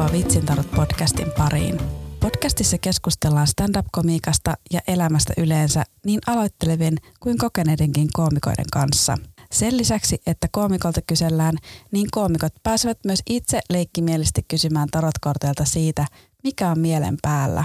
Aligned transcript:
Tervetuloa 0.00 0.24
Vitsintarot 0.24 0.70
podcastin 0.70 1.32
pariin. 1.38 1.80
Podcastissa 2.20 2.78
keskustellaan 2.78 3.46
stand-up-komiikasta 3.46 4.54
ja 4.72 4.80
elämästä 4.88 5.32
yleensä 5.36 5.84
niin 6.06 6.20
aloittelevien 6.26 6.96
kuin 7.20 7.38
kokeneidenkin 7.38 8.08
koomikoiden 8.12 8.64
kanssa. 8.72 9.18
Sen 9.52 9.76
lisäksi, 9.76 10.22
että 10.26 10.48
koomikolta 10.52 11.00
kysellään, 11.06 11.54
niin 11.92 12.08
koomikot 12.10 12.52
pääsevät 12.62 12.98
myös 13.04 13.22
itse 13.26 13.60
leikkimielisesti 13.70 14.44
kysymään 14.48 14.88
tarotkorteilta 14.90 15.64
siitä, 15.64 16.06
mikä 16.44 16.70
on 16.70 16.78
mielen 16.78 17.16
päällä. 17.22 17.64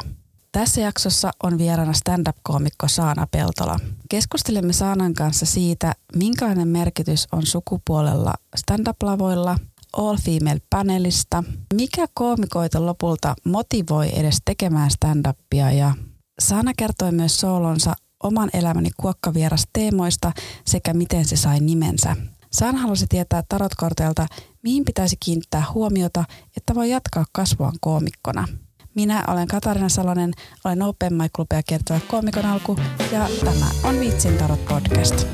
Tässä 0.52 0.81
jaksossa 0.81 1.31
on 1.43 1.57
vieraana 1.57 1.93
stand-up-koomikko 1.93 2.88
Saana 2.88 3.27
Peltola. 3.31 3.79
Keskustelemme 4.09 4.73
Saanan 4.73 5.13
kanssa 5.13 5.45
siitä, 5.45 5.93
minkälainen 6.15 6.67
merkitys 6.67 7.27
on 7.31 7.45
sukupuolella 7.45 8.33
stand-up-lavoilla– 8.55 9.57
All 9.97 10.17
Female 10.17 10.59
panelista. 10.69 11.43
Mikä 11.73 12.05
koomikoita 12.13 12.85
lopulta 12.85 13.35
motivoi 13.45 14.19
edes 14.19 14.37
tekemään 14.45 14.89
stand-upia 14.91 15.71
ja 15.71 15.93
Sana 16.39 16.71
kertoi 16.77 17.11
myös 17.11 17.39
soolonsa 17.39 17.93
oman 18.23 18.49
elämäni 18.54 18.89
kuokkavieras 18.97 19.63
teemoista 19.73 20.31
sekä 20.65 20.93
miten 20.93 21.25
se 21.25 21.35
sai 21.35 21.59
nimensä. 21.59 22.15
Sana 22.51 22.77
halusi 22.77 23.05
tietää 23.09 23.43
tarotkorteilta, 23.49 24.27
mihin 24.63 24.85
pitäisi 24.85 25.15
kiinnittää 25.25 25.63
huomiota, 25.73 26.23
että 26.57 26.75
voi 26.75 26.89
jatkaa 26.89 27.25
kasvuaan 27.32 27.75
koomikkona. 27.82 28.47
Minä 28.96 29.23
olen 29.27 29.47
Katarina 29.47 29.89
Salonen, 29.89 30.33
olen 30.65 30.82
Open 30.82 31.13
Mic 31.13 31.32
Clubia 31.35 31.63
kertova 31.68 31.99
koomikon 32.07 32.45
alku 32.45 32.77
ja 33.11 33.30
tämä 33.45 33.66
on 33.83 33.99
Vitsin 33.99 34.38
Tarot 34.38 34.66
Podcast. 34.66 35.27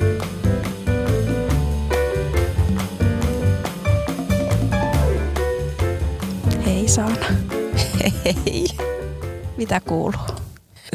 Saana. 6.96 7.26
Hei. 8.26 8.68
Mitä 9.58 9.80
kuuluu? 9.80 10.22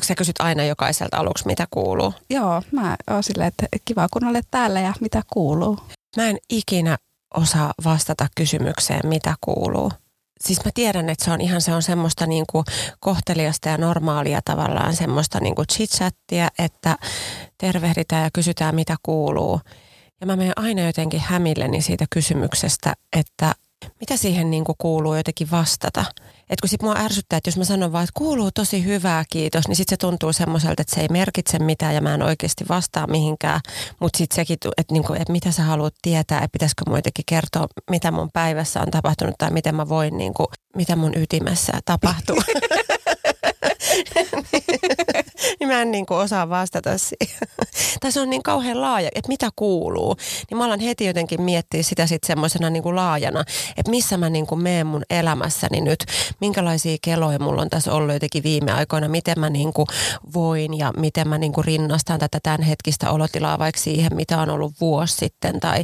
Sä 0.03 0.15
kysyt 0.15 0.41
aina 0.41 0.65
jokaiselta 0.65 1.17
aluksi, 1.17 1.47
mitä 1.47 1.67
kuuluu? 1.71 2.15
Joo, 2.31 2.63
mä 2.73 2.97
oon 3.11 3.23
silleen, 3.23 3.49
että 3.49 3.67
kiva 3.85 4.09
kun 4.13 4.25
olet 4.25 4.47
täällä 4.51 4.81
ja 4.81 4.95
mitä 5.01 5.23
kuuluu. 5.33 5.79
Mä 6.17 6.29
en 6.29 6.39
ikinä 6.51 6.97
osaa 7.35 7.73
vastata 7.85 8.27
kysymykseen, 8.37 9.09
mitä 9.09 9.35
kuuluu. 9.41 9.93
Siis 10.41 10.65
mä 10.65 10.71
tiedän, 10.75 11.11
että 11.11 11.25
se 11.25 11.31
on 11.31 11.41
ihan 11.41 11.61
se 11.61 11.75
on 11.75 11.83
semmoista 11.83 12.27
niin 12.27 12.45
kuin 12.51 12.65
kohteliasta 13.01 13.69
ja 13.69 13.79
normaalia 13.79 14.41
tavallaan 14.45 14.97
semmoista 14.97 15.41
niin 15.41 15.55
kuin 15.55 15.67
chit-chattia, 15.73 16.49
että 16.59 16.97
tervehditään 17.59 18.25
ja 18.25 18.31
kysytään, 18.33 18.75
mitä 18.75 18.97
kuuluu. 19.03 19.61
Ja 20.21 20.27
mä 20.27 20.37
menen 20.37 20.53
aina 20.57 20.83
jotenkin 20.83 21.21
hämilleni 21.21 21.83
siitä 21.83 22.05
kysymyksestä, 22.11 22.95
että 23.17 23.55
mitä 24.01 24.17
siihen 24.17 24.51
niin 24.51 24.65
kuin 24.65 24.77
kuuluu 24.79 25.15
jotenkin 25.15 25.51
vastata. 25.51 26.05
Et 26.51 26.61
kun 26.61 26.69
sit 26.69 26.83
mua 26.83 26.97
ärsyttää, 26.97 27.37
että 27.37 27.49
jos 27.49 27.57
mä 27.57 27.65
sanon 27.65 27.93
vaan, 27.93 28.05
että 28.05 28.19
kuuluu 28.19 28.51
tosi 28.51 28.85
hyvää, 28.85 29.25
kiitos, 29.31 29.69
niin 29.69 29.77
sitten 29.77 29.93
se 29.93 29.97
tuntuu 29.97 30.33
semmoiselta, 30.33 30.83
että 30.83 30.95
se 30.95 31.01
ei 31.01 31.09
merkitse 31.11 31.59
mitään 31.59 31.95
ja 31.95 32.01
mä 32.01 32.15
en 32.15 32.23
oikeasti 32.23 32.65
vastaa 32.69 33.07
mihinkään. 33.07 33.61
Mutta 34.01 34.19
sitten 34.19 34.37
sekin, 34.37 34.57
että, 34.77 34.93
niinku, 34.93 35.13
että 35.13 35.33
mitä 35.33 35.51
sä 35.51 35.63
haluat 35.63 35.95
tietää, 36.03 36.39
että 36.39 36.53
pitäisikö 36.53 36.83
mun 36.87 36.99
jotenkin 36.99 37.25
kertoa, 37.29 37.67
mitä 37.91 38.11
mun 38.11 38.31
päivässä 38.33 38.81
on 38.81 38.91
tapahtunut 38.91 39.35
tai 39.39 39.51
miten 39.51 39.75
mä 39.75 39.89
voin, 39.89 40.19
niinku, 40.19 40.47
mitä 40.77 40.97
mun 40.97 41.13
ytimessä 41.17 41.73
tapahtuu. 41.85 42.43
niin 45.61 45.69
mä 45.69 45.83
en 45.83 45.91
niin 45.91 46.07
kuin 46.07 46.19
osaa 46.19 46.49
vastata 46.49 46.99
siihen. 46.99 47.49
tai 48.01 48.13
se 48.13 48.21
on 48.21 48.31
niin 48.31 48.43
kauhean 48.43 48.81
laaja, 48.81 49.09
että 49.15 49.29
mitä 49.29 49.51
kuuluu. 49.57 50.17
Niin 50.51 50.59
mä 50.59 50.65
alan 50.65 50.81
heti 50.81 51.05
jotenkin 51.05 51.43
miettiä 51.43 51.83
sitä 51.83 52.07
sitten 52.07 52.27
semmoisena 52.27 52.71
niin 52.71 52.83
kuin 52.83 52.97
laajana, 52.97 53.45
että 53.77 53.91
missä 53.91 54.17
mä 54.17 54.31
niin 54.31 54.47
kuin 54.47 54.63
meen 54.63 54.87
mun 54.87 55.03
elämässäni 55.11 55.81
nyt. 55.81 56.05
Minkälaisia 56.41 56.97
keloja 57.03 57.39
mulla 57.39 57.63
on 57.63 57.71
tässä 57.71 57.93
ollut 57.93 58.13
jotenkin 58.13 58.43
viime 58.43 58.73
aikoina, 58.73 59.09
miten 59.09 59.41
mä 59.41 59.51
niin 59.51 59.73
kuin 59.73 59.87
voin 60.35 60.79
ja 60.79 60.93
miten 60.97 61.29
mä 61.29 61.39
niin 61.39 61.53
kuin 61.53 61.65
rinnastan 61.65 62.21
tätä 62.21 62.39
tämänhetkistä 62.43 63.11
olotilaa 63.11 63.59
vaikka 63.59 63.81
siihen, 63.81 64.17
mitä 64.17 64.39
on 64.39 64.51
ollut 64.51 64.73
vuosi 64.81 65.17
sitten 65.17 65.61
tai 65.61 65.83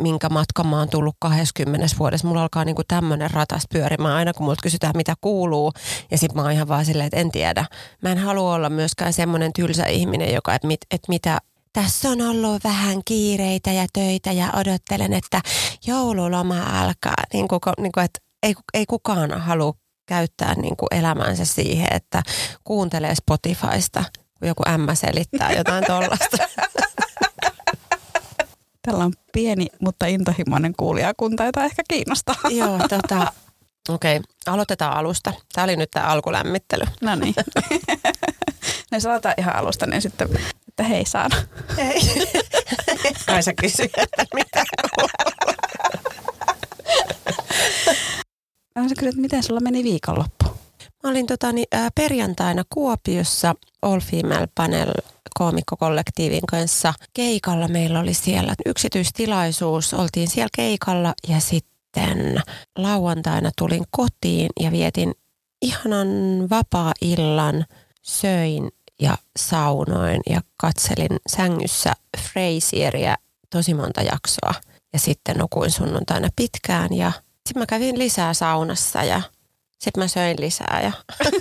minkä 0.00 0.28
matkan 0.28 0.66
mä 0.66 0.78
oon 0.78 0.88
tullut 0.88 1.16
20 1.18 1.86
vuodessa. 1.98 2.28
Mulla 2.28 2.42
alkaa 2.42 2.64
niin 2.64 2.76
kuin 2.76 2.86
tämmöinen 2.88 3.30
ratas 3.30 3.62
pyörimään 3.72 4.14
aina, 4.14 4.32
kun 4.32 4.46
multa 4.46 4.62
kysytään, 4.62 4.96
mitä 4.96 5.14
kuuluu. 5.20 5.72
Ja 6.10 6.18
sitten 6.18 6.36
mä 6.36 6.42
oon 6.42 6.52
ihan 6.52 6.68
vaan 6.68 6.84
silleen, 6.84 7.06
että 7.06 7.20
en 7.20 7.30
tiedä. 7.30 7.64
Mä 8.02 8.12
en 8.12 8.18
halua 8.18 8.54
olla 8.54 8.61
myöskään 8.70 9.12
semmoinen 9.12 9.52
tylsä 9.52 9.86
ihminen, 9.86 10.34
joka, 10.34 10.54
että 10.54 10.66
mit, 10.66 10.80
et 10.90 11.00
mitä, 11.08 11.38
tässä 11.72 12.08
on 12.08 12.20
ollut 12.20 12.64
vähän 12.64 13.00
kiireitä 13.04 13.72
ja 13.72 13.86
töitä 13.92 14.32
ja 14.32 14.52
odottelen, 14.56 15.12
että 15.12 15.40
joululoma 15.86 16.62
alkaa. 16.80 17.24
Niin 17.32 17.48
kuin, 17.48 17.60
niin 17.78 17.92
kuin, 17.92 18.04
että 18.04 18.20
ei, 18.42 18.54
ei 18.74 18.86
kukaan 18.86 19.40
halua 19.40 19.74
käyttää 20.06 20.54
niin 20.54 20.76
kuin 20.76 20.88
elämänsä 20.90 21.44
siihen, 21.44 21.88
että 21.90 22.22
kuuntelee 22.64 23.14
Spotifysta, 23.14 24.04
kun 24.38 24.48
joku 24.48 24.62
ämmä 24.68 24.94
selittää 24.94 25.52
jotain 25.52 25.84
tollasta. 25.86 26.36
Tällä 28.82 29.04
on 29.04 29.12
pieni, 29.32 29.66
mutta 29.80 30.06
intohimoinen 30.06 30.74
kuulijakunta, 30.76 31.44
jota 31.44 31.64
ehkä 31.64 31.82
kiinnostaa. 31.88 32.34
Joo, 32.50 32.78
tota, 32.78 33.32
Okei, 33.88 34.16
okay, 34.16 34.32
aloitetaan 34.46 34.96
alusta. 34.96 35.32
Tämä 35.52 35.64
oli 35.64 35.76
nyt 35.76 35.90
tämä 35.90 36.06
alkulämmittely. 36.06 36.84
No 37.00 37.14
niin. 37.14 37.34
ne 38.90 39.00
sanotaan 39.00 39.34
ihan 39.38 39.56
alusta, 39.56 39.86
niin 39.86 40.02
sitten, 40.02 40.28
että 40.68 40.82
hei 40.82 41.04
Saana. 41.06 41.36
Hei. 41.76 42.00
Kai 43.26 43.42
sä 43.42 43.52
kysy, 43.54 43.82
että 43.82 44.26
mitä 44.34 44.64
Mä 48.74 48.88
kysyä, 48.88 49.08
että 49.08 49.20
miten 49.20 49.42
sulla 49.42 49.60
meni 49.60 49.84
viikonloppu? 49.84 50.44
Mä 51.02 51.10
olin 51.10 51.26
tota, 51.26 51.52
niin, 51.52 51.66
ää, 51.72 51.88
perjantaina 51.94 52.62
Kuopiossa 52.68 53.54
All 53.82 54.00
Female 54.00 54.48
Panel 54.54 54.92
koomikkokollektiivin 55.38 56.46
kanssa 56.50 56.94
keikalla. 57.14 57.68
Meillä 57.68 58.00
oli 58.00 58.14
siellä 58.14 58.54
yksityistilaisuus, 58.66 59.94
oltiin 59.94 60.30
siellä 60.30 60.48
keikalla 60.56 61.14
ja 61.28 61.40
sitten 61.40 61.71
sitten 61.94 62.42
lauantaina 62.78 63.50
tulin 63.58 63.84
kotiin 63.90 64.50
ja 64.60 64.72
vietin 64.72 65.12
ihanan 65.62 66.08
vapaa-illan, 66.50 67.64
söin 68.02 68.68
ja 69.00 69.18
saunoin 69.38 70.20
ja 70.30 70.40
katselin 70.56 71.18
sängyssä 71.28 71.92
Frasieria 72.18 73.16
tosi 73.50 73.74
monta 73.74 74.02
jaksoa. 74.02 74.54
Ja 74.92 74.98
sitten 74.98 75.36
nukuin 75.36 75.70
sunnuntaina 75.70 76.28
pitkään 76.36 76.92
ja 76.92 77.12
sitten 77.48 77.62
mä 77.62 77.66
kävin 77.66 77.98
lisää 77.98 78.34
saunassa 78.34 79.04
ja 79.04 79.22
sitten 79.78 80.02
mä 80.02 80.08
söin 80.08 80.36
lisää. 80.40 80.80
Ja... 80.82 80.92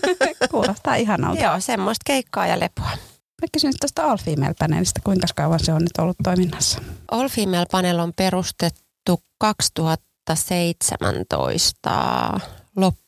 Kuulostaa 0.52 0.96
ihanalta. 0.96 1.44
Joo, 1.44 1.60
semmoista 1.60 2.04
keikkaa 2.06 2.48
ja 2.48 2.60
lepoa. 2.60 2.92
Mä 3.42 3.48
kysyn 3.54 3.74
tuosta 3.80 4.04
All 4.04 4.18
Female 4.18 4.54
Panelista, 4.60 5.00
kuinka 5.04 5.28
kauan 5.36 5.60
se 5.60 5.74
on 5.74 5.82
nyt 5.82 5.98
ollut 6.00 6.18
toiminnassa? 6.24 6.82
All 7.12 7.30
Female 7.30 7.66
Panel 7.72 8.00
on 8.00 8.14
perustettu 8.16 9.24
2000 9.40 10.11
2017 10.26 12.40
loppu, 12.76 13.02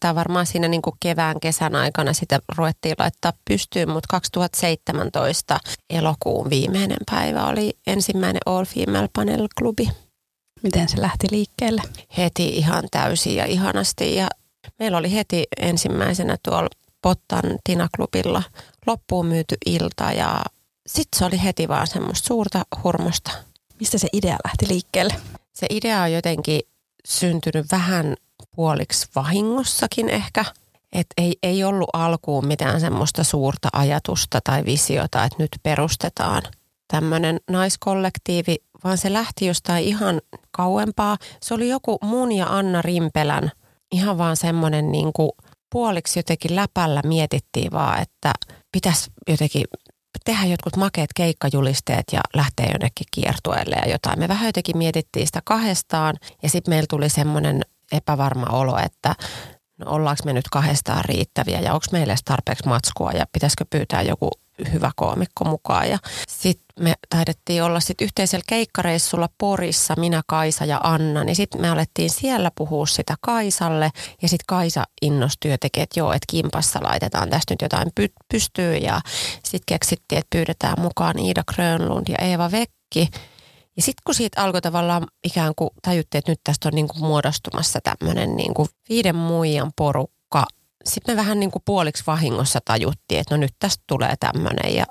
tai 0.00 0.14
varmaan 0.14 0.46
siinä 0.46 0.68
niin 0.68 0.82
kuin 0.82 0.96
kevään 1.00 1.40
kesän 1.40 1.76
aikana 1.76 2.12
sitä 2.12 2.40
ruvettiin 2.56 2.94
laittaa 2.98 3.32
pystyyn, 3.50 3.88
mutta 3.88 4.06
2017 4.10 5.60
elokuun 5.90 6.50
viimeinen 6.50 6.98
päivä 7.10 7.46
oli 7.46 7.76
ensimmäinen 7.86 8.42
All 8.46 8.64
Female 8.64 9.08
Panel 9.12 9.48
Klubi. 9.58 9.90
Miten 10.62 10.88
se 10.88 11.00
lähti 11.00 11.26
liikkeelle? 11.30 11.82
Heti 12.16 12.48
ihan 12.48 12.84
täysin 12.90 13.36
ja 13.36 13.44
ihanasti 13.44 14.14
ja 14.14 14.28
meillä 14.78 14.98
oli 14.98 15.12
heti 15.12 15.44
ensimmäisenä 15.60 16.36
tuolla 16.42 16.68
Pottan 17.02 17.58
Tina-klubilla 17.64 18.42
loppuun 18.86 19.26
myyty 19.26 19.56
ilta 19.66 20.12
ja 20.12 20.42
sitten 20.86 21.18
se 21.18 21.24
oli 21.24 21.42
heti 21.42 21.68
vaan 21.68 21.86
semmoista 21.86 22.26
suurta 22.26 22.62
hurmosta. 22.84 23.30
Mistä 23.80 23.98
se 23.98 24.08
idea 24.12 24.36
lähti 24.44 24.68
liikkeelle? 24.68 25.14
Se 25.52 25.66
idea 25.70 26.02
on 26.02 26.12
jotenkin 26.12 26.60
syntynyt 27.04 27.66
vähän 27.72 28.16
puoliksi 28.56 29.08
vahingossakin 29.14 30.08
ehkä. 30.08 30.44
Että 30.92 31.14
ei, 31.16 31.36
ei 31.42 31.64
ollut 31.64 31.90
alkuun 31.92 32.46
mitään 32.46 32.80
semmoista 32.80 33.24
suurta 33.24 33.68
ajatusta 33.72 34.40
tai 34.44 34.64
visiota, 34.64 35.24
että 35.24 35.36
nyt 35.38 35.50
perustetaan 35.62 36.42
tämmöinen 36.88 37.40
naiskollektiivi, 37.50 38.56
vaan 38.84 38.98
se 38.98 39.12
lähti 39.12 39.46
jostain 39.46 39.84
ihan 39.84 40.20
kauempaa. 40.50 41.16
Se 41.42 41.54
oli 41.54 41.68
joku 41.68 41.98
mun 42.02 42.32
ja 42.32 42.46
Anna 42.46 42.82
Rimpelän 42.82 43.50
ihan 43.92 44.18
vaan 44.18 44.36
semmoinen 44.36 44.92
niin 44.92 45.12
kuin 45.12 45.30
puoliksi 45.72 46.18
jotenkin 46.18 46.56
läpällä 46.56 47.02
mietittiin 47.04 47.72
vaan, 47.72 48.02
että 48.02 48.32
pitäisi 48.72 49.10
jotenkin 49.28 49.64
tehdä 50.24 50.46
jotkut 50.46 50.76
makeet 50.76 51.10
keikkajulisteet 51.16 52.04
ja 52.12 52.20
lähteä 52.34 52.66
jonnekin 52.66 53.06
kiertueelle 53.10 53.76
ja 53.76 53.90
jotain. 53.92 54.18
Me 54.18 54.28
vähän 54.28 54.48
jotenkin 54.48 54.78
mietittiin 54.78 55.26
sitä 55.26 55.40
kahdestaan 55.44 56.16
ja 56.42 56.48
sitten 56.48 56.72
meillä 56.72 56.86
tuli 56.90 57.08
semmoinen 57.08 57.62
epävarma 57.92 58.46
olo, 58.46 58.78
että 58.78 59.14
no 59.78 59.86
ollaanko 59.90 60.22
me 60.24 60.32
nyt 60.32 60.48
kahdestaan 60.48 61.04
riittäviä 61.04 61.60
ja 61.60 61.72
onko 61.72 61.86
meille 61.92 62.14
tarpeeksi 62.24 62.68
matskua 62.68 63.12
ja 63.12 63.26
pitäisikö 63.32 63.64
pyytää 63.70 64.02
joku 64.02 64.30
hyvä 64.72 64.90
koomikko 64.96 65.44
mukaan. 65.44 65.90
Ja 65.90 65.98
sitten 66.28 66.84
me 66.84 66.94
taidettiin 67.08 67.62
olla 67.62 67.80
sit 67.80 68.00
yhteisellä 68.00 68.44
keikkareissulla 68.48 69.28
Porissa, 69.38 69.94
minä, 69.96 70.22
Kaisa 70.26 70.64
ja 70.64 70.80
Anna, 70.82 71.24
niin 71.24 71.36
sitten 71.36 71.60
me 71.60 71.70
alettiin 71.70 72.10
siellä 72.10 72.50
puhua 72.54 72.86
sitä 72.86 73.14
Kaisalle. 73.20 73.90
Ja 74.22 74.28
sitten 74.28 74.46
Kaisa 74.46 74.84
innostui 75.02 75.50
jotenkin, 75.50 75.82
että 75.82 76.00
joo, 76.00 76.12
että 76.12 76.26
kimpassa 76.30 76.80
laitetaan 76.82 77.30
tästä 77.30 77.52
nyt 77.52 77.62
jotain 77.62 77.88
py- 78.00 78.24
pystyy. 78.32 78.76
Ja 78.76 79.00
sitten 79.44 79.66
keksittiin, 79.66 80.18
että 80.18 80.36
pyydetään 80.36 80.80
mukaan 80.80 81.18
Iida 81.18 81.42
Grönlund 81.54 82.06
ja 82.08 82.16
Eeva 82.26 82.50
Vekki. 82.50 83.08
Ja 83.76 83.82
sitten 83.82 84.02
kun 84.06 84.14
siitä 84.14 84.42
alkoi 84.42 84.60
tavallaan 84.60 85.06
ikään 85.24 85.52
kuin 85.56 85.70
tajuttiin, 85.82 86.18
että 86.18 86.32
nyt 86.32 86.40
tästä 86.44 86.68
on 86.68 86.74
niin 86.74 86.88
kuin 86.88 87.04
muodostumassa 87.04 87.78
tämmöinen 87.80 88.36
niin 88.36 88.54
kuin 88.54 88.68
viiden 88.88 89.16
muijan 89.16 89.72
porukka. 89.76 90.21
Sitten 90.84 91.14
me 91.14 91.20
vähän 91.20 91.40
niin 91.40 91.50
kuin 91.50 91.62
puoliksi 91.64 92.04
vahingossa 92.06 92.58
tajuttiin, 92.64 93.20
että 93.20 93.34
no 93.34 93.40
nyt 93.40 93.54
tästä 93.58 93.84
tulee 93.86 94.14
tämmöinen 94.20 94.74
ja 94.74 94.84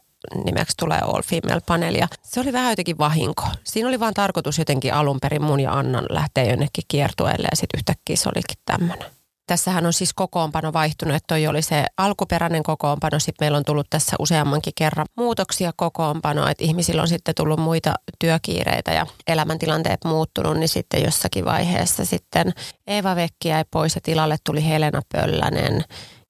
nimeksi 0.45 0.77
tulee 0.77 0.99
All 0.99 1.21
Female 1.21 1.61
Panel. 1.65 1.95
Ja 1.95 2.07
se 2.23 2.39
oli 2.39 2.53
vähän 2.53 2.71
jotenkin 2.71 2.97
vahinko. 2.97 3.43
Siinä 3.63 3.89
oli 3.89 3.99
vaan 3.99 4.13
tarkoitus 4.13 4.57
jotenkin 4.57 4.93
alun 4.93 5.19
perin 5.21 5.43
mun 5.43 5.59
ja 5.59 5.73
Annan 5.73 6.05
lähteä 6.09 6.43
jonnekin 6.43 6.83
kiertueelle 6.87 7.47
ja 7.51 7.55
sitten 7.55 7.77
yhtäkkiä 7.77 8.15
se 8.15 8.29
olikin 8.29 8.57
tämmöinen. 8.65 9.20
Tässähän 9.51 9.85
on 9.85 9.93
siis 9.93 10.13
kokoonpano 10.13 10.73
vaihtunut, 10.73 11.15
että 11.15 11.27
toi 11.27 11.47
oli 11.47 11.61
se 11.61 11.85
alkuperäinen 11.97 12.63
kokoonpano. 12.63 13.19
Sitten 13.19 13.45
meillä 13.45 13.57
on 13.57 13.65
tullut 13.65 13.87
tässä 13.89 14.15
useammankin 14.19 14.73
kerran 14.75 15.05
muutoksia 15.17 15.71
kokoonpano, 15.75 16.47
että 16.47 16.63
ihmisillä 16.63 17.01
on 17.01 17.07
sitten 17.07 17.35
tullut 17.35 17.59
muita 17.59 17.93
työkiireitä 18.19 18.91
ja 18.91 19.05
elämäntilanteet 19.27 20.03
muuttunut, 20.05 20.57
niin 20.57 20.69
sitten 20.69 21.03
jossakin 21.03 21.45
vaiheessa 21.45 22.05
sitten 22.05 22.53
Eeva 22.87 23.15
Vekki 23.15 23.47
jäi 23.47 23.63
pois 23.71 23.95
ja 23.95 24.01
tilalle 24.01 24.37
tuli 24.45 24.67
Helena 24.67 25.01
Pöllänen. 25.13 25.83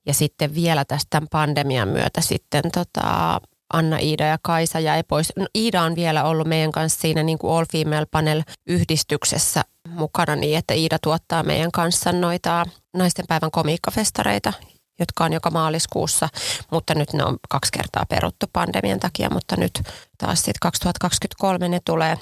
Ja 0.06 0.14
sitten 0.14 0.56
vielä 0.56 0.86
tästä 0.86 1.22
pandemian 1.32 1.88
myötä 1.88 2.22
sitten 2.22 2.64
tota, 2.74 3.42
Anna, 3.74 3.98
Iida 3.98 4.24
ja 4.24 4.38
Kaisa 4.42 4.80
jäi 4.80 5.04
pois. 5.04 5.34
No, 5.36 5.46
Iida 5.56 5.82
on 5.82 5.96
vielä 5.96 6.24
ollut 6.24 6.48
meidän 6.48 6.72
kanssa 6.72 7.02
siinä 7.02 7.24
niin 7.24 7.38
kuin 7.38 7.54
All 7.54 7.66
Female 7.72 8.06
Panel 8.12 8.44
yhdistyksessä 8.68 9.62
mukana 9.90 10.36
niin, 10.36 10.58
että 10.58 10.74
Iida 10.74 10.98
tuottaa 11.04 11.44
meidän 11.44 11.72
kanssa 11.72 12.12
noita 12.12 12.66
naisten 12.98 13.26
päivän 13.28 13.52
komiikkafestareita, 13.52 14.54
jotka 15.00 15.26
on 15.26 15.34
joka 15.34 15.50
maaliskuussa, 15.50 16.30
mutta 16.72 16.96
nyt 16.96 17.14
ne 17.14 17.24
on 17.24 17.38
kaksi 17.50 17.72
kertaa 17.72 18.06
peruttu 18.10 18.46
pandemian 18.54 19.00
takia, 19.00 19.30
mutta 19.30 19.56
nyt 19.56 19.82
taas 20.18 20.40
sitten 20.40 20.60
2023 20.62 21.70
ne 21.70 21.80
tulee. 21.86 22.18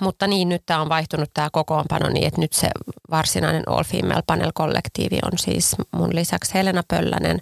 Mutta 0.00 0.26
niin, 0.26 0.48
nyt 0.48 0.62
tämä 0.66 0.80
on 0.80 0.88
vaihtunut 0.88 1.30
tämä 1.34 1.48
kokoonpano 1.52 2.08
niin, 2.08 2.26
että 2.26 2.40
nyt 2.40 2.52
se 2.52 2.70
varsinainen 3.10 3.62
All 3.68 3.84
Female 3.84 4.22
Panel-kollektiivi 4.26 5.18
on 5.24 5.38
siis 5.38 5.76
mun 5.96 6.14
lisäksi 6.14 6.54
Helena 6.54 6.82
Pöllänen, 6.88 7.40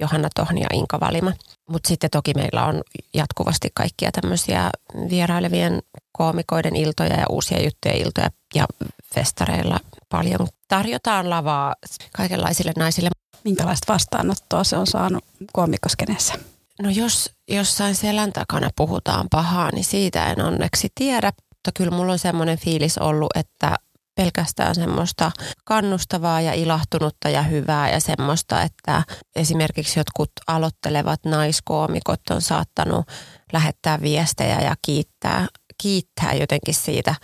Johanna 0.00 0.28
Tohni 0.34 0.60
ja 0.60 0.66
Inka 0.72 1.00
Valima. 1.00 1.32
Mutta 1.70 1.88
sitten 1.88 2.10
toki 2.10 2.32
meillä 2.34 2.64
on 2.64 2.82
jatkuvasti 3.14 3.68
kaikkia 3.74 4.10
tämmöisiä 4.12 4.70
vierailevien 5.10 5.82
koomikoiden 6.12 6.76
iltoja 6.76 7.20
ja 7.20 7.26
uusia 7.30 7.62
juttuja 7.62 7.94
iltoja 7.94 8.30
ja 8.54 8.66
festareilla 9.14 9.80
paljon 10.08 10.48
tarjotaan 10.68 11.30
lavaa 11.30 11.74
kaikenlaisille 12.12 12.72
naisille. 12.76 13.08
Minkälaista 13.44 13.92
vastaanottoa 13.92 14.64
se 14.64 14.76
on 14.76 14.86
saanut 14.86 15.24
koomikoskenessä? 15.52 16.34
No 16.82 16.90
jos 16.90 17.30
jossain 17.48 17.94
selän 17.94 18.32
takana 18.32 18.70
puhutaan 18.76 19.26
pahaa, 19.30 19.70
niin 19.72 19.84
siitä 19.84 20.26
en 20.26 20.40
onneksi 20.40 20.88
tiedä. 20.94 21.32
Mutta 21.54 21.72
kyllä 21.74 21.90
mulla 21.96 22.12
on 22.12 22.18
semmoinen 22.18 22.58
fiilis 22.58 22.98
ollut, 22.98 23.30
että 23.34 23.76
pelkästään 24.16 24.74
semmoista 24.74 25.30
kannustavaa 25.64 26.40
ja 26.40 26.52
ilahtunutta 26.52 27.28
ja 27.28 27.42
hyvää 27.42 27.90
ja 27.90 28.00
semmoista, 28.00 28.62
että 28.62 29.02
esimerkiksi 29.36 30.00
jotkut 30.00 30.30
aloittelevat 30.46 31.20
naiskoomikot 31.24 32.20
on 32.30 32.42
saattanut 32.42 33.06
lähettää 33.52 34.00
viestejä 34.00 34.60
ja 34.60 34.74
kiittää, 34.82 35.46
kiittää 35.82 36.34
jotenkin 36.34 36.74
siitä 36.74 37.14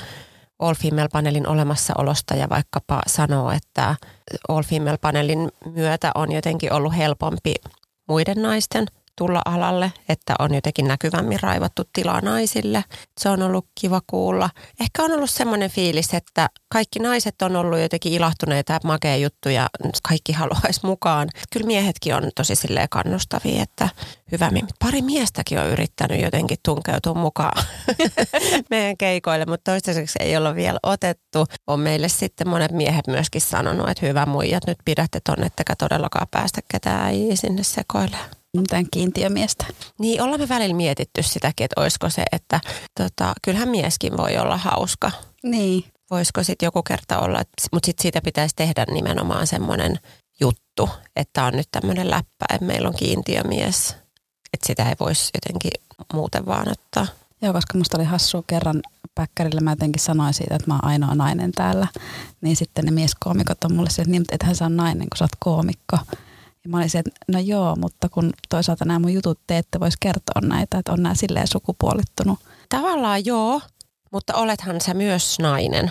All 0.59 0.75
Female 0.75 1.09
Panelin 1.13 1.49
olemassaolosta 1.49 2.35
ja 2.35 2.49
vaikkapa 2.49 3.03
sanoo, 3.07 3.51
että 3.51 3.97
All 4.49 4.63
Female 4.63 4.99
Panelin 5.01 5.49
myötä 5.75 6.11
on 6.15 6.33
jotenkin 6.33 6.73
ollut 6.73 6.97
helpompi 6.97 7.55
muiden 8.09 8.43
naisten– 8.43 8.87
tulla 9.19 9.43
alalle, 9.45 9.93
että 10.09 10.35
on 10.39 10.55
jotenkin 10.55 10.89
näkyvämmin 10.89 11.41
raivattu 11.43 11.83
tilaa 11.93 12.21
naisille. 12.21 12.85
Se 13.21 13.29
on 13.29 13.43
ollut 13.43 13.67
kiva 13.81 14.01
kuulla. 14.07 14.51
Ehkä 14.81 15.03
on 15.03 15.13
ollut 15.13 15.31
semmoinen 15.31 15.71
fiilis, 15.71 16.15
että 16.15 16.49
kaikki 16.69 16.99
naiset 16.99 17.43
on 17.43 17.57
ollut 17.57 17.79
jotenkin 17.79 18.13
ilahtuneita 18.13 18.73
ja 18.73 18.81
makea 18.85 19.17
juttu 19.17 19.49
ja 19.49 19.69
kaikki 20.09 20.33
haluaisi 20.33 20.81
mukaan. 20.87 21.29
Kyllä 21.53 21.67
miehetkin 21.67 22.15
on 22.15 22.31
tosi 22.37 22.55
silleen 22.55 22.89
kannustavia, 22.89 23.63
että 23.63 23.89
hyvä. 24.33 24.51
Pari 24.79 25.03
miestäkin 25.03 25.59
on 25.59 25.69
yrittänyt 25.71 26.23
jotenkin 26.23 26.59
tunkeutua 26.65 27.15
mukaan 27.15 27.65
meidän 28.71 28.97
keikoille, 28.97 29.47
mutta 29.47 29.71
toistaiseksi 29.71 30.19
ei 30.23 30.37
olla 30.37 30.55
vielä 30.55 30.79
otettu. 30.83 31.47
On 31.67 31.81
meille 31.81 32.09
sitten 32.09 32.49
monet 32.49 32.73
miehet 32.73 33.07
myöskin 33.07 33.41
sanonut, 33.41 33.89
että 33.89 34.07
hyvä 34.07 34.27
muijat, 34.27 34.67
nyt 34.67 34.79
pidätte 34.85 35.21
tonne, 35.27 35.47
ettekä 35.47 35.77
todellakaan 35.77 36.27
päästä 36.31 36.61
ketään 36.69 37.15
sinne 37.35 37.63
sekoilemaan 37.63 38.42
mitään 38.57 38.87
kiintiömiestä. 38.91 39.67
Niin, 39.99 40.23
ollaan 40.23 40.41
me 40.41 40.49
välillä 40.49 40.75
mietitty 40.75 41.23
sitäkin, 41.23 41.65
että 41.65 41.81
olisiko 41.81 42.11
se, 42.11 42.25
että 42.33 42.61
tota, 42.99 43.33
kyllähän 43.43 43.69
mieskin 43.69 44.17
voi 44.17 44.37
olla 44.37 44.57
hauska. 44.57 45.11
Niin. 45.43 45.85
Voisiko 46.11 46.43
sitten 46.43 46.67
joku 46.67 46.83
kerta 46.83 47.19
olla, 47.19 47.43
mutta 47.73 47.87
sitten 47.87 48.03
siitä 48.03 48.21
pitäisi 48.25 48.57
tehdä 48.57 48.87
nimenomaan 48.91 49.47
semmoinen 49.47 49.99
juttu, 50.41 50.91
että 51.17 51.45
on 51.45 51.53
nyt 51.57 51.69
tämmöinen 51.71 52.11
läppä, 52.11 52.47
että 52.55 52.67
meillä 52.67 52.89
on 52.89 52.97
kiintiömies. 52.97 53.97
Että 54.53 54.67
sitä 54.67 54.89
ei 54.89 54.95
voisi 55.01 55.31
jotenkin 55.35 55.71
muuten 56.13 56.47
vaan 56.47 56.69
ottaa. 56.69 57.07
Joo, 57.43 57.53
koska 57.53 57.79
musta 57.79 57.99
oli 57.99 58.05
hassu 58.05 58.43
kerran 58.47 58.83
päkkärillä, 59.15 59.61
mä 59.61 59.73
jotenkin 59.73 60.03
sanoin 60.03 60.35
siitä, 60.35 60.55
että 60.55 60.71
mä 60.71 60.75
oon 60.75 60.85
ainoa 60.85 61.15
nainen 61.15 61.53
täällä. 61.53 61.87
Niin 62.41 62.57
sitten 62.57 62.85
ne 62.85 62.91
mieskoomikot 62.91 63.65
on 63.65 63.75
mulle 63.75 63.91
se, 63.91 64.03
että 64.03 64.11
niin, 64.11 64.25
ethän 64.33 64.57
sä 64.57 64.65
on 64.65 64.77
nainen, 64.77 65.09
kun 65.09 65.19
sä 65.19 65.25
oot 65.25 65.37
koomikko. 65.39 65.99
Ja 66.65 66.71
mä 66.71 66.77
olisin, 66.77 66.99
että 66.99 67.11
no 67.29 67.39
joo, 67.39 67.77
mutta 67.77 68.09
kun 68.09 68.31
toisaalta 68.49 68.85
nämä 68.85 68.99
mun 68.99 69.13
jutut 69.13 69.41
te 69.47 69.59
ette 69.59 69.81
voisi 69.81 69.97
kertoa 70.01 70.41
näitä, 70.43 70.79
että 70.79 70.93
on 70.93 71.03
nämä 71.03 71.15
silleen 71.15 71.49
sukupuolittunut. 71.49 72.39
Tavallaan 72.69 73.25
joo, 73.25 73.61
mutta 74.13 74.35
olethan 74.35 74.81
sä 74.81 74.95
myös 74.95 75.39
nainen. 75.39 75.91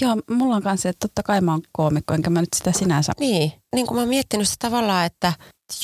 Joo, 0.00 0.16
mulla 0.30 0.56
on 0.56 0.62
kanssa, 0.62 0.88
että 0.88 1.08
totta 1.08 1.22
kai 1.22 1.40
mä 1.40 1.52
oon 1.52 1.62
koomikko, 1.72 2.14
enkä 2.14 2.30
mä 2.30 2.40
nyt 2.40 2.54
sitä 2.56 2.72
sinänsä. 2.72 3.12
Niin, 3.20 3.52
niin 3.74 3.86
kuin 3.86 3.96
mä 3.96 4.00
oon 4.00 4.08
miettinyt 4.08 4.48
sitä 4.48 4.66
tavallaan, 4.70 5.06
että 5.06 5.32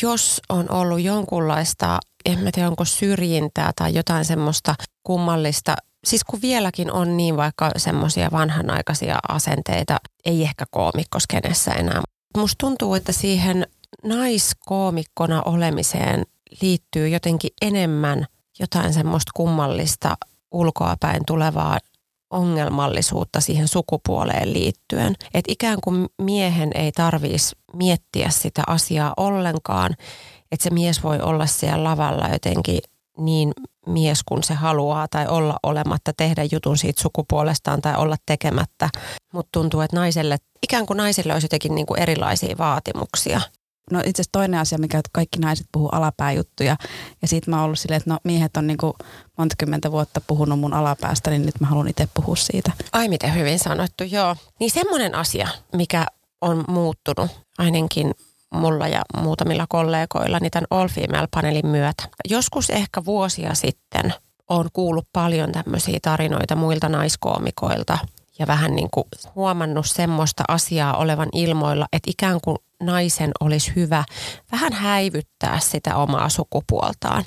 jos 0.02 0.40
on 0.48 0.70
ollut 0.70 1.00
jonkunlaista, 1.00 1.98
en 2.24 2.38
mä 2.38 2.50
tiedä 2.52 2.68
onko 2.68 2.84
syrjintää 2.84 3.72
tai 3.76 3.94
jotain 3.94 4.24
semmoista 4.24 4.74
kummallista, 5.02 5.76
siis 6.04 6.24
kun 6.24 6.42
vieläkin 6.42 6.92
on 6.92 7.16
niin 7.16 7.36
vaikka 7.36 7.70
semmoisia 7.76 8.30
vanhanaikaisia 8.32 9.18
asenteita, 9.28 9.96
ei 10.24 10.42
ehkä 10.42 10.64
koomikkoskennessä 10.70 11.70
enää. 11.70 12.02
Musta 12.36 12.56
tuntuu, 12.58 12.94
että 12.94 13.12
siihen 13.12 13.66
naiskoomikkona 14.04 15.42
olemiseen 15.44 16.22
liittyy 16.62 17.08
jotenkin 17.08 17.50
enemmän 17.62 18.26
jotain 18.60 18.92
semmoista 18.92 19.30
kummallista 19.34 20.16
ulkoapäin 20.52 21.24
tulevaa 21.26 21.78
ongelmallisuutta 22.30 23.40
siihen 23.40 23.68
sukupuoleen 23.68 24.52
liittyen. 24.52 25.14
Että 25.34 25.52
ikään 25.52 25.78
kuin 25.84 26.06
miehen 26.22 26.70
ei 26.74 26.92
tarvitsisi 26.92 27.56
miettiä 27.72 28.30
sitä 28.30 28.62
asiaa 28.66 29.14
ollenkaan, 29.16 29.96
että 30.52 30.64
se 30.64 30.70
mies 30.70 31.02
voi 31.02 31.20
olla 31.20 31.46
siellä 31.46 31.84
lavalla 31.84 32.28
jotenkin 32.28 32.80
niin 33.18 33.52
mies 33.86 34.20
kuin 34.28 34.42
se 34.42 34.54
haluaa 34.54 35.08
tai 35.08 35.26
olla 35.26 35.56
olematta, 35.62 36.12
tehdä 36.16 36.44
jutun 36.52 36.78
siitä 36.78 37.02
sukupuolestaan 37.02 37.82
tai 37.82 37.94
olla 37.96 38.16
tekemättä. 38.26 38.88
Mutta 39.32 39.48
tuntuu, 39.52 39.80
että 39.80 39.96
naiselle, 39.96 40.36
ikään 40.62 40.86
kuin 40.86 40.96
naisille 40.96 41.32
olisi 41.32 41.44
jotenkin 41.44 41.74
niin 41.74 41.86
kuin 41.86 42.00
erilaisia 42.02 42.58
vaatimuksia 42.58 43.40
no 43.90 43.98
itse 43.98 44.10
asiassa 44.10 44.32
toinen 44.32 44.60
asia, 44.60 44.78
mikä 44.78 45.00
kaikki 45.12 45.38
naiset 45.38 45.66
puhuu 45.72 45.88
alapääjuttuja. 45.88 46.76
Ja 47.22 47.28
siitä 47.28 47.50
mä 47.50 47.56
oon 47.56 47.64
ollut 47.64 47.78
silleen, 47.78 47.96
että 47.96 48.10
no 48.10 48.18
miehet 48.24 48.56
on 48.56 48.66
niinku 48.66 48.96
monta 49.38 49.54
kymmentä 49.58 49.92
vuotta 49.92 50.20
puhunut 50.20 50.60
mun 50.60 50.74
alapäästä, 50.74 51.30
niin 51.30 51.46
nyt 51.46 51.60
mä 51.60 51.66
haluan 51.66 51.88
itse 51.88 52.08
puhua 52.14 52.36
siitä. 52.36 52.72
Ai 52.92 53.08
miten 53.08 53.34
hyvin 53.34 53.58
sanottu, 53.58 54.04
joo. 54.04 54.36
Niin 54.60 54.70
semmoinen 54.70 55.14
asia, 55.14 55.48
mikä 55.76 56.06
on 56.40 56.64
muuttunut 56.68 57.30
ainakin 57.58 58.14
mulla 58.54 58.88
ja 58.88 59.02
muutamilla 59.16 59.66
kollegoilla 59.68 60.38
niin 60.38 60.50
tämän 60.50 60.66
All 60.70 60.88
Female-paneelin 60.88 61.66
myötä. 61.66 62.08
Joskus 62.28 62.70
ehkä 62.70 63.04
vuosia 63.04 63.54
sitten 63.54 64.14
on 64.48 64.68
kuullut 64.72 65.08
paljon 65.12 65.52
tämmöisiä 65.52 65.98
tarinoita 66.02 66.56
muilta 66.56 66.88
naiskoomikoilta 66.88 67.98
ja 68.40 68.46
vähän 68.46 68.74
niin 68.74 68.88
kuin 68.90 69.04
huomannut 69.34 69.86
semmoista 69.86 70.42
asiaa 70.48 70.96
olevan 70.96 71.28
ilmoilla, 71.32 71.86
että 71.92 72.10
ikään 72.10 72.40
kuin 72.44 72.56
naisen 72.82 73.30
olisi 73.40 73.72
hyvä 73.76 74.04
vähän 74.52 74.72
häivyttää 74.72 75.58
sitä 75.58 75.96
omaa 75.96 76.28
sukupuoltaan. 76.28 77.24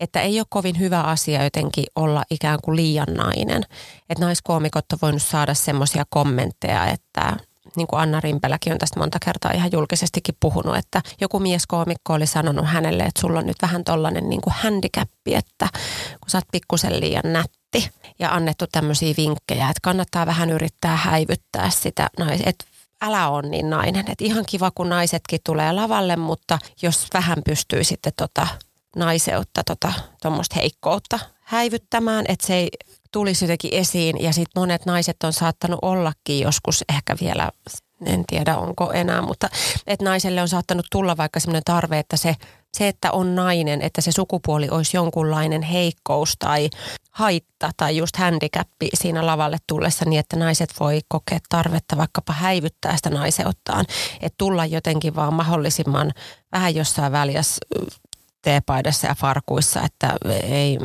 Että 0.00 0.20
ei 0.20 0.40
ole 0.40 0.46
kovin 0.50 0.78
hyvä 0.78 1.00
asia 1.00 1.44
jotenkin 1.44 1.84
olla 1.96 2.22
ikään 2.30 2.58
kuin 2.62 2.76
liian 2.76 3.14
nainen. 3.14 3.62
Että 4.10 4.24
naiskoomikot 4.24 4.84
on 4.92 4.98
voinut 5.02 5.22
saada 5.22 5.54
semmoisia 5.54 6.04
kommentteja, 6.10 6.86
että 6.86 7.36
niin 7.76 7.86
kuin 7.86 8.00
Anna 8.00 8.20
Rimpeläkin 8.20 8.72
on 8.72 8.78
tästä 8.78 9.00
monta 9.00 9.18
kertaa 9.24 9.52
ihan 9.52 9.72
julkisestikin 9.72 10.36
puhunut, 10.40 10.76
että 10.76 11.02
joku 11.20 11.38
mieskoomikko 11.38 12.12
oli 12.12 12.26
sanonut 12.26 12.66
hänelle, 12.66 13.02
että 13.02 13.20
sulla 13.20 13.38
on 13.38 13.46
nyt 13.46 13.62
vähän 13.62 13.84
tollainen 13.84 14.28
niin 14.28 14.40
kuin 14.40 14.54
handicappi, 14.54 15.34
että 15.34 15.68
kun 16.20 16.30
sä 16.30 16.38
oot 16.38 16.44
pikkusen 16.52 17.00
liian 17.00 17.32
nätti 17.32 17.90
ja 18.18 18.34
annettu 18.34 18.64
tämmöisiä 18.72 19.14
vinkkejä, 19.16 19.68
että 19.68 19.80
kannattaa 19.82 20.26
vähän 20.26 20.50
yrittää 20.50 20.96
häivyttää 20.96 21.70
sitä 21.70 22.10
että 22.44 22.64
älä 23.02 23.28
on 23.28 23.50
niin 23.50 23.70
nainen. 23.70 24.04
Että 24.10 24.24
ihan 24.24 24.44
kiva, 24.48 24.70
kun 24.74 24.88
naisetkin 24.88 25.40
tulee 25.44 25.72
lavalle, 25.72 26.16
mutta 26.16 26.58
jos 26.82 27.08
vähän 27.14 27.38
pystyy 27.44 27.84
sitten 27.84 28.12
tota 28.16 28.46
naiseutta, 28.96 29.64
tota, 29.64 29.92
tuommoista 30.22 30.56
heikkoutta 30.58 31.18
häivyttämään, 31.40 32.24
että 32.28 32.46
se 32.46 32.54
ei 32.54 32.68
tulisi 33.14 33.44
jotenkin 33.44 33.74
esiin. 33.74 34.22
Ja 34.22 34.32
sitten 34.32 34.60
monet 34.60 34.86
naiset 34.86 35.16
on 35.24 35.32
saattanut 35.32 35.78
ollakin 35.82 36.40
joskus 36.40 36.84
ehkä 36.88 37.16
vielä, 37.20 37.50
en 38.06 38.24
tiedä 38.26 38.56
onko 38.56 38.92
enää, 38.92 39.22
mutta 39.22 39.48
että 39.86 40.04
naiselle 40.04 40.42
on 40.42 40.48
saattanut 40.48 40.86
tulla 40.92 41.16
vaikka 41.16 41.40
sellainen 41.40 41.62
tarve, 41.64 41.98
että 41.98 42.16
se, 42.16 42.36
se, 42.72 42.88
että 42.88 43.12
on 43.12 43.34
nainen, 43.34 43.82
että 43.82 44.00
se 44.00 44.12
sukupuoli 44.12 44.68
olisi 44.70 44.96
jonkunlainen 44.96 45.62
heikkous 45.62 46.36
tai 46.38 46.70
haitta 47.10 47.70
tai 47.76 47.96
just 47.96 48.16
handicappi 48.16 48.88
siinä 48.94 49.26
lavalle 49.26 49.58
tullessa 49.66 50.04
niin, 50.04 50.20
että 50.20 50.36
naiset 50.36 50.70
voi 50.80 51.00
kokea 51.08 51.38
tarvetta 51.48 51.96
vaikkapa 51.96 52.32
häivyttää 52.32 52.96
sitä 52.96 53.10
naiseuttaan. 53.10 53.84
Että 54.20 54.34
tulla 54.38 54.66
jotenkin 54.66 55.16
vaan 55.16 55.34
mahdollisimman 55.34 56.12
vähän 56.52 56.74
jossain 56.74 57.12
väliässä 57.12 57.58
teepaidassa 58.44 59.06
ja 59.06 59.14
farkuissa, 59.14 59.82
että 59.82 60.12
ei 60.42 60.78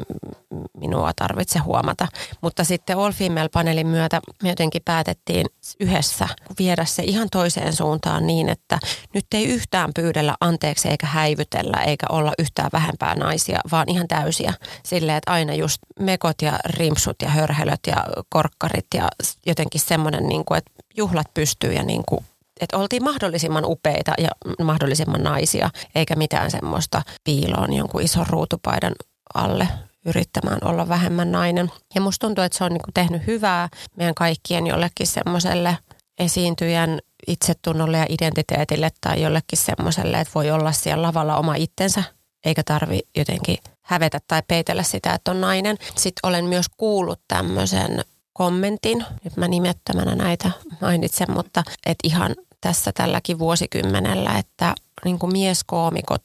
minua 0.78 1.12
tarvitse 1.16 1.60
huomata. 1.60 2.08
Mutta 2.42 2.64
sitten 2.64 2.98
All 2.98 3.12
Female-paneelin 3.12 3.88
myötä 3.88 4.22
me 4.44 4.50
jotenkin 4.50 4.82
päätettiin 4.86 5.46
yhdessä 5.80 6.28
viedä 6.60 6.86
se 6.86 7.04
ihan 7.04 7.28
toiseen 7.32 7.74
suuntaan 7.74 8.28
niin, 8.28 8.50
että 8.50 8.80
nyt 9.14 9.26
ei 9.34 9.46
yhtään 9.46 9.92
pyydellä 9.96 10.36
anteeksi 10.42 10.90
eikä 10.90 11.08
häivytellä 11.08 11.78
eikä 11.78 12.06
olla 12.10 12.34
yhtään 12.40 12.70
vähempää 12.74 13.16
naisia, 13.16 13.60
vaan 13.72 13.90
ihan 13.90 14.08
täysiä. 14.08 14.54
Silleen, 14.84 15.18
että 15.18 15.32
aina 15.32 15.54
just 15.54 15.78
mekot 16.00 16.42
ja 16.42 16.60
rimpsut 16.66 17.22
ja 17.22 17.30
hörhelöt 17.30 17.80
ja 17.88 18.06
korkkarit 18.30 18.88
ja 18.94 19.08
jotenkin 19.46 19.82
semmoinen, 19.82 20.28
niin 20.28 20.46
kuin, 20.46 20.58
että 20.58 20.72
juhlat 20.98 21.34
pystyy 21.34 21.74
ja 21.74 21.84
niin 21.84 22.04
kuin 22.08 22.26
että 22.60 22.78
oltiin 22.78 23.04
mahdollisimman 23.04 23.66
upeita 23.66 24.14
ja 24.18 24.30
mahdollisimman 24.64 25.24
naisia, 25.24 25.70
eikä 25.96 26.16
mitään 26.16 26.52
semmoista 26.52 27.02
piiloon 27.24 27.74
jonkun 27.74 28.02
ison 28.02 28.26
ruutupaidan 28.30 28.94
alle 29.34 29.68
yrittämään 30.06 30.60
olla 30.66 30.90
vähemmän 30.90 31.32
nainen. 31.32 31.72
Ja 31.96 32.02
musta 32.02 32.28
tuntuu, 32.28 32.44
että 32.44 32.58
se 32.58 32.64
on 32.64 32.72
niinku 32.72 32.92
tehnyt 32.94 33.28
hyvää 33.28 33.70
meidän 33.98 34.16
kaikkien 34.16 34.68
jollekin 34.68 35.08
semmoiselle 35.08 35.78
esiintyjän 36.20 37.00
itsetunnolle 37.28 37.98
ja 37.98 38.06
identiteetille 38.10 38.90
tai 39.02 39.22
jollekin 39.22 39.58
semmoiselle, 39.58 40.20
että 40.20 40.32
voi 40.36 40.52
olla 40.52 40.72
siellä 40.72 41.08
lavalla 41.08 41.38
oma 41.38 41.56
itsensä, 41.56 42.04
eikä 42.46 42.64
tarvi 42.66 43.00
jotenkin 43.18 43.58
hävetä 43.82 44.20
tai 44.28 44.42
peitellä 44.48 44.84
sitä, 44.84 45.14
että 45.14 45.32
on 45.32 45.42
nainen. 45.42 45.78
Sitten 45.96 46.20
olen 46.24 46.46
myös 46.46 46.66
kuullut 46.78 47.22
tämmöisen 47.28 48.06
kommentin, 48.34 49.06
nyt 49.24 49.38
mä 49.38 49.48
nimettömänä 49.48 50.16
näitä 50.16 50.52
mainitsen, 50.82 51.32
mutta 51.32 51.64
että 51.86 52.08
ihan 52.08 52.36
tässä 52.62 52.92
tälläkin 52.94 53.40
vuosikymmenellä, 53.40 54.38
että 54.38 54.76
niin 55.06 55.20
kuin 55.20 55.32
mieskoomikot 55.32 56.22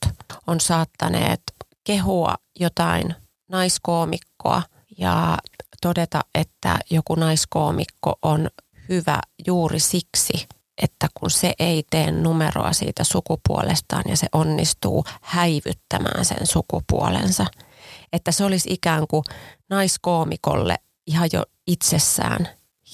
on 0.47 0.61
saattaneet 0.61 1.43
kehua 1.85 2.35
jotain 2.61 3.15
naiskoomikkoa 3.51 4.63
ja 4.99 5.39
todeta, 5.81 6.21
että 6.35 6.79
joku 6.91 7.15
naiskoomikko 7.15 8.15
on 8.23 8.51
hyvä 8.89 9.21
juuri 9.47 9.81
siksi, 9.81 10.47
että 10.83 11.09
kun 11.15 11.31
se 11.31 11.55
ei 11.59 11.85
tee 11.91 12.11
numeroa 12.11 12.73
siitä 12.73 13.05
sukupuolestaan 13.05 14.05
ja 14.09 14.17
se 14.17 14.27
onnistuu 14.33 15.05
häivyttämään 15.23 16.25
sen 16.25 16.47
sukupuolensa, 16.47 17.47
että 18.13 18.33
se 18.33 18.45
olisi 18.45 18.73
ikään 18.73 19.07
kuin 19.07 19.25
naiskoomikolle 19.71 20.77
ihan 21.07 21.29
jo 21.33 21.45
itsessään 21.67 22.49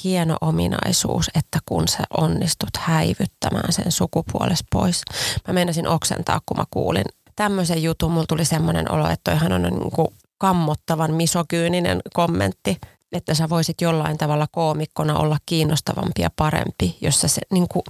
hieno 0.04 0.36
ominaisuus, 0.40 1.30
että 1.34 1.58
kun 1.66 1.88
sä 1.88 2.02
onnistut 2.18 2.76
häivyttämään 2.78 3.72
sen 3.72 3.92
sukupuolesta 3.92 4.66
pois. 4.72 5.02
Mä 5.48 5.54
menisin 5.54 5.88
oksentaa, 5.88 6.40
kun 6.46 6.56
mä 6.56 6.64
kuulin 6.70 7.04
tämmöisen 7.36 7.82
jutun. 7.82 8.10
Mulla 8.12 8.26
tuli 8.28 8.44
semmoinen 8.44 8.92
olo, 8.92 9.08
että 9.08 9.30
toihan 9.30 9.52
on 9.52 9.62
niin 9.62 9.90
kuin 9.90 10.08
kammottavan 10.38 11.14
misokyyninen 11.14 12.00
kommentti, 12.14 12.78
että 13.12 13.34
sä 13.34 13.48
voisit 13.48 13.80
jollain 13.80 14.18
tavalla 14.18 14.46
koomikkona 14.52 15.18
olla 15.18 15.38
kiinnostavampi 15.46 16.22
ja 16.22 16.30
parempi, 16.36 16.98
jossa 17.00 17.28
se 17.28 17.40
niin 17.52 17.68
kuin, 17.68 17.82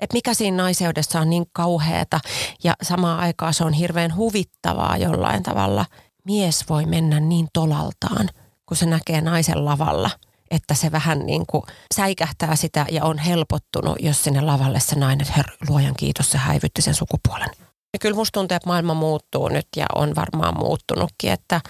että 0.00 0.14
mikä 0.14 0.34
siinä 0.34 0.56
naiseudessa 0.56 1.20
on 1.20 1.30
niin 1.30 1.46
kauheata 1.52 2.20
ja 2.64 2.74
samaan 2.82 3.20
aikaan 3.20 3.54
se 3.54 3.64
on 3.64 3.72
hirveän 3.72 4.16
huvittavaa 4.16 4.96
jollain 4.96 5.42
tavalla. 5.42 5.86
Mies 6.24 6.64
voi 6.68 6.86
mennä 6.86 7.20
niin 7.20 7.48
tolaltaan, 7.52 8.28
kun 8.66 8.76
se 8.76 8.86
näkee 8.86 9.20
naisen 9.20 9.64
lavalla– 9.64 10.10
että 10.52 10.74
se 10.74 10.92
vähän 10.92 11.26
niin 11.26 11.46
kuin 11.46 11.62
säikähtää 11.94 12.56
sitä 12.56 12.86
ja 12.90 13.04
on 13.04 13.18
helpottunut, 13.18 13.96
jos 14.00 14.24
sinne 14.24 14.40
lavalle 14.40 14.80
se 14.80 14.98
nainen, 14.98 15.26
her, 15.36 15.46
luojan 15.68 15.94
kiitos, 15.94 16.30
se 16.30 16.38
häivytti 16.38 16.82
sen 16.82 16.94
sukupuolen. 16.94 17.50
Ja 17.92 17.98
kyllä 17.98 18.16
musta 18.16 18.40
tuntuu, 18.40 18.56
että 18.56 18.68
maailma 18.68 18.94
muuttuu 18.94 19.48
nyt 19.48 19.66
ja 19.76 19.86
on 19.94 20.14
varmaan 20.14 20.58
muuttunutkin, 20.58 21.32
että 21.32 21.60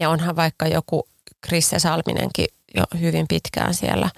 ja 0.00 0.10
onhan 0.10 0.36
vaikka 0.36 0.66
joku 0.66 1.08
Krisse 1.40 1.78
Salminenkin 1.78 2.46
jo 2.76 2.82
hyvin 3.00 3.26
pitkään 3.28 3.74
siellä 3.74 4.10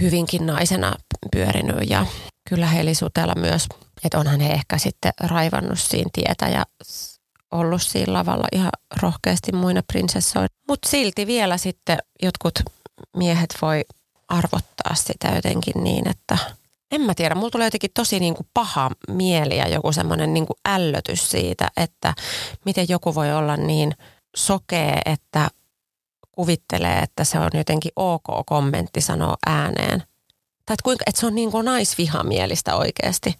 hyvinkin 0.00 0.46
naisena 0.46 0.92
pyörinyt 1.32 1.90
ja 1.90 2.06
kyllä 2.48 2.66
Heli 2.66 2.94
Sutela 2.94 3.34
myös, 3.34 3.66
että 4.04 4.18
onhan 4.18 4.40
he 4.40 4.52
ehkä 4.52 4.78
sitten 4.78 5.12
raivannut 5.20 5.78
siinä 5.78 6.10
tietä 6.12 6.48
ja 6.48 6.64
ollut 7.50 7.82
siinä 7.82 8.12
lavalla 8.12 8.46
ihan 8.52 8.70
rohkeasti 9.02 9.52
muina 9.52 9.82
prinsessoina. 9.92 10.48
Mutta 10.68 10.88
silti 10.88 11.26
vielä 11.26 11.58
sitten 11.58 11.98
jotkut 12.22 12.54
miehet 13.16 13.56
voi 13.62 13.84
arvottaa 14.28 14.94
sitä 14.94 15.28
jotenkin 15.28 15.84
niin, 15.84 16.08
että 16.08 16.38
en 16.90 17.00
mä 17.00 17.14
tiedä, 17.14 17.34
mulla 17.34 17.50
tulee 17.50 17.66
jotenkin 17.66 17.90
tosi 17.94 18.20
niin 18.20 18.34
kuin 18.34 18.46
paha 18.54 18.90
mieli 19.08 19.56
ja 19.56 19.68
joku 19.68 19.92
semmoinen 19.92 20.34
niin 20.34 20.46
kuin 20.46 20.56
ällötys 20.68 21.30
siitä, 21.30 21.70
että 21.76 22.14
miten 22.64 22.86
joku 22.88 23.14
voi 23.14 23.32
olla 23.32 23.56
niin 23.56 23.92
sokee, 24.36 25.00
että 25.04 25.48
kuvittelee, 26.32 26.98
että 26.98 27.24
se 27.24 27.38
on 27.38 27.50
jotenkin 27.54 27.92
ok 27.96 28.24
kommentti 28.46 29.00
sanoa 29.00 29.36
ääneen. 29.46 29.98
Tai 30.66 30.74
että, 30.74 30.84
kuinka, 30.84 31.04
että 31.06 31.20
se 31.20 31.26
on 31.26 31.34
niin 31.34 31.50
kuin 31.50 31.64
naisvihamielistä 31.64 32.76
oikeasti 32.76 33.34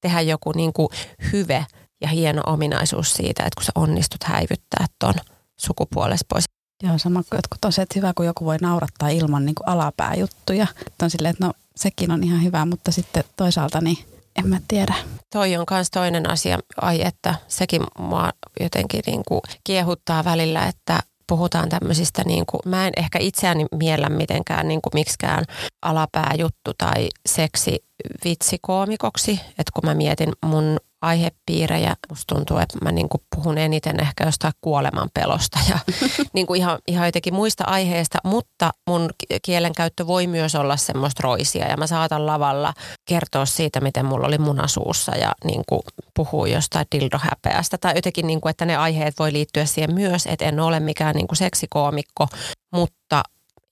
tehdä 0.00 0.20
joku 0.20 0.52
niin 0.52 0.72
kuin 0.72 0.88
hyve 1.32 1.66
ja 2.00 2.08
hieno 2.08 2.42
ominaisuus 2.46 3.14
siitä, 3.14 3.42
että 3.42 3.56
kun 3.56 3.64
sä 3.64 3.72
onnistut 3.74 4.24
häivyttää 4.24 4.86
ton 4.98 5.14
sukupuolesta 5.56 6.26
pois. 6.28 6.44
Joo, 6.82 6.98
sama 6.98 7.22
kuin 7.22 7.38
jotkut 7.38 7.60
tosiaan, 7.60 7.82
että 7.82 7.98
hyvä, 7.98 8.12
kun 8.16 8.26
joku 8.26 8.44
voi 8.44 8.56
naurattaa 8.60 9.08
ilman 9.08 9.44
niin 9.44 9.54
kuin 9.54 9.68
alapääjuttuja. 9.68 10.66
Että 10.86 11.04
on 11.04 11.10
silleen, 11.10 11.32
että 11.32 11.46
no 11.46 11.52
sekin 11.76 12.10
on 12.10 12.24
ihan 12.24 12.42
hyvä, 12.42 12.66
mutta 12.66 12.92
sitten 12.92 13.24
toisaalta 13.36 13.80
niin 13.80 13.98
en 14.36 14.48
mä 14.48 14.60
tiedä. 14.68 14.94
Toi 15.32 15.56
on 15.56 15.66
myös 15.70 15.90
toinen 15.90 16.30
asia, 16.30 16.58
ai 16.80 17.02
että 17.02 17.34
sekin 17.48 17.82
mua 17.98 18.30
jotenkin 18.60 19.02
niin 19.06 19.22
kuin 19.28 19.40
kiehuttaa 19.64 20.24
välillä, 20.24 20.66
että 20.66 21.00
puhutaan 21.28 21.68
tämmöisistä, 21.68 22.22
niin 22.26 22.44
kuin, 22.46 22.60
mä 22.66 22.86
en 22.86 22.92
ehkä 22.96 23.18
itseäni 23.18 23.66
miellä 23.74 24.08
mitenkään 24.08 24.68
niin 24.68 24.80
kuin 24.82 24.90
miksikään 24.94 25.44
alapääjuttu 25.82 26.72
tai 26.78 27.08
seksi 27.26 27.84
vitsikoomikoksi, 28.24 29.32
että 29.32 29.72
kun 29.74 29.84
mä 29.84 29.94
mietin 29.94 30.32
mun 30.44 30.76
aihepiirejä. 31.04 31.94
Musta 32.08 32.34
tuntuu, 32.34 32.58
että 32.58 32.78
mä 32.82 32.92
niin 32.92 33.08
puhun 33.36 33.58
eniten 33.58 34.00
ehkä 34.00 34.24
jostain 34.24 34.52
kuoleman 34.60 35.10
pelosta 35.14 35.58
ja 35.68 35.78
niin 36.34 36.46
kuin 36.46 36.60
ihan, 36.60 36.78
ihan 36.88 37.08
jotenkin 37.08 37.34
muista 37.34 37.64
aiheista, 37.66 38.18
mutta 38.24 38.70
mun 38.90 39.10
kielenkäyttö 39.42 40.06
voi 40.06 40.26
myös 40.26 40.54
olla 40.54 40.76
semmoista 40.76 41.20
roisia 41.22 41.68
ja 41.68 41.76
mä 41.76 41.86
saatan 41.86 42.26
lavalla 42.26 42.74
kertoa 43.08 43.46
siitä, 43.46 43.80
miten 43.80 44.06
mulla 44.06 44.26
oli 44.26 44.38
munasuussa 44.38 45.16
ja 45.16 45.32
niin 45.44 45.62
kuin 45.68 45.82
puhuu 46.16 46.46
jostain 46.46 46.86
dildohäpeästä 46.92 47.78
tai 47.78 47.92
jotenkin, 47.94 48.26
niin 48.26 48.40
kuin, 48.40 48.50
että 48.50 48.64
ne 48.64 48.76
aiheet 48.76 49.14
voi 49.18 49.32
liittyä 49.32 49.64
siihen 49.64 49.94
myös, 49.94 50.26
että 50.26 50.44
en 50.44 50.60
ole 50.60 50.80
mikään 50.80 51.14
niin 51.14 51.26
kuin 51.26 51.36
seksikoomikko, 51.36 52.28
mutta 52.72 53.22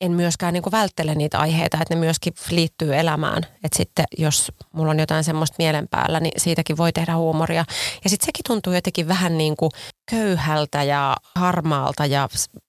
en 0.02 0.12
myöskään 0.12 0.52
niin 0.54 0.62
kuin 0.62 0.72
välttele 0.72 1.14
niitä 1.14 1.38
aiheita, 1.38 1.78
että 1.82 1.94
ne 1.94 2.00
myöskin 2.00 2.34
liittyy 2.50 2.96
elämään. 2.96 3.42
Että 3.64 3.76
sitten 3.76 4.04
jos 4.18 4.52
mulla 4.72 4.90
on 4.90 5.00
jotain 5.00 5.24
semmoista 5.24 5.54
mielen 5.58 5.88
päällä, 5.88 6.20
niin 6.20 6.40
siitäkin 6.40 6.76
voi 6.76 6.92
tehdä 6.92 7.16
huumoria. 7.16 7.64
Ja 8.04 8.10
sitten 8.10 8.26
sekin 8.26 8.44
tuntuu 8.46 8.72
jotenkin 8.72 9.08
vähän 9.08 9.38
niin 9.38 9.56
kuin 9.56 9.70
köyhältä 10.10 10.82
ja 10.82 11.16
harmaalta 11.36 12.06
ja 12.06 12.28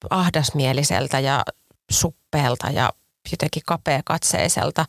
ahdasmieliseltä 0.10 1.20
ja 1.20 1.44
suppeelta 1.92 2.70
ja 2.70 2.90
jotenkin 3.32 3.64
kapeakatseiselta 3.66 4.86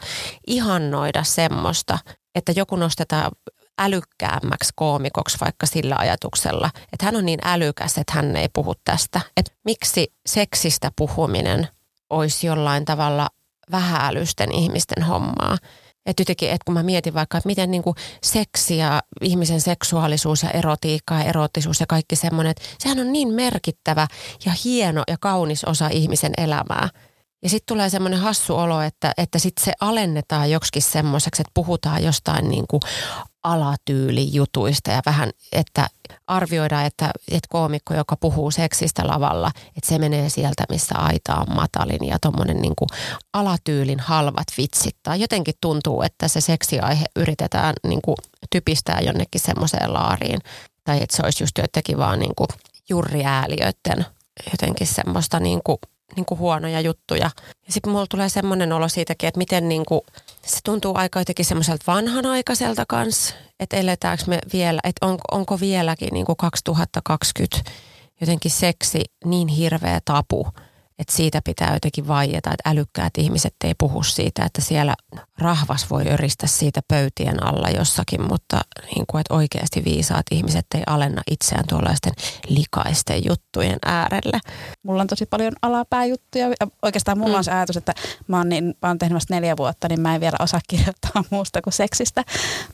ihannoida 0.47 1.23
semmoista, 1.23 1.99
että 2.35 2.53
joku 2.57 2.77
nostetaan 2.77 3.33
älykkäämmäksi 3.79 4.73
koomikoksi 4.75 5.39
vaikka 5.41 5.67
sillä 5.67 5.97
ajatuksella, 5.97 6.71
että 6.93 7.07
hän 7.07 7.17
on 7.17 7.27
niin 7.27 7.41
älykäs, 7.45 7.99
että 7.99 8.13
hän 8.13 8.37
ei 8.37 8.49
puhu 8.53 8.75
tästä. 8.85 9.21
Että 9.37 9.53
miksi 9.65 10.13
seksistä 10.27 10.91
puhuminen 10.97 11.69
olisi 12.11 12.47
jollain 12.47 12.85
tavalla 12.85 13.29
vähäälysten 13.71 14.53
ihmisten 14.53 15.03
hommaa. 15.03 15.59
Että 16.07 16.21
jotenkin, 16.21 16.51
että 16.51 16.65
kun 16.65 16.75
mä 16.75 16.83
mietin 16.83 17.15
vaikka, 17.15 17.39
että 17.39 17.47
miten 17.47 17.71
niin 17.71 17.83
kuin 17.83 17.97
seksi 18.23 18.77
ja 18.77 19.03
ihmisen 19.21 19.61
seksuaalisuus 19.61 20.43
ja 20.43 20.51
erotiikka 20.51 21.15
ja 21.15 21.25
erottisuus 21.25 21.81
ja 21.81 21.87
kaikki 21.87 22.17
semmoinen, 22.17 22.51
että 22.51 22.63
sehän 22.79 23.01
on 23.01 23.13
niin 23.13 23.29
merkittävä 23.29 24.07
ja 24.45 24.53
hieno 24.65 25.03
ja 25.09 25.17
kaunis 25.21 25.65
osa 25.65 25.89
ihmisen 25.89 26.33
elämää. 26.37 26.89
Ja 27.43 27.49
sitten 27.49 27.75
tulee 27.75 27.91
semmoinen 27.91 28.21
hassu 28.21 28.57
olo, 28.57 28.81
että, 28.81 29.13
että 29.17 29.39
sitten 29.39 29.65
se 29.65 29.73
alennetaan 29.81 30.51
joksikin 30.51 30.83
semmoiseksi, 30.83 31.43
että 31.43 31.51
puhutaan 31.55 32.05
jostain 32.05 32.49
niin 32.49 32.65
kuin 32.71 32.81
alatyylijutuista 33.45 34.91
ja 34.91 35.03
vähän, 35.07 35.31
että 35.53 35.89
arvioidaan, 36.27 36.87
että, 36.87 37.11
että 37.29 37.49
koomikko, 37.51 37.95
joka 37.95 38.17
puhuu 38.17 38.51
seksistä 38.51 39.07
lavalla, 39.07 39.51
että 39.77 39.89
se 39.89 39.99
menee 39.99 40.29
sieltä, 40.29 40.65
missä 40.69 40.95
aita 40.99 41.35
on 41.35 41.55
matalin 41.55 42.09
ja 42.09 42.19
tuommoinen 42.23 42.63
niin 42.63 42.75
alatyylin 43.33 44.01
halvat 44.01 44.47
vitsit. 44.59 44.97
Tai 45.03 45.21
jotenkin 45.21 45.55
tuntuu, 45.61 46.03
että 46.03 46.29
se 46.29 46.41
seksiaihe 46.41 47.05
yritetään 47.17 47.75
niin 47.87 48.03
kuin 48.03 48.17
typistää 48.51 49.01
jonnekin 49.01 49.41
semmoiseen 49.41 49.93
laariin. 49.93 50.41
Tai 50.85 51.03
että 51.03 51.17
se 51.17 51.23
olisi 51.25 51.43
just 51.43 51.59
jotenkin 51.59 51.99
vaan 51.99 52.19
niin 52.19 52.35
kuin 52.37 52.49
jurriääliöiden 52.89 54.07
jotenkin 54.51 54.87
semmoista 54.87 55.41
niin 55.41 55.61
kuin 55.65 55.79
niin 56.17 56.27
kuin 56.27 56.39
huonoja 56.39 56.81
juttuja. 56.81 57.31
Ja 57.67 57.73
sitten 57.73 57.93
mulla 57.93 58.07
tulee 58.11 58.29
semmoinen 58.29 58.73
olo 58.73 58.89
siitäkin, 58.89 59.29
että 59.29 59.39
miten 59.39 59.69
niin 59.69 59.85
kuin, 59.89 60.01
se 60.47 60.59
tuntuu 60.65 60.93
aika 60.97 61.21
jotenkin 61.21 61.45
semmoiselta 61.45 61.85
vanhanaikaiselta 61.87 62.85
kanssa, 62.89 63.35
että 63.61 63.77
eletäänkö 63.77 64.25
me 64.27 64.39
vielä, 64.53 64.81
että 64.85 65.07
on, 65.07 65.19
onko 65.31 65.61
vieläkin 65.61 66.09
niin 66.13 66.27
kuin 66.27 66.37
2020 66.37 67.71
jotenkin 68.21 68.51
seksi 68.51 69.05
niin 69.25 69.49
hirveä 69.49 70.01
tapu, 70.05 70.47
että 70.99 71.17
siitä 71.17 71.41
pitää 71.45 71.75
jotenkin 71.75 72.09
vaieta, 72.09 72.51
että 72.51 72.71
älykkäät 72.71 73.13
ihmiset 73.19 73.55
ei 73.65 73.75
puhu 73.79 74.03
siitä, 74.03 74.45
että 74.45 74.61
siellä 74.61 74.95
rahvas 75.39 75.91
voi 75.91 76.09
öristä 76.09 76.47
siitä 76.47 76.81
pöytien 76.89 77.47
alla 77.47 77.69
jossakin, 77.69 78.23
mutta 78.23 78.61
niin 78.95 79.05
kuin, 79.11 79.21
että 79.21 79.35
oikeasti 79.35 79.83
viisaat 79.85 80.27
ihmiset 80.31 80.67
ei 80.75 80.83
alenna 80.87 81.23
itseään 81.31 81.65
tuollaisten 81.69 82.13
likaisten 82.49 83.25
juttujen 83.27 83.79
äärelle. 83.87 84.41
Mulla 84.83 85.01
on 85.01 85.07
tosi 85.07 85.27
paljon 85.27 85.53
alapääjuttuja. 85.63 86.47
Oikeastaan 86.83 87.19
mulla 87.19 87.33
mm. 87.33 87.39
on 87.39 87.45
se 87.45 87.53
ajatus, 87.53 87.77
että 87.77 87.95
mä 88.29 88.39
oon, 88.39 88.49
niin, 88.49 88.75
mä 88.83 88.89
oon 88.89 88.99
tehnyt 88.99 89.15
vasta 89.15 89.35
neljä 89.35 89.57
vuotta, 89.57 89.89
niin 89.89 90.01
mä 90.01 90.15
en 90.15 90.21
vielä 90.21 90.37
osaa 90.41 90.61
kirjoittaa 90.69 91.25
muusta 91.31 91.63
kuin 91.63 91.75
seksistä. 91.75 92.25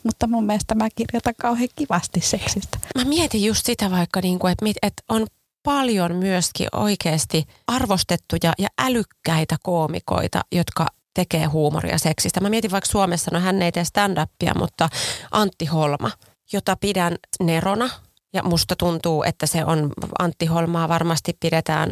Mutta 0.03 0.27
mun 0.27 0.45
mielestä 0.45 0.75
mä 0.75 0.87
kirjoitan 0.95 1.33
kauhean 1.41 1.69
kivasti 1.75 2.21
seksistä. 2.21 2.77
Mä 2.95 3.03
mietin 3.03 3.43
just 3.43 3.65
sitä 3.65 3.91
vaikka, 3.91 4.21
niin 4.21 4.39
kuin, 4.39 4.51
että, 4.51 4.65
että 4.81 5.03
on 5.09 5.27
paljon 5.63 6.15
myöskin 6.15 6.67
oikeasti 6.71 7.43
arvostettuja 7.67 8.53
ja 8.57 8.67
älykkäitä 8.81 9.55
koomikoita, 9.63 10.41
jotka 10.51 10.87
tekee 11.13 11.45
huumoria 11.45 11.97
seksistä. 11.97 12.39
Mä 12.39 12.49
mietin 12.49 12.71
vaikka 12.71 12.89
Suomessa, 12.89 13.31
no 13.33 13.39
hän 13.39 13.61
ei 13.61 13.71
tee 13.71 13.83
stand-upia, 13.83 14.59
mutta 14.59 14.89
Antti 15.31 15.65
Holma, 15.65 16.11
jota 16.53 16.75
pidän 16.75 17.15
nerona. 17.39 17.89
Ja 18.33 18.43
musta 18.43 18.75
tuntuu, 18.75 19.23
että 19.23 19.45
se 19.45 19.65
on, 19.65 19.91
Antti 20.19 20.45
Holmaa 20.45 20.89
varmasti 20.89 21.37
pidetään 21.39 21.91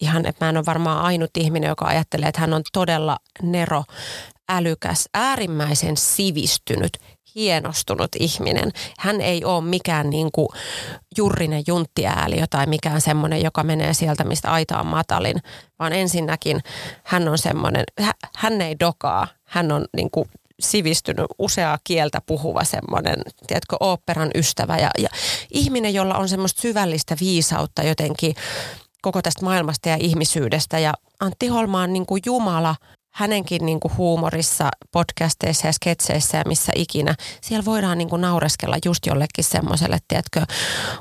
ihan, 0.00 0.26
että 0.26 0.44
mä 0.44 0.48
en 0.48 0.56
ole 0.56 0.66
varmaan 0.66 1.04
ainut 1.04 1.30
ihminen, 1.36 1.68
joka 1.68 1.86
ajattelee, 1.86 2.28
että 2.28 2.40
hän 2.40 2.54
on 2.54 2.62
todella 2.72 3.18
nero, 3.42 3.84
älykäs, 4.50 5.08
äärimmäisen 5.14 5.96
sivistynyt, 5.96 6.98
hienostunut 7.34 8.10
ihminen. 8.18 8.70
Hän 8.98 9.20
ei 9.20 9.44
ole 9.44 9.64
mikään 9.64 10.10
niin 10.10 10.28
kuin 10.32 10.48
jurrinen 11.16 11.62
junttiääliö 11.66 12.46
tai 12.50 12.66
mikään 12.66 13.00
semmoinen, 13.00 13.42
joka 13.42 13.62
menee 13.62 13.94
sieltä, 13.94 14.24
mistä 14.24 14.50
aita 14.52 14.78
on 14.80 14.86
matalin, 14.86 15.36
vaan 15.78 15.92
ensinnäkin 15.92 16.60
hän 17.04 17.28
on 17.28 17.38
semmoinen, 17.38 17.84
hän 18.36 18.60
ei 18.60 18.76
dokaa, 18.80 19.26
hän 19.44 19.72
on 19.72 19.84
niin 19.96 20.10
kuin 20.10 20.28
sivistynyt, 20.60 21.26
useaa 21.38 21.78
kieltä 21.84 22.20
puhuva 22.26 22.64
semmoinen, 22.64 23.16
tiedätkö, 23.46 23.76
oopperan 23.80 24.30
ystävä 24.34 24.78
ja, 24.78 24.90
ja 24.98 25.08
ihminen, 25.50 25.94
jolla 25.94 26.14
on 26.14 26.28
semmoista 26.28 26.60
syvällistä 26.60 27.16
viisautta 27.20 27.82
jotenkin 27.82 28.34
koko 29.02 29.22
tästä 29.22 29.44
maailmasta 29.44 29.88
ja 29.88 29.96
ihmisyydestä. 30.00 30.78
Ja 30.78 30.94
Antti 31.20 31.48
Holma 31.48 31.82
on 31.82 31.92
niin 31.92 32.06
kuin 32.06 32.22
Jumala 32.26 32.76
hänenkin 33.10 33.66
niin 33.66 33.80
kuin 33.80 33.96
huumorissa, 33.96 34.68
podcasteissa 34.92 35.66
ja 35.66 35.72
sketseissä 35.72 36.38
ja 36.38 36.44
missä 36.46 36.72
ikinä, 36.76 37.14
siellä 37.40 37.64
voidaan 37.64 37.98
niin 37.98 38.08
kuin 38.08 38.22
naureskella 38.22 38.76
just 38.84 39.06
jollekin 39.06 39.44
semmoiselle, 39.44 39.98
tiedätkö, 40.08 40.42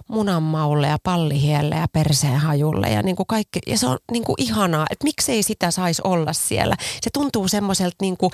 munanmaulle 0.09 0.87
ja 0.87 0.97
pallihielle 1.03 1.75
ja 1.75 1.87
perseenhajulle 1.93 2.89
ja 2.89 3.01
niin 3.01 3.15
kuin 3.15 3.27
kaikki. 3.27 3.59
Ja 3.67 3.77
se 3.77 3.87
on 3.87 3.97
niin 4.11 4.23
kuin 4.23 4.35
ihanaa, 4.37 4.85
että 4.89 5.03
miksei 5.03 5.43
sitä 5.43 5.71
saisi 5.71 6.01
olla 6.05 6.33
siellä. 6.33 6.75
Se 7.01 7.09
tuntuu 7.13 7.47
semmoiselta 7.47 7.95
niin 8.01 8.17
kuin 8.17 8.31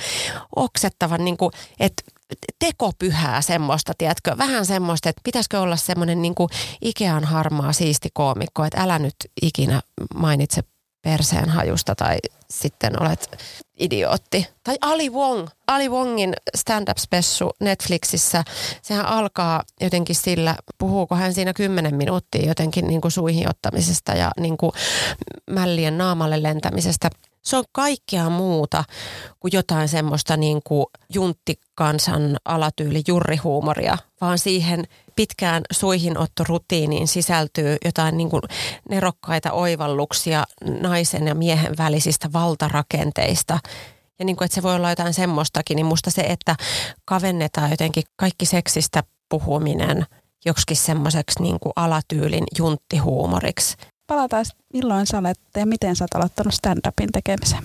oksettavan, 0.55 1.25
niin 1.25 1.37
kuin, 1.37 1.51
että 1.79 2.03
tekopyhää 2.59 3.41
semmoista, 3.41 3.93
tiedätkö, 3.97 4.37
vähän 4.37 4.65
semmoista, 4.65 5.09
että 5.09 5.21
pitäisikö 5.23 5.59
olla 5.59 5.75
semmoinen 5.75 6.21
niin 6.21 6.35
kuin 6.35 6.49
Ikean 6.81 7.23
harmaa 7.23 7.73
siisti 7.73 8.09
koomikko, 8.13 8.63
että 8.65 8.81
älä 8.81 8.99
nyt 8.99 9.15
ikinä 9.41 9.81
mainitse 10.15 10.61
perseen 11.01 11.49
hajusta 11.49 11.95
tai 11.95 12.17
sitten 12.49 13.01
olet 13.01 13.37
idiootti. 13.79 14.47
Tai 14.63 14.77
Ali 14.81 15.09
Wong, 15.09 15.47
Ali 15.67 15.89
Wongin 15.89 16.33
stand-up-spessu 16.57 17.49
Netflixissä, 17.59 18.43
sehän 18.81 19.05
alkaa 19.05 19.63
jotenkin 19.81 20.15
sillä, 20.15 20.55
puhuuko 20.77 21.15
hän 21.15 21.33
siinä 21.33 21.53
kymmenen 21.53 21.95
minuuttia 21.95 22.47
jotenkin 22.47 22.87
niin 22.87 23.01
kuin 23.01 23.11
suihin 23.11 23.49
ottamisesta 23.49 24.11
ja 24.11 24.31
niin 24.39 24.57
kuin 24.57 24.71
mällien 25.51 25.97
naamalle 25.97 26.43
lentämisestä. 26.43 27.09
Se 27.45 27.57
on 27.57 27.63
kaikkea 27.71 28.29
muuta 28.29 28.83
kuin 29.39 29.51
jotain 29.53 29.87
semmoista 29.87 30.37
niin 30.37 30.61
kuin 30.63 30.85
junttikansan 31.13 32.37
alatyyli 32.45 33.03
jurrihuumoria, 33.07 33.97
vaan 34.21 34.37
siihen 34.39 34.83
pitkään 35.15 35.63
suihinottorutiiniin 35.71 37.07
sisältyy 37.07 37.77
jotain 37.85 38.17
niin 38.17 38.29
kuin 38.29 38.41
nerokkaita 38.89 39.51
oivalluksia 39.51 40.43
naisen 40.81 41.27
ja 41.27 41.35
miehen 41.35 41.77
välisistä 41.77 42.33
valtarakenteista. 42.33 43.59
Ja 44.19 44.25
niin 44.25 44.35
kuin, 44.35 44.45
että 44.45 44.55
se 44.55 44.63
voi 44.63 44.75
olla 44.75 44.89
jotain 44.89 45.13
semmoistakin, 45.13 45.75
niin 45.75 45.85
musta 45.85 46.11
se, 46.11 46.21
että 46.21 46.55
kavennetaan 47.05 47.71
jotenkin 47.71 48.03
kaikki 48.15 48.45
seksistä 48.45 49.03
puhuminen 49.29 50.05
joksikin 50.45 50.77
semmoiseksi 50.77 51.41
niin 51.41 51.57
alatyylin 51.75 52.43
junttihuumoriksi. 52.57 53.75
Palataan, 54.07 54.45
milloin 54.73 55.05
sä 55.05 55.17
olet 55.17 55.39
ja 55.55 55.65
miten 55.65 55.95
sä 55.95 56.03
olet 56.03 56.15
aloittanut 56.15 56.53
stand-upin 56.53 57.09
tekemisen? 57.13 57.63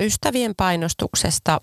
Ystävien 0.00 0.54
painostuksesta 0.56 1.60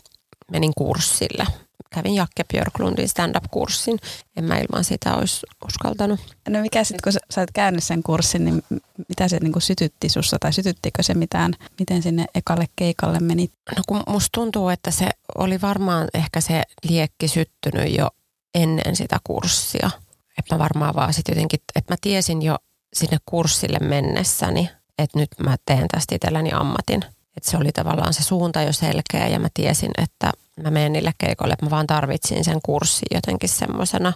menin 0.52 0.74
kurssille 0.78 1.48
kävin 1.90 2.16
Jakke 2.16 2.44
Björklundin 2.54 3.10
stand-up-kurssin. 3.10 4.00
En 4.36 4.44
mä 4.44 4.58
ilman 4.58 4.84
sitä 4.84 5.16
olisi 5.16 5.46
uskaltanut. 5.66 6.20
No 6.50 6.62
mikä 6.62 6.84
sitten, 6.84 7.04
kun 7.04 7.14
sä, 7.14 7.20
sä 7.30 7.42
oot 7.42 7.52
käynyt 7.54 7.84
sen 7.84 8.04
kurssin, 8.04 8.46
niin 8.46 8.64
mitä 9.10 9.28
se 9.28 9.40
niin 9.40 9.62
sytytti 9.62 10.10
sussa 10.10 10.38
tai 10.40 10.54
sytyttikö 10.54 11.04
se 11.04 11.14
mitään? 11.14 11.54
Miten 11.80 12.02
sinne 12.02 12.26
ekalle 12.36 12.66
keikalle 12.76 13.20
meni? 13.20 13.52
No 13.78 13.84
kun 13.88 14.04
musta 14.08 14.30
tuntuu, 14.32 14.70
että 14.70 14.92
se 14.92 15.10
oli 15.38 15.62
varmaan 15.62 16.08
ehkä 16.14 16.42
se 16.42 16.64
liekki 16.90 17.28
syttynyt 17.28 17.98
jo 17.98 18.10
ennen 18.56 18.96
sitä 18.96 19.18
kurssia. 19.24 19.90
Että 20.38 20.56
mä 20.56 20.60
varmaan 20.60 20.96
vaan 20.96 21.14
sitten 21.14 21.34
jotenkin, 21.34 21.60
että 21.76 21.94
mä 21.94 21.98
tiesin 22.02 22.42
jo 22.42 22.58
sinne 22.94 23.18
kurssille 23.26 23.80
mennessäni, 23.80 24.70
että 24.98 25.20
nyt 25.20 25.30
mä 25.44 25.56
teen 25.66 25.88
tästä 25.92 26.16
itselläni 26.16 26.52
ammatin. 26.54 27.04
Että 27.38 27.52
se 27.52 27.58
oli 27.58 27.72
tavallaan 27.72 28.14
se 28.14 28.24
suunta 28.24 28.62
jo 28.62 28.74
selkeä 28.74 29.28
ja 29.28 29.40
mä 29.40 29.48
tiesin, 29.54 29.92
että 29.98 30.32
mä 30.64 30.72
menen 30.72 30.94
niille 30.94 31.12
keikoille, 31.18 31.54
että 31.54 31.66
mä 31.66 31.70
vaan 31.70 31.88
tarvitsin 31.88 32.44
sen 32.44 32.60
kurssin 32.64 33.08
jotenkin 33.12 33.50
semmoisena 33.50 34.14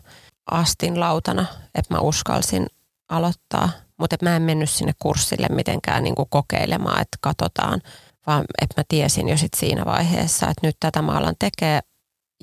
astin 0.51 0.99
lautana, 0.99 1.45
että 1.75 1.93
mä 1.93 1.99
uskalsin 1.99 2.67
aloittaa. 3.09 3.69
Mutta 3.97 4.17
mä 4.21 4.35
en 4.35 4.41
mennyt 4.41 4.69
sinne 4.69 4.93
kurssille 5.01 5.47
mitenkään 5.49 6.03
niin 6.03 6.15
kuin 6.15 6.29
kokeilemaan, 6.29 7.01
että 7.01 7.17
katsotaan, 7.21 7.81
vaan 8.27 8.45
että 8.61 8.81
mä 8.81 8.83
tiesin 8.87 9.29
jo 9.29 9.37
sit 9.37 9.53
siinä 9.53 9.85
vaiheessa, 9.85 10.49
että 10.49 10.67
nyt 10.67 10.77
tätä 10.79 11.01
mä 11.01 11.11
alan 11.11 11.35
tekee 11.39 11.79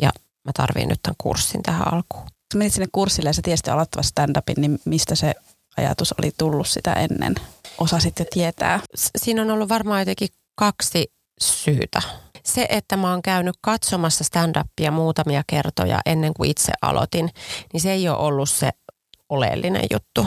ja 0.01 0.11
mä 0.45 0.53
tarviin 0.57 0.89
nyt 0.89 1.03
tämän 1.03 1.17
kurssin 1.19 1.63
tähän 1.63 1.93
alkuun. 1.93 2.25
Kun 2.53 2.59
menit 2.59 2.73
sinne 2.73 2.89
kurssille 2.93 3.29
ja 3.29 3.33
sä 3.33 3.43
tiesit 3.43 3.69
aloittava 3.69 4.03
stand-upin, 4.03 4.61
niin 4.61 4.79
mistä 4.85 5.15
se 5.15 5.35
ajatus 5.79 6.15
oli 6.19 6.31
tullut 6.39 6.69
sitä 6.69 6.93
ennen? 6.93 7.35
Osasit 7.79 8.19
jo 8.19 8.25
tietää. 8.31 8.81
Siinä 8.95 9.43
on 9.43 9.51
ollut 9.51 9.69
varmaan 9.69 10.01
jotenkin 10.01 10.29
kaksi 10.55 11.13
syytä. 11.41 12.03
Se, 12.45 12.67
että 12.69 12.97
mä 12.97 13.11
oon 13.11 13.23
käynyt 13.23 13.57
katsomassa 13.61 14.25
stand-upia 14.25 14.91
muutamia 14.91 15.43
kertoja 15.47 16.01
ennen 16.07 16.35
kuin 16.35 16.51
itse 16.51 16.73
aloitin, 16.83 17.31
niin 17.73 17.81
se 17.81 17.93
ei 17.93 18.09
ole 18.09 18.19
ollut 18.19 18.51
se 18.51 18.71
oleellinen 19.29 19.85
juttu. 19.93 20.27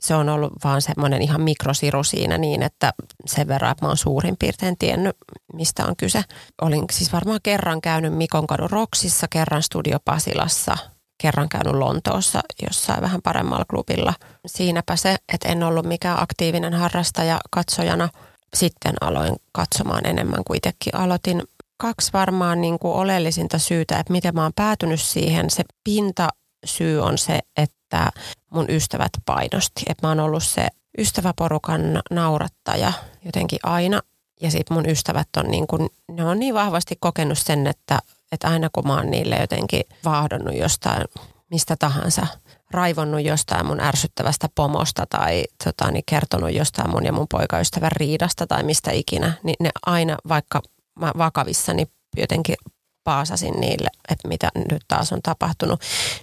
Se 0.00 0.14
on 0.14 0.28
ollut 0.28 0.52
vaan 0.64 0.82
semmoinen 0.82 1.22
ihan 1.22 1.40
mikrosiru 1.40 2.04
siinä 2.04 2.38
niin, 2.38 2.62
että 2.62 2.92
sen 3.26 3.48
verran, 3.48 3.70
että 3.70 3.84
mä 3.84 3.88
oon 3.88 3.96
suurin 3.96 4.36
piirtein 4.38 4.78
tiennyt, 4.78 5.16
mistä 5.52 5.86
on 5.86 5.96
kyse. 5.96 6.22
Olin 6.62 6.84
siis 6.92 7.12
varmaan 7.12 7.40
kerran 7.42 7.80
käynyt 7.80 8.14
Mikonkadun 8.14 8.70
Roksissa, 8.70 9.28
kerran 9.28 9.62
Studio 9.62 9.98
Pasilassa, 10.04 10.76
kerran 11.22 11.48
käynyt 11.48 11.74
Lontoossa 11.74 12.40
jossain 12.62 13.02
vähän 13.02 13.22
paremmalla 13.22 13.64
klubilla. 13.70 14.14
Siinäpä 14.46 14.96
se, 14.96 15.16
että 15.32 15.48
en 15.48 15.62
ollut 15.62 15.86
mikään 15.86 16.22
aktiivinen 16.22 16.74
harrastaja 16.74 17.40
katsojana– 17.50 18.08
sitten 18.54 18.94
aloin 19.00 19.36
katsomaan 19.52 20.06
enemmän 20.06 20.44
kuin 20.44 20.56
itsekin 20.56 20.96
aloitin 20.96 21.42
kaksi 21.76 22.12
varmaan 22.12 22.60
niin 22.60 22.78
kuin 22.78 22.94
oleellisinta 22.94 23.58
syytä, 23.58 23.98
että 23.98 24.12
miten 24.12 24.34
mä 24.34 24.42
oon 24.42 24.52
päätynyt 24.56 25.00
siihen. 25.00 25.50
Se 25.50 25.62
pintasyy 25.84 27.02
on 27.02 27.18
se, 27.18 27.38
että 27.56 28.10
mun 28.50 28.66
ystävät 28.68 29.12
painosti. 29.26 29.82
Että 29.88 30.06
mä 30.06 30.10
oon 30.10 30.20
ollut 30.20 30.42
se 30.42 30.68
ystäväporukan 30.98 32.02
naurattaja 32.10 32.92
jotenkin 33.24 33.58
aina. 33.62 34.00
Ja 34.40 34.50
sitten 34.50 34.74
mun 34.74 34.88
ystävät 34.88 35.28
on 35.36 35.50
niin 35.50 35.66
kuin, 35.66 35.88
ne 36.10 36.24
on 36.24 36.38
niin 36.38 36.54
vahvasti 36.54 36.96
kokenut 37.00 37.38
sen, 37.38 37.66
että, 37.66 37.98
että 38.32 38.48
aina 38.48 38.68
kun 38.72 38.86
mä 38.86 38.94
oon 38.94 39.10
niille 39.10 39.36
jotenkin 39.40 39.82
vaahdonnut 40.04 40.56
jostain 40.56 41.04
mistä 41.52 41.76
tahansa, 41.78 42.26
raivonnut 42.70 43.24
jostain 43.24 43.66
mun 43.66 43.80
ärsyttävästä 43.80 44.48
pomosta 44.54 45.06
tai 45.06 45.44
tota, 45.64 45.90
niin 45.90 46.04
kertonut 46.06 46.52
jostain 46.52 46.90
mun 46.90 47.04
ja 47.04 47.12
mun 47.12 47.26
poikaystävän 47.30 47.92
riidasta 47.92 48.46
tai 48.46 48.62
mistä 48.62 48.90
ikinä, 48.90 49.32
niin 49.42 49.56
ne 49.60 49.70
aina, 49.86 50.16
vaikka 50.28 50.62
mä 51.00 51.12
vakavissani 51.18 51.86
jotenkin 52.16 52.56
paasasin 53.04 53.60
niille, 53.60 53.88
että 54.08 54.28
mitä 54.28 54.48
nyt 54.54 54.84
taas 54.88 55.12
on 55.12 55.22
tapahtunut, 55.22 55.80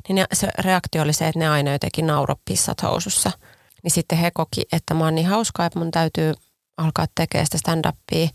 niin 0.08 0.16
ne, 0.16 0.26
se 0.34 0.48
reaktio 0.60 1.02
oli 1.02 1.14
se, 1.14 1.28
että 1.28 1.40
ne 1.40 1.50
aina 1.50 1.72
jotenkin 1.72 2.08
nauro 2.08 2.36
pissat 2.46 2.84
housussa. 2.84 3.32
Niin 3.84 3.92
sitten 3.92 4.18
he 4.18 4.32
koki, 4.32 4.62
että 4.72 4.94
mä 4.94 5.04
oon 5.04 5.16
niin 5.16 5.28
hauskaa, 5.28 5.66
että 5.66 5.80
mun 5.80 5.92
täytyy 5.92 6.34
alkaa 6.78 7.06
tekemään 7.16 7.46
sitä 7.46 7.58
stand-upia. 7.58 8.30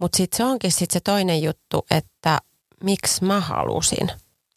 Mutta 0.00 0.16
sitten 0.16 0.36
se 0.36 0.44
onkin 0.44 0.72
sit 0.72 0.90
se 0.90 1.00
toinen 1.00 1.42
juttu, 1.42 1.86
että 1.90 2.38
miksi 2.84 3.24
mä 3.24 3.40
halusin. 3.40 4.10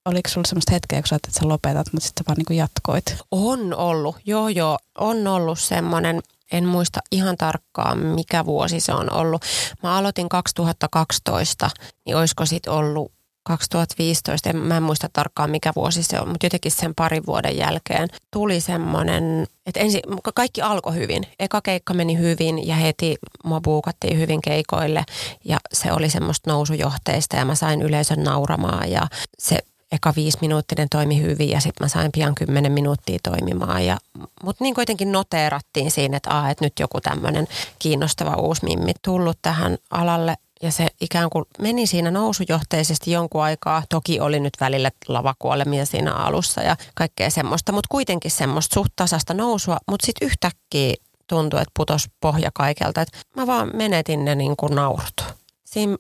Oliko 0.06 0.30
sulla 0.30 0.48
semmoista 0.48 0.72
hetkeä, 0.72 1.02
kun 1.02 1.08
sä 1.08 1.16
että 1.16 1.30
sä 1.32 1.48
lopetat, 1.48 1.88
mutta 1.94 2.08
sitten 2.08 2.26
vaan 2.28 2.38
niin 2.38 2.58
jatkoit? 2.58 3.18
On 3.32 3.74
ollut, 3.74 4.16
joo 4.26 4.48
joo, 4.50 4.78
on 4.98 5.28
ollut 5.28 5.60
semmoinen, 5.60 6.22
en 6.52 6.66
muista 6.66 7.00
ihan 7.12 7.38
tarkkaan 7.38 7.98
mikä 8.00 8.46
vuosi 8.46 8.80
se 8.80 8.94
on 8.94 9.14
ollut. 9.14 9.42
Mä 9.84 9.98
aloitin 9.98 10.30
2012, 10.30 11.70
niin 12.06 12.18
olisiko 12.18 12.46
sitten 12.46 12.74
ollut 12.74 13.12
2015, 13.48 14.50
en, 14.50 14.58
mä 14.58 14.78
en 14.78 14.84
muista 14.84 15.10
tarkkaan 15.14 15.52
mikä 15.52 15.72
vuosi 15.76 16.04
se 16.04 16.20
on, 16.20 16.30
mutta 16.30 16.46
jotenkin 16.46 16.72
sen 16.72 16.96
parin 16.96 17.26
vuoden 17.26 17.58
jälkeen 17.58 18.08
tuli 18.32 18.62
semmoinen, 18.62 19.48
että 19.66 19.80
ensin 19.80 20.02
kaikki 20.36 20.62
alkoi 20.62 20.96
hyvin. 20.96 21.24
Eka 21.40 21.62
keikka 21.62 21.94
meni 21.94 22.18
hyvin 22.18 22.68
ja 22.68 22.76
heti 22.76 23.16
mua 23.44 23.62
buukattiin 23.62 24.20
hyvin 24.20 24.42
keikoille 24.42 25.04
ja 25.46 25.58
se 25.74 25.94
oli 25.94 26.10
semmoista 26.10 26.52
nousujohteista 26.52 27.36
ja 27.36 27.46
mä 27.46 27.56
sain 27.56 27.82
yleisön 27.82 28.24
nauramaan 28.24 28.92
ja 28.92 29.08
se 29.40 29.60
eka 29.92 30.14
viisi 30.16 30.38
minuuttinen 30.42 30.88
toimi 30.92 31.22
hyvin 31.22 31.50
ja 31.50 31.60
sitten 31.60 31.86
mä 31.86 31.88
sain 31.88 32.12
pian 32.12 32.36
kymmenen 32.36 32.72
minuuttia 32.72 33.20
toimimaan. 33.24 33.86
Ja, 33.86 33.98
mutta 34.44 34.64
niin 34.64 34.76
kuitenkin 34.76 35.12
noteerattiin 35.12 35.92
siinä, 35.92 36.18
että, 36.18 36.32
aa, 36.32 36.50
että 36.50 36.66
nyt 36.66 36.74
joku 36.80 37.02
tämmöinen 37.02 37.48
kiinnostava 37.80 38.36
uusi 38.36 38.66
mimmi 38.66 38.92
tullut 39.02 39.38
tähän 39.42 39.78
alalle 39.92 40.36
ja 40.62 40.72
se 40.72 40.88
ikään 41.02 41.30
kuin 41.30 41.46
meni 41.60 41.88
siinä 41.88 42.12
nousujohteisesti 42.12 43.12
jonkun 43.12 43.44
aikaa. 43.44 43.84
Toki 43.90 44.20
oli 44.20 44.40
nyt 44.40 44.54
välillä 44.60 44.92
lavakuolemia 45.08 45.86
siinä 45.86 46.14
alussa 46.14 46.62
ja 46.62 46.76
kaikkea 46.96 47.30
semmoista, 47.30 47.72
mutta 47.72 47.88
kuitenkin 47.92 48.32
semmoista 48.32 48.74
suht 48.74 48.92
tasasta 48.96 49.34
nousua. 49.34 49.78
Mutta 49.88 50.06
sitten 50.06 50.26
yhtäkkiä 50.26 50.94
tuntui, 51.28 51.62
että 51.62 51.72
putos 51.78 52.06
pohja 52.22 52.50
kaikelta. 52.54 53.02
Et 53.02 53.26
mä 53.36 53.48
vaan 53.48 53.72
menetin 53.74 54.26
ne 54.26 54.36
niin 54.36 54.58
kuin 54.58 54.76
naurut. 54.76 55.24
Siinä 55.66 55.96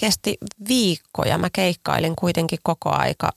kesti 0.00 0.38
viikkoja. 0.68 1.38
Mä 1.38 1.48
keikkailin 1.52 2.16
kuitenkin 2.16 2.58
koko 2.62 2.90
aika 2.90 3.30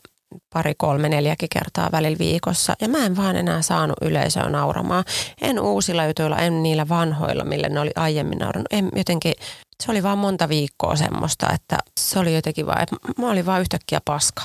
pari, 0.54 0.74
kolme, 0.78 1.10
neljäkin 1.10 1.50
kertaa 1.50 1.90
välillä 1.92 2.18
viikossa. 2.18 2.74
Ja 2.82 2.90
mä 2.90 3.06
en 3.06 3.18
vaan 3.18 3.36
enää 3.36 3.62
saanut 3.62 3.98
yleisöä 4.02 4.50
nauramaan. 4.50 5.04
En 5.42 5.60
uusilla 5.60 6.06
jutuilla, 6.06 6.38
en 6.38 6.64
niillä 6.64 6.90
vanhoilla, 6.90 7.44
millä 7.44 7.70
ne 7.70 7.80
oli 7.80 7.92
aiemmin 7.96 8.38
naurannut. 8.38 8.74
En 8.74 8.90
jotenkin, 8.96 9.34
se 9.82 9.92
oli 9.92 10.04
vaan 10.04 10.18
monta 10.18 10.50
viikkoa 10.50 10.96
semmoista, 10.96 11.54
että 11.54 11.78
se 12.00 12.20
oli 12.20 12.36
jotenkin 12.36 12.66
vaan, 12.66 12.82
että 12.82 12.96
mä 13.18 13.30
olin 13.30 13.46
vaan 13.46 13.62
yhtäkkiä 13.62 14.02
paska. 14.06 14.44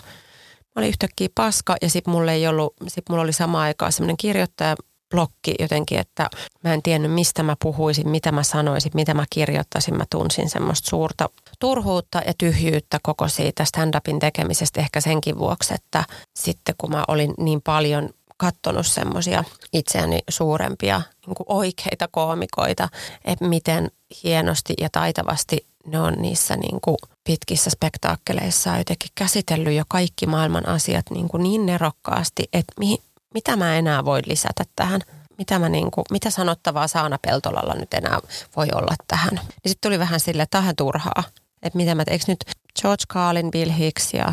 Mä 0.61 0.81
olin 0.81 0.89
yhtäkkiä 0.89 1.29
paska 1.35 1.77
ja 1.83 1.91
sitten 1.91 2.13
mulla 2.13 2.33
ei 2.33 2.47
ollut, 2.47 2.75
sit 2.89 3.09
mulla 3.09 3.23
oli 3.23 3.33
sama 3.33 3.61
aikaa 3.61 3.91
semmoinen 3.91 4.17
kirjoittaja, 4.17 4.77
blokki 5.11 5.55
jotenkin, 5.59 5.99
että 5.99 6.31
mä 6.65 6.75
en 6.75 6.83
tiennyt 6.83 7.13
mistä 7.13 7.43
mä 7.43 7.57
puhuisin, 7.63 8.09
mitä 8.09 8.33
mä 8.33 8.43
sanoisin, 8.43 8.93
mitä 8.95 9.15
mä 9.15 9.25
kirjoittaisin. 9.31 9.97
Mä 9.97 10.05
tunsin 10.11 10.51
semmoista 10.51 10.89
suurta 10.89 11.29
turhuutta 11.59 12.23
ja 12.27 12.33
tyhjyyttä 12.39 12.99
koko 13.03 13.29
siitä 13.29 13.65
stand-upin 13.65 14.19
tekemisestä 14.19 14.81
ehkä 14.81 15.01
senkin 15.01 15.39
vuoksi, 15.39 15.75
että 15.75 16.05
sitten 16.35 16.75
kun 16.79 16.91
mä 16.91 17.05
olin 17.09 17.35
niin 17.39 17.63
paljon 17.63 18.11
kattonut 18.37 18.87
semmoisia 18.87 19.45
itseäni 19.73 20.19
suurempia 20.31 21.03
niin 21.27 21.37
oikeita 21.47 22.09
koomikoita, 22.11 22.89
että 23.25 23.49
miten 23.49 23.91
hienosti 24.25 24.75
ja 24.81 24.89
taitavasti 24.93 25.67
ne 25.87 26.01
on 26.01 26.15
niissä 26.19 26.57
niin 26.57 26.81
kuin 26.81 26.97
pitkissä 27.25 27.71
spektaakkeleissa 27.71 28.79
jotenkin 28.79 29.11
käsitellyt 29.15 29.75
jo 29.75 29.85
kaikki 29.89 30.27
maailman 30.27 30.69
asiat 30.69 31.11
niin, 31.11 31.29
kuin 31.29 31.43
niin 31.43 31.67
nerokkaasti, 31.67 32.45
että 32.53 32.73
mihin, 32.81 32.99
mitä 33.35 33.57
mä 33.57 33.77
enää 33.77 34.05
voin 34.05 34.25
lisätä 34.27 34.65
tähän? 34.77 35.01
Mitä, 35.39 35.59
mä 35.59 35.69
niin 35.69 35.91
kuin, 35.91 36.05
mitä 36.11 36.31
sanottavaa 36.31 36.89
Saana 36.89 37.19
Peltolalla 37.19 37.75
nyt 37.75 37.95
enää 37.95 38.19
voi 38.57 38.69
olla 38.75 38.95
tähän? 39.09 39.35
Niin 39.35 39.45
sitten 39.67 39.89
tuli 39.89 39.99
vähän 39.99 40.21
sille, 40.21 40.47
tähän 40.51 40.77
turhaa. 40.77 41.23
Että 41.63 41.77
mitä 41.77 41.95
mä, 41.95 42.05
eikö 42.07 42.25
nyt 42.29 42.45
George 42.81 43.05
Carlin, 43.13 43.51
Bill 43.51 43.73
Hicks 43.73 44.15
ja 44.15 44.33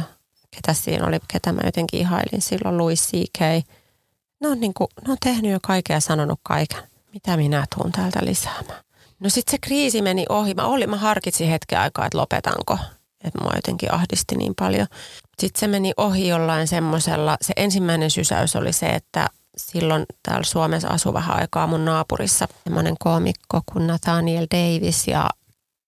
ketä 0.52 0.74
siinä 0.74 1.08
oli, 1.08 1.20
ketä 1.28 1.52
mä 1.52 1.62
jotenkin 1.66 2.00
ihailin 2.00 2.42
silloin, 2.42 2.78
Louis 2.78 3.08
C.K. 3.08 3.40
Ne 4.40 4.48
on, 4.48 4.60
niin 4.60 4.74
kuin, 4.74 4.88
ne 5.08 5.12
on 5.12 5.18
tehnyt 5.24 5.52
jo 5.52 5.60
kaiken 5.62 5.94
ja 5.94 6.00
sanonut 6.00 6.40
kaiken. 6.44 6.84
Mitä 7.14 7.38
minä 7.38 7.66
tuun 7.76 7.92
täältä 7.92 8.20
lisäämään? 8.22 8.84
No 9.20 9.30
sitten 9.30 9.52
se 9.52 9.58
kriisi 9.62 10.02
meni 10.02 10.26
ohi. 10.30 10.54
Mä, 10.54 10.66
olin, 10.66 10.90
mä 10.90 10.98
harkitsin 10.98 11.50
hetken 11.50 11.80
aikaa, 11.80 12.06
että 12.06 12.18
lopetanko. 12.18 12.78
Että 13.24 13.42
mua 13.42 13.52
jotenkin 13.56 13.94
ahdisti 13.94 14.36
niin 14.36 14.54
paljon. 14.60 14.88
Sitten 15.40 15.60
se 15.60 15.68
meni 15.68 15.92
ohi 15.98 16.28
jollain 16.28 16.68
semmoisella, 16.68 17.38
se 17.42 17.54
ensimmäinen 17.56 18.12
sysäys 18.12 18.56
oli 18.56 18.74
se, 18.74 18.86
että 18.86 19.28
silloin 19.58 20.06
täällä 20.24 20.44
Suomessa 20.44 20.88
asui 20.88 21.14
vähän 21.14 21.40
aikaa 21.40 21.68
mun 21.68 21.86
naapurissa 21.86 22.48
semmoinen 22.64 22.96
koomikko 23.00 23.62
kuin 23.72 23.88
Nathaniel 23.88 24.48
Davis 24.52 25.08
ja 25.08 25.30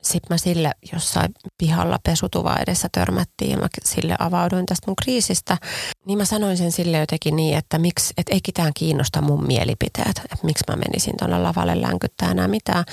sitten 0.05 0.33
mä 0.33 0.37
sille 0.37 0.71
jossain 0.93 1.33
pihalla 1.57 1.99
pesutuva 2.03 2.55
edessä 2.55 2.89
törmättiin 2.91 3.51
ja 3.51 3.57
mä 3.57 3.67
sille 3.83 4.15
avauduin 4.19 4.65
tästä 4.65 4.87
mun 4.87 4.95
kriisistä. 4.95 5.57
Niin 6.05 6.17
mä 6.17 6.25
sanoin 6.25 6.57
sen 6.57 6.71
sille 6.71 6.97
jotenkin 6.97 7.35
niin, 7.35 7.57
että 7.57 7.79
miksi, 7.79 8.13
et 8.17 8.29
ei 8.29 8.39
ketään 8.43 8.71
kiinnosta 8.73 9.21
mun 9.21 9.47
mielipiteet. 9.47 10.17
Että 10.17 10.37
miksi 10.45 10.63
mä 10.67 10.75
menisin 10.75 11.13
tuonne 11.17 11.39
lavalle 11.39 11.81
länkyttää 11.81 12.31
enää 12.31 12.47
mitään. 12.47 12.85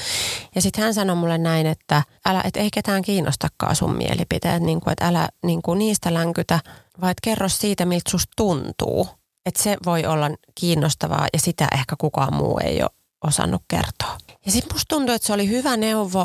Ja 0.54 0.62
sitten 0.62 0.84
hän 0.84 0.94
sanoi 0.94 1.16
mulle 1.16 1.38
näin, 1.38 1.66
että 1.66 2.02
älä, 2.26 2.42
et 2.44 2.56
ei 2.56 2.70
ketään 2.70 3.02
kiinnostakaan 3.02 3.76
sun 3.76 3.96
mielipiteet. 3.96 4.62
Niin 4.62 4.80
kuin, 4.80 4.92
että 4.92 5.08
älä 5.08 5.28
niin 5.44 5.62
kuin 5.62 5.78
niistä 5.78 6.14
länkytä, 6.14 6.60
vaan 7.00 7.14
kerro 7.22 7.48
siitä, 7.48 7.84
miltä 7.84 8.10
susta 8.10 8.32
tuntuu. 8.36 9.08
Että 9.46 9.62
se 9.62 9.76
voi 9.86 10.06
olla 10.06 10.30
kiinnostavaa 10.54 11.26
ja 11.32 11.38
sitä 11.40 11.68
ehkä 11.72 11.96
kukaan 11.98 12.34
muu 12.34 12.58
ei 12.64 12.82
ole 12.82 12.90
osannut 13.24 13.62
kertoa. 13.68 14.18
Ja 14.46 14.52
sitten 14.52 14.74
musta 14.74 14.94
tuntuu, 14.94 15.14
että 15.14 15.26
se 15.26 15.32
oli 15.32 15.48
hyvä 15.48 15.76
neuvo 15.76 16.24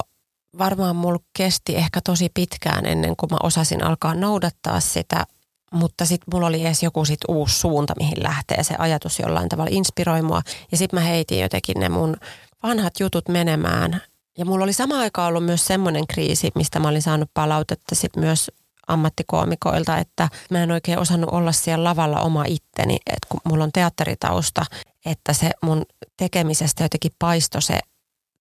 varmaan 0.58 0.96
mulla 0.96 1.20
kesti 1.38 1.76
ehkä 1.76 2.00
tosi 2.04 2.30
pitkään 2.34 2.86
ennen 2.86 3.16
kuin 3.16 3.30
mä 3.32 3.38
osasin 3.44 3.84
alkaa 3.84 4.16
noudattaa 4.16 4.80
sitä, 4.80 5.26
mutta 5.74 6.06
sitten 6.06 6.28
mulla 6.34 6.48
oli 6.48 6.66
edes 6.66 6.84
joku 6.84 7.06
sit 7.06 7.20
uusi 7.28 7.60
suunta, 7.60 7.94
mihin 8.00 8.24
lähtee 8.24 8.64
se 8.64 8.76
ajatus 8.78 9.20
jollain 9.20 9.50
tavalla 9.50 9.72
inspiroi 9.74 10.22
mua. 10.22 10.42
Ja 10.72 10.78
sitten 10.78 11.00
mä 11.00 11.06
heitin 11.06 11.40
jotenkin 11.40 11.80
ne 11.80 11.90
mun 11.90 12.18
vanhat 12.64 12.94
jutut 13.00 13.30
menemään. 13.30 14.02
Ja 14.38 14.46
mulla 14.46 14.64
oli 14.64 14.74
sama 14.74 15.00
aika 15.00 15.26
ollut 15.26 15.46
myös 15.46 15.66
semmoinen 15.66 16.08
kriisi, 16.08 16.52
mistä 16.56 16.80
mä 16.80 16.88
olin 16.88 17.02
saanut 17.02 17.30
palautetta 17.34 17.96
sit 17.96 18.16
myös 18.16 18.52
ammattikoomikoilta, 18.88 19.98
että 19.98 20.30
mä 20.52 20.64
en 20.64 20.72
oikein 20.72 21.00
osannut 21.00 21.30
olla 21.30 21.52
siellä 21.52 21.84
lavalla 21.84 22.22
oma 22.22 22.44
itteni, 22.48 22.96
että 22.96 23.28
kun 23.30 23.40
mulla 23.50 23.64
on 23.64 23.72
teatteritausta, 23.72 24.66
että 25.06 25.34
se 25.34 25.52
mun 25.62 25.86
tekemisestä 26.18 26.84
jotenkin 26.84 27.12
paisto 27.20 27.62
se 27.62 27.80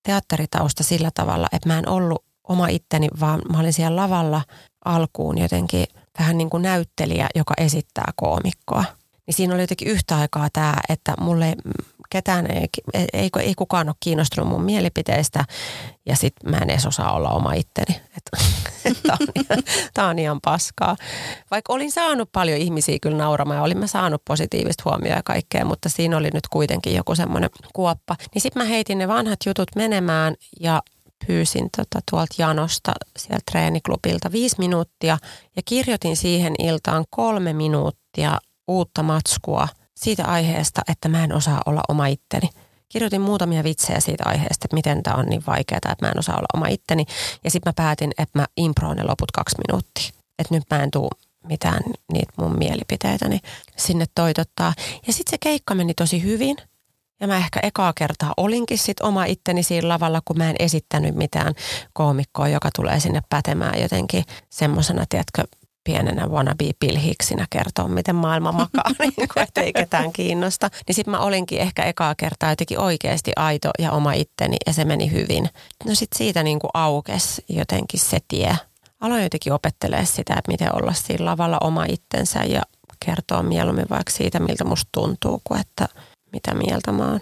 teatteritausta 0.06 0.84
sillä 0.84 1.10
tavalla, 1.14 1.46
että 1.52 1.68
mä 1.68 1.78
en 1.78 1.88
ollut 1.88 2.24
oma 2.48 2.68
itteni, 2.68 3.08
vaan 3.20 3.42
mä 3.52 3.60
olin 3.60 3.72
siellä 3.72 4.02
lavalla 4.02 4.42
alkuun 4.84 5.38
jotenkin 5.38 5.86
vähän 6.18 6.38
niin 6.38 6.50
kuin 6.50 6.62
näyttelijä, 6.62 7.28
joka 7.34 7.54
esittää 7.58 8.12
koomikkoa. 8.16 8.84
Niin 9.26 9.34
siinä 9.34 9.54
oli 9.54 9.62
jotenkin 9.62 9.88
yhtä 9.88 10.16
aikaa 10.16 10.48
tämä, 10.52 10.74
että 10.88 11.14
mulle 11.20 11.56
ketään 12.16 12.46
ei, 12.50 12.68
ei, 13.12 13.30
ei 13.40 13.54
kukaan 13.54 13.88
ole 13.88 13.96
kiinnostunut 14.00 14.48
mun 14.48 14.62
mielipiteistä 14.62 15.44
ja 16.06 16.16
sitten 16.16 16.50
mä 16.50 16.56
en 16.56 16.70
edes 16.70 16.86
osaa 16.86 17.12
olla 17.12 17.30
oma 17.30 17.52
itteni. 17.52 18.00
Tämä 19.94 20.06
on, 20.06 20.10
on 20.10 20.18
ihan 20.18 20.40
paskaa. 20.44 20.96
Vaikka 21.50 21.72
olin 21.72 21.92
saanut 21.92 22.28
paljon 22.32 22.58
ihmisiä 22.58 22.98
kyllä 23.02 23.16
nauramaan 23.16 23.56
ja 23.56 23.62
olin 23.62 23.78
mä 23.78 23.86
saanut 23.86 24.22
positiivista 24.24 24.82
huomioa 24.84 25.16
ja 25.16 25.22
kaikkea, 25.24 25.64
mutta 25.64 25.88
siinä 25.88 26.16
oli 26.16 26.30
nyt 26.34 26.48
kuitenkin 26.52 26.94
joku 26.94 27.14
semmoinen 27.14 27.50
kuoppa. 27.72 28.16
Niin 28.34 28.42
sitten 28.42 28.62
mä 28.62 28.68
heitin 28.68 28.98
ne 28.98 29.08
vanhat 29.08 29.38
jutut 29.46 29.68
menemään 29.76 30.34
ja 30.60 30.82
pyysin 31.26 31.68
tota, 31.76 32.00
tuolta 32.10 32.34
janosta 32.38 32.92
sieltä 33.18 33.42
treeniklubilta 33.50 34.32
viisi 34.32 34.56
minuuttia 34.58 35.18
ja 35.56 35.62
kirjoitin 35.64 36.16
siihen 36.16 36.54
iltaan 36.58 37.04
kolme 37.10 37.52
minuuttia 37.52 38.38
uutta 38.68 39.02
matskua 39.02 39.68
siitä 39.96 40.24
aiheesta, 40.24 40.82
että 40.88 41.08
mä 41.08 41.24
en 41.24 41.32
osaa 41.32 41.62
olla 41.66 41.80
oma 41.88 42.06
itteni. 42.06 42.48
kirjoitin 42.88 43.20
muutamia 43.20 43.64
vitsejä 43.64 44.00
siitä 44.00 44.24
aiheesta, 44.26 44.64
että 44.64 44.74
miten 44.74 45.02
tämä 45.02 45.16
on 45.16 45.26
niin 45.26 45.42
vaikeaa, 45.46 45.76
että 45.76 46.06
mä 46.06 46.08
en 46.10 46.18
osaa 46.18 46.36
olla 46.36 46.46
oma 46.54 46.66
itteni. 46.66 47.04
Ja 47.44 47.50
sitten 47.50 47.70
mä 47.70 47.84
päätin, 47.84 48.10
että 48.18 48.38
mä 48.38 48.46
improon 48.56 48.96
ne 48.96 49.02
loput 49.02 49.30
kaksi 49.30 49.56
minuuttia. 49.68 50.20
Että 50.38 50.54
nyt 50.54 50.64
mä 50.70 50.82
en 50.82 50.90
tuu 50.90 51.10
mitään 51.46 51.80
niitä 52.12 52.32
mun 52.36 52.58
mielipiteitäni 52.58 53.40
sinne 53.76 54.04
toitottaa. 54.14 54.72
Ja 55.06 55.12
sitten 55.12 55.30
se 55.30 55.36
keikka 55.40 55.74
meni 55.74 55.94
tosi 55.94 56.22
hyvin. 56.22 56.56
Ja 57.20 57.26
mä 57.26 57.36
ehkä 57.36 57.60
ekaa 57.62 57.92
kertaa 57.92 58.34
olinkin 58.36 58.78
sit 58.78 59.00
oma 59.00 59.24
itteni 59.24 59.62
siinä 59.62 59.88
lavalla, 59.88 60.20
kun 60.24 60.38
mä 60.38 60.50
en 60.50 60.56
esittänyt 60.58 61.14
mitään 61.14 61.54
koomikkoa, 61.92 62.48
joka 62.48 62.70
tulee 62.76 63.00
sinne 63.00 63.22
pätemään 63.28 63.82
jotenkin 63.82 64.24
semmoisena, 64.50 65.04
tiedätkö, 65.08 65.44
pienenä 65.86 66.26
wannabe 66.26 66.70
pilhiksinä 66.78 67.46
kertoa, 67.50 67.88
miten 67.88 68.14
maailma 68.16 68.52
makaa, 68.52 68.90
niin 68.98 69.28
kuin, 69.34 69.42
että 69.42 69.60
ei 69.60 69.72
ketään 69.72 70.12
kiinnosta. 70.12 70.70
Niin 70.86 70.94
sitten 70.94 71.10
mä 71.10 71.18
olinkin 71.20 71.60
ehkä 71.60 71.84
ekaa 71.84 72.14
kertaa 72.14 72.50
jotenkin 72.50 72.78
oikeasti 72.78 73.32
aito 73.36 73.70
ja 73.78 73.92
oma 73.92 74.12
itteni 74.12 74.56
ja 74.66 74.72
se 74.72 74.84
meni 74.84 75.12
hyvin. 75.12 75.48
No 75.84 75.94
sitten 75.94 76.18
siitä 76.18 76.42
niin 76.42 76.58
kuin 76.58 76.70
aukes 76.74 77.42
jotenkin 77.48 78.00
se 78.00 78.18
tie. 78.28 78.56
Aloin 79.00 79.22
jotenkin 79.22 79.52
opettelee 79.52 80.04
sitä, 80.04 80.34
että 80.34 80.52
miten 80.52 80.74
olla 80.76 80.92
siinä 80.92 81.24
lavalla 81.24 81.58
oma 81.60 81.84
itsensä 81.84 82.44
ja 82.44 82.62
kertoa 83.04 83.42
mieluummin 83.42 83.86
vaikka 83.90 84.12
siitä, 84.12 84.40
miltä 84.40 84.64
musta 84.64 84.88
tuntuu, 84.92 85.40
kuin 85.44 85.60
että 85.60 85.88
mitä 86.32 86.54
mieltä 86.54 86.92
mä 86.92 87.10
oon. 87.10 87.20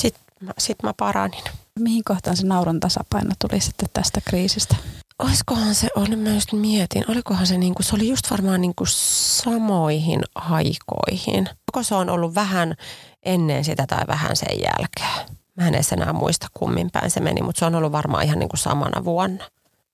Sitten 0.00 0.22
mä, 0.40 0.52
sit 0.58 0.82
mä 0.82 0.94
paranin. 0.96 1.44
Mihin 1.78 2.04
kohtaan 2.04 2.36
se 2.36 2.46
naurun 2.46 2.80
tasapaino 2.80 3.30
tuli 3.38 3.60
sitten 3.60 3.88
tästä 3.92 4.20
kriisistä? 4.20 4.76
Olisikohan 5.18 5.74
se, 5.74 5.88
on, 5.96 6.18
mä 6.18 6.30
just 6.30 6.52
mietin, 6.52 7.04
olikohan 7.08 7.46
se 7.46 7.58
niinku, 7.58 7.82
se 7.82 7.96
oli 7.96 8.08
just 8.08 8.30
varmaan 8.30 8.60
niinku 8.60 8.84
samoihin 8.86 10.20
aikoihin. 10.34 11.48
Onko 11.48 11.82
se 11.82 11.94
on 11.94 12.10
ollut 12.10 12.34
vähän 12.34 12.74
ennen 13.22 13.64
sitä 13.64 13.86
tai 13.86 14.06
vähän 14.06 14.36
sen 14.36 14.58
jälkeen? 14.60 15.36
Mä 15.56 15.68
en 15.68 15.74
edes 15.74 15.92
enää 15.92 16.12
muista 16.12 16.46
kummin 16.54 16.90
päin 16.90 17.10
se 17.10 17.20
meni, 17.20 17.42
mutta 17.42 17.58
se 17.58 17.64
on 17.64 17.74
ollut 17.74 17.92
varmaan 17.92 18.24
ihan 18.24 18.38
niinku 18.38 18.56
samana 18.56 19.04
vuonna. 19.04 19.44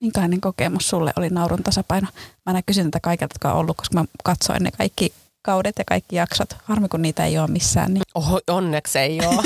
Minkälainen 0.00 0.40
kokemus 0.40 0.88
sulle 0.88 1.12
oli 1.16 1.28
naurun 1.28 1.62
tasapaino? 1.62 2.08
Mä 2.14 2.42
aina 2.46 2.62
kysyn 2.66 2.86
tätä 2.86 3.00
kaikilta, 3.00 3.34
jotka 3.34 3.52
on 3.52 3.58
ollut, 3.58 3.76
koska 3.76 3.98
mä 3.98 4.04
katsoin 4.24 4.62
ne 4.62 4.70
kaikki 4.70 5.14
kaudet 5.42 5.74
ja 5.78 5.84
kaikki 5.84 6.16
jaksot. 6.16 6.56
Harmi, 6.64 6.88
kun 6.88 7.02
niitä 7.02 7.24
ei 7.24 7.38
ole 7.38 7.48
missään. 7.48 7.94
Niin. 7.94 8.02
Oho, 8.14 8.40
onneksi 8.50 8.98
ei 8.98 9.20
ole. 9.26 9.42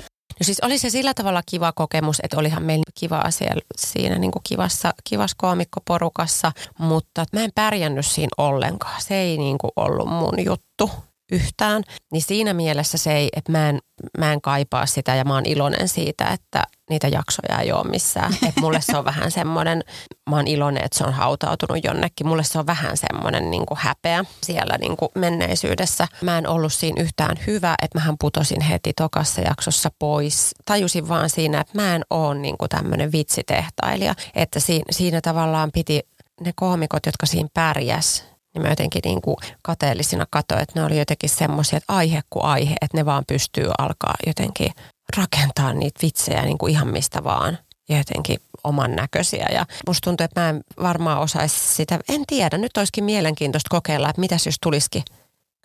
No 0.40 0.44
siis 0.44 0.60
oli 0.60 0.78
se 0.78 0.90
sillä 0.90 1.14
tavalla 1.14 1.42
kiva 1.46 1.72
kokemus, 1.72 2.20
että 2.22 2.38
olihan 2.38 2.62
meillä 2.62 2.84
kiva 2.94 3.18
asia 3.18 3.54
siinä 3.76 4.18
niin 4.18 4.30
kuin 4.32 4.42
kivassa, 4.48 4.94
kivassa 5.04 5.36
koomikkoporukassa, 5.38 6.52
mutta 6.78 7.24
mä 7.32 7.44
en 7.44 7.50
pärjännyt 7.54 8.06
siinä 8.06 8.28
ollenkaan. 8.38 9.00
Se 9.02 9.14
ei 9.14 9.38
niin 9.38 9.58
kuin 9.58 9.70
ollut 9.76 10.08
mun 10.08 10.44
juttu 10.44 10.90
yhtään. 11.32 11.82
Niin 12.12 12.22
siinä 12.22 12.54
mielessä 12.54 12.98
se 12.98 13.12
ei, 13.12 13.28
että 13.36 13.52
mä 13.52 13.68
en, 13.68 13.78
mä 14.18 14.32
en 14.32 14.40
kaipaa 14.40 14.86
sitä 14.86 15.14
ja 15.14 15.24
mä 15.24 15.34
oon 15.34 15.46
iloinen 15.46 15.88
siitä, 15.88 16.26
että 16.26 16.62
niitä 16.90 17.08
jaksoja 17.08 17.60
ei 17.60 17.72
ole 17.72 17.90
missään. 17.90 18.34
Että 18.48 18.60
mulle 18.60 18.80
se 18.80 18.96
on 18.96 19.04
vähän 19.04 19.30
semmoinen, 19.30 19.84
mä 20.30 20.36
oon 20.36 20.46
iloinen, 20.46 20.84
että 20.84 20.98
se 20.98 21.04
on 21.04 21.12
hautautunut 21.12 21.84
jonnekin. 21.84 22.26
Mulle 22.26 22.44
se 22.44 22.58
on 22.58 22.66
vähän 22.66 22.96
semmoinen 22.96 23.50
niin 23.50 23.66
kuin 23.66 23.78
häpeä 23.80 24.24
siellä 24.42 24.78
niin 24.78 24.96
kuin 24.96 25.08
menneisyydessä. 25.14 26.08
Mä 26.22 26.38
en 26.38 26.48
ollut 26.48 26.72
siinä 26.72 27.02
yhtään 27.02 27.36
hyvä, 27.46 27.74
että 27.82 27.98
mähän 27.98 28.16
putosin 28.20 28.60
heti 28.60 28.92
tokassa 28.92 29.40
jaksossa 29.40 29.90
pois. 29.98 30.54
Tajusin 30.64 31.08
vaan 31.08 31.30
siinä, 31.30 31.60
että 31.60 31.72
mä 31.74 31.94
en 31.94 32.02
ole 32.10 32.34
niin 32.34 32.58
kuin 32.58 32.68
tämmöinen 32.68 33.12
vitsitehtailija. 33.12 34.14
Että 34.34 34.60
siinä, 34.60 34.84
siinä 34.90 35.20
tavallaan 35.20 35.70
piti 35.72 36.00
ne 36.40 36.52
koomikot, 36.56 37.06
jotka 37.06 37.26
siinä 37.26 37.48
pärjäs, 37.54 38.35
niin 38.56 38.62
mä 38.62 38.72
jotenkin 38.72 39.02
niin 39.04 39.20
kuin 39.20 39.36
kateellisina 39.62 40.26
katsoin, 40.30 40.62
että 40.62 40.80
ne 40.80 40.86
oli 40.86 40.98
jotenkin 40.98 41.30
semmoisia, 41.30 41.76
että 41.76 41.92
aihe 41.92 42.20
kuin 42.30 42.44
aihe, 42.44 42.74
että 42.80 42.96
ne 42.96 43.06
vaan 43.06 43.24
pystyy 43.28 43.70
alkaa 43.78 44.14
jotenkin 44.26 44.72
rakentaa 45.16 45.72
niitä 45.72 46.00
vitsejä 46.02 46.42
niin 46.42 46.58
kuin 46.58 46.72
ihan 46.72 46.88
mistä 46.88 47.24
vaan 47.24 47.58
ja 47.88 47.98
jotenkin 47.98 48.38
oman 48.64 48.96
näköisiä. 48.96 49.46
Ja 49.52 49.66
musta 49.86 50.04
tuntuu, 50.04 50.24
että 50.24 50.40
mä 50.40 50.48
en 50.48 50.60
varmaan 50.82 51.20
osaisi 51.20 51.74
sitä, 51.74 51.98
en 52.08 52.22
tiedä, 52.26 52.58
nyt 52.58 52.76
olisikin 52.76 53.04
mielenkiintoista 53.04 53.68
kokeilla, 53.70 54.10
että 54.10 54.20
mitäs 54.20 54.46
jos 54.46 54.56
tulisikin 54.62 55.02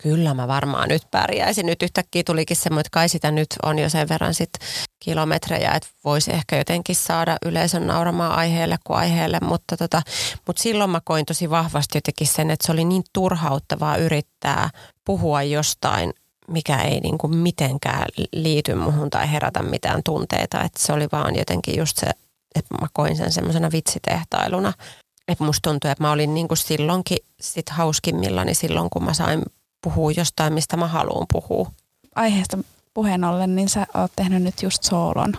kyllä 0.02 0.34
mä 0.34 0.48
varmaan 0.48 0.88
nyt 0.88 1.02
pärjäisin. 1.10 1.66
Nyt 1.66 1.82
yhtäkkiä 1.82 2.22
tulikin 2.26 2.56
semmoinen, 2.56 2.80
että 2.80 2.90
kai 2.90 3.08
sitä 3.08 3.30
nyt 3.30 3.46
on 3.62 3.78
jo 3.78 3.88
sen 3.88 4.08
verran 4.08 4.34
sit 4.34 4.50
kilometrejä, 5.04 5.72
että 5.72 5.88
voisi 6.04 6.32
ehkä 6.32 6.56
jotenkin 6.56 6.96
saada 6.96 7.36
yleisön 7.46 7.86
nauramaan 7.86 8.32
aiheelle 8.32 8.76
kuin 8.84 8.96
aiheelle, 8.96 9.38
mutta, 9.42 9.76
tota, 9.76 10.02
mutta 10.46 10.62
silloin 10.62 10.90
mä 10.90 11.00
koin 11.04 11.26
tosi 11.26 11.50
vahvasti 11.50 11.98
jotenkin 11.98 12.26
sen, 12.26 12.50
että 12.50 12.66
se 12.66 12.72
oli 12.72 12.84
niin 12.84 13.02
turhauttavaa 13.12 13.96
yrittää 13.96 14.70
puhua 15.06 15.42
jostain, 15.42 16.12
mikä 16.48 16.82
ei 16.82 17.00
niin 17.00 17.18
kuin 17.18 17.36
mitenkään 17.36 18.06
liity 18.32 18.74
muhun 18.74 19.10
tai 19.10 19.32
herätä 19.32 19.62
mitään 19.62 20.02
tunteita, 20.04 20.62
että 20.62 20.82
se 20.82 20.92
oli 20.92 21.08
vaan 21.12 21.36
jotenkin 21.36 21.78
just 21.78 21.96
se, 21.96 22.06
että 22.54 22.74
mä 22.80 22.86
koin 22.92 23.16
sen 23.16 23.32
semmoisena 23.32 23.72
vitsitehtailuna. 23.72 24.72
Että 25.28 25.44
musta 25.44 25.70
tuntui, 25.70 25.90
että 25.90 26.04
mä 26.04 26.12
olin 26.12 26.34
niin 26.34 26.48
kuin 26.48 26.58
silloinkin 26.58 27.18
sit 27.40 27.68
hauskimmillani 27.68 28.54
silloin, 28.54 28.90
kun 28.90 29.04
mä 29.04 29.14
sain 29.14 29.42
puhua 29.82 30.10
jostain, 30.16 30.52
mistä 30.52 30.76
mä 30.76 30.86
haluan 30.86 31.26
puhua. 31.32 31.70
Aiheesta 32.14 32.58
puheen 32.94 33.24
ollen, 33.24 33.56
niin 33.56 33.68
sä 33.68 33.86
oot 33.94 34.12
tehnyt 34.16 34.42
nyt 34.42 34.62
just 34.62 34.82
soolon. 34.82 35.32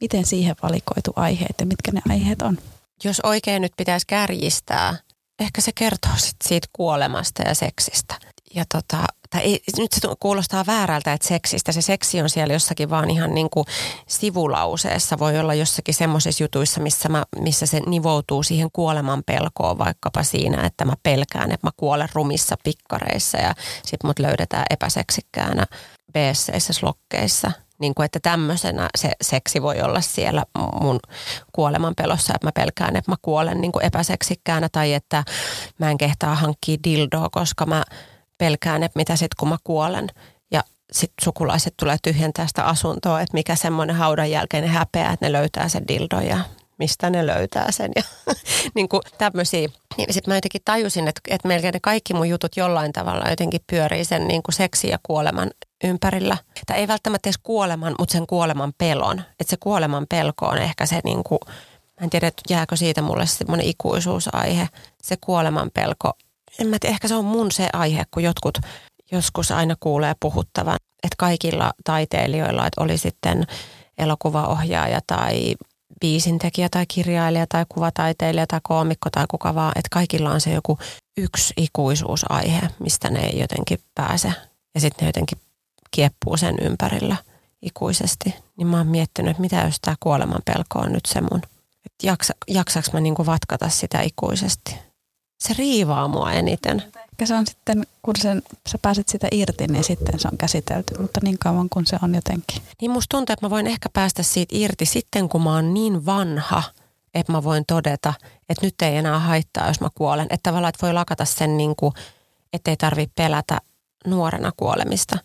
Miten 0.00 0.26
siihen 0.26 0.56
valikoitu 0.62 1.12
aiheet 1.16 1.54
ja 1.60 1.66
mitkä 1.66 1.92
ne 1.92 2.00
aiheet 2.10 2.42
on? 2.42 2.58
Jos 3.04 3.20
oikein 3.20 3.62
nyt 3.62 3.72
pitäisi 3.76 4.06
kärjistää, 4.06 4.96
ehkä 5.40 5.60
se 5.60 5.72
kertoo 5.74 6.16
sit 6.16 6.36
siitä 6.44 6.68
kuolemasta 6.72 7.42
ja 7.42 7.54
seksistä. 7.54 8.14
Ja 8.54 8.64
tota, 8.72 9.04
tai 9.30 9.40
ei, 9.40 9.60
nyt 9.76 9.92
se 9.92 10.08
kuulostaa 10.20 10.66
väärältä, 10.66 11.12
että 11.12 11.28
seksistä. 11.28 11.72
Se 11.72 11.82
seksi 11.82 12.20
on 12.20 12.30
siellä 12.30 12.52
jossakin 12.52 12.90
vaan 12.90 13.10
ihan 13.10 13.34
niin 13.34 13.50
kuin 13.50 13.66
sivulauseessa. 14.06 15.18
Voi 15.18 15.38
olla 15.38 15.54
jossakin 15.54 15.94
semmoisissa 15.94 16.44
jutuissa, 16.44 16.80
missä, 16.80 17.08
mä, 17.08 17.24
missä 17.40 17.66
se 17.66 17.80
nivoutuu 17.86 18.42
siihen 18.42 18.68
kuoleman 18.72 19.22
pelkoon, 19.26 19.78
vaikkapa 19.78 20.22
siinä, 20.22 20.66
että 20.66 20.84
mä 20.84 20.92
pelkään, 21.02 21.52
että 21.52 21.66
mä 21.66 21.70
kuolen 21.76 22.08
rumissa 22.12 22.56
pikkareissa 22.64 23.38
ja 23.38 23.54
sit 23.86 24.04
mut 24.04 24.18
löydetään 24.18 24.64
epäseksikkäänä 24.70 25.66
beesseissä, 26.12 26.72
slokkeissa. 26.72 27.52
Niin 27.80 27.94
kuin, 27.94 28.04
että 28.04 28.20
tämmöisenä 28.20 28.88
se 28.98 29.10
seksi 29.22 29.62
voi 29.62 29.80
olla 29.82 30.00
siellä 30.00 30.44
mun 30.80 31.00
kuoleman 31.52 31.94
pelossa, 31.94 32.32
että 32.34 32.46
mä 32.46 32.52
pelkään, 32.52 32.96
että 32.96 33.10
mä 33.10 33.16
kuolen 33.22 33.60
niin 33.60 33.72
kuin 33.72 33.84
epäseksikkäänä 33.84 34.68
tai 34.72 34.94
että 34.94 35.24
mä 35.78 35.90
en 35.90 35.98
kehtaa 35.98 36.34
hankkia 36.34 36.76
dildoa, 36.84 37.28
koska 37.32 37.66
mä 37.66 37.82
pelkään, 38.38 38.82
että 38.82 38.98
mitä 38.98 39.16
sitten 39.16 39.36
kun 39.38 39.48
mä 39.48 39.56
kuolen. 39.64 40.08
Ja 40.50 40.64
sitten 40.92 41.24
sukulaiset 41.24 41.74
tulee 41.76 41.96
tyhjentää 42.02 42.46
sitä 42.46 42.64
asuntoa, 42.64 43.20
että 43.20 43.34
mikä 43.34 43.56
semmoinen 43.56 43.96
haudan 43.96 44.30
jälkeinen 44.30 44.70
häpeä, 44.70 45.10
että 45.10 45.26
ne 45.26 45.32
löytää 45.32 45.68
sen 45.68 45.88
dildon 45.88 46.26
ja 46.26 46.40
mistä 46.78 47.10
ne 47.10 47.26
löytää 47.26 47.70
sen 47.70 47.90
ja 47.96 48.02
niin 48.74 48.88
kuin 48.88 49.02
tämmöisiä. 49.18 49.68
Niin 49.96 50.12
sitten 50.12 50.30
mä 50.30 50.36
jotenkin 50.36 50.62
tajusin, 50.64 51.08
että, 51.08 51.20
että 51.28 51.48
melkein 51.48 51.72
ne 51.72 51.80
kaikki 51.82 52.14
mun 52.14 52.28
jutut 52.28 52.56
jollain 52.56 52.92
tavalla 52.92 53.30
jotenkin 53.30 53.60
pyörii 53.70 54.04
sen 54.04 54.28
niin 54.28 54.42
kuin 54.42 54.54
seksi 54.54 54.88
ja 54.88 54.98
kuoleman 55.02 55.50
ympärillä. 55.84 56.36
Tai 56.66 56.78
ei 56.78 56.88
välttämättä 56.88 57.28
edes 57.28 57.38
kuoleman, 57.38 57.94
mutta 57.98 58.12
sen 58.12 58.26
kuoleman 58.26 58.72
pelon. 58.78 59.18
Että 59.18 59.50
se 59.50 59.56
kuoleman 59.60 60.06
pelko 60.08 60.46
on 60.46 60.58
ehkä 60.58 60.86
se 60.86 61.00
niin 61.04 61.24
kuin, 61.24 61.38
mä 62.00 62.04
en 62.04 62.10
tiedä, 62.10 62.32
jääkö 62.50 62.76
siitä 62.76 63.02
mulle 63.02 63.26
semmoinen 63.26 63.66
ikuisuusaihe. 63.66 64.68
Se 65.02 65.16
kuoleman 65.20 65.70
pelko 65.74 66.12
en 66.58 66.66
mä 66.66 66.76
tiedä, 66.80 66.92
ehkä 66.92 67.08
se 67.08 67.14
on 67.14 67.24
mun 67.24 67.52
se 67.52 67.68
aihe, 67.72 68.04
kun 68.10 68.22
jotkut 68.22 68.58
joskus 69.12 69.50
aina 69.50 69.74
kuulee 69.80 70.14
puhuttavan, 70.20 70.76
että 71.02 71.16
kaikilla 71.18 71.72
taiteilijoilla, 71.84 72.66
että 72.66 72.84
oli 72.84 72.98
sitten 72.98 73.46
elokuvaohjaaja 73.98 75.00
tai 75.06 75.54
biisintekijä 76.00 76.68
tai 76.68 76.86
kirjailija 76.86 77.46
tai 77.48 77.66
kuvataiteilija 77.68 78.46
tai 78.46 78.60
koomikko 78.62 79.10
tai 79.10 79.24
kuka 79.30 79.54
vaan, 79.54 79.72
että 79.76 79.88
kaikilla 79.92 80.30
on 80.30 80.40
se 80.40 80.52
joku 80.52 80.78
yksi 81.16 81.54
ikuisuusaihe, 81.56 82.60
mistä 82.78 83.10
ne 83.10 83.20
ei 83.20 83.40
jotenkin 83.40 83.78
pääse. 83.94 84.32
Ja 84.74 84.80
sitten 84.80 85.04
ne 85.04 85.08
jotenkin 85.08 85.38
kieppuu 85.90 86.36
sen 86.36 86.54
ympärillä 86.62 87.16
ikuisesti. 87.62 88.34
Niin 88.56 88.66
mä 88.66 88.76
oon 88.76 88.86
miettinyt, 88.86 89.30
että 89.30 89.40
mitä 89.40 89.56
jos 89.56 89.80
tämä 89.80 89.96
kuoleman 90.00 90.42
pelko 90.44 90.78
on 90.78 90.92
nyt 90.92 91.06
se 91.06 91.20
mun. 91.20 91.42
Että 91.86 92.06
jaksa, 92.06 92.34
jaksaks 92.48 92.92
mä 92.92 93.00
niinku 93.00 93.26
vatkata 93.26 93.68
sitä 93.68 94.00
ikuisesti 94.00 94.87
se 95.38 95.54
riivaa 95.58 96.08
mua 96.08 96.32
eniten. 96.32 96.82
Ja 97.20 97.26
se 97.26 97.34
on 97.34 97.46
sitten, 97.46 97.86
kun 98.02 98.14
sen, 98.18 98.42
sä 98.68 98.78
pääset 98.82 99.08
sitä 99.08 99.28
irti, 99.30 99.66
niin 99.66 99.84
sitten 99.84 100.18
se 100.18 100.28
on 100.32 100.38
käsitelty, 100.38 100.94
mutta 100.98 101.20
niin 101.22 101.38
kauan 101.38 101.68
kun 101.68 101.86
se 101.86 101.96
on 102.02 102.14
jotenkin. 102.14 102.62
Niin 102.80 102.90
musta 102.90 103.16
tuntuu, 103.16 103.32
että 103.32 103.46
mä 103.46 103.50
voin 103.50 103.66
ehkä 103.66 103.88
päästä 103.92 104.22
siitä 104.22 104.56
irti 104.56 104.86
sitten, 104.86 105.28
kun 105.28 105.42
mä 105.42 105.54
oon 105.54 105.74
niin 105.74 106.06
vanha, 106.06 106.62
että 107.14 107.32
mä 107.32 107.44
voin 107.44 107.64
todeta, 107.66 108.14
että 108.48 108.66
nyt 108.66 108.82
ei 108.82 108.96
enää 108.96 109.18
haittaa, 109.18 109.68
jos 109.68 109.80
mä 109.80 109.88
kuolen. 109.94 110.26
Että 110.30 110.50
tavallaan, 110.50 110.68
että 110.68 110.86
voi 110.86 110.94
lakata 110.94 111.24
sen 111.24 111.56
niin 111.56 111.76
kuin, 111.76 111.94
ettei 112.52 112.76
tarvitse 112.76 113.12
pelätä 113.14 113.58
nuorena 114.06 114.52
kuolemista. 114.56 115.18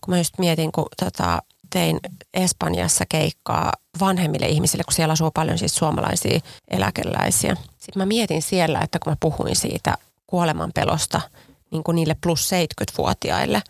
Kun 0.00 0.14
mä 0.14 0.18
just 0.18 0.38
mietin, 0.38 0.72
kun 0.72 0.86
tota, 1.04 1.42
tein 1.72 2.00
Espanjassa 2.34 3.04
keikkaa 3.08 3.72
vanhemmille 4.00 4.46
ihmisille, 4.46 4.84
kun 4.84 4.92
siellä 4.92 5.12
asuu 5.12 5.30
paljon 5.30 5.58
siis 5.58 5.74
suomalaisia 5.74 6.40
eläkeläisiä. 6.70 7.54
Sitten 7.54 8.02
mä 8.02 8.06
mietin 8.06 8.42
siellä, 8.42 8.80
että 8.80 8.98
kun 8.98 9.12
mä 9.12 9.16
puhuin 9.20 9.56
siitä 9.56 9.94
kuoleman 10.26 10.70
pelosta 10.74 11.20
niin 11.70 11.82
kuin 11.84 11.94
niille 11.94 12.16
plus 12.22 12.50
70-vuotiaille, 12.52 13.62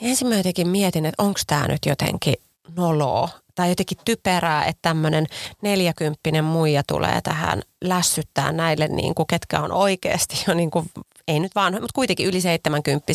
niin 0.00 0.10
ensin 0.10 0.28
mä 0.28 0.36
jotenkin 0.36 0.68
mietin, 0.68 1.06
että 1.06 1.22
onko 1.22 1.40
tämä 1.46 1.68
nyt 1.68 1.86
jotenkin 1.86 2.34
noloa 2.76 3.28
tai 3.54 3.68
jotenkin 3.68 3.98
typerää, 4.04 4.64
että 4.64 4.82
tämmöinen 4.82 5.26
neljäkymppinen 5.62 6.44
muija 6.44 6.82
tulee 6.86 7.20
tähän 7.20 7.62
lässyttää 7.84 8.52
näille, 8.52 8.88
niin 8.88 9.14
kuin, 9.14 9.26
ketkä 9.26 9.60
on 9.60 9.72
oikeasti 9.72 10.44
jo 10.48 10.54
niin 10.54 10.70
kuin 10.70 10.90
ei 11.28 11.40
nyt 11.40 11.54
vaan, 11.54 11.72
mutta 11.72 11.94
kuitenkin 11.94 12.26
yli 12.26 12.40
70 12.40 13.12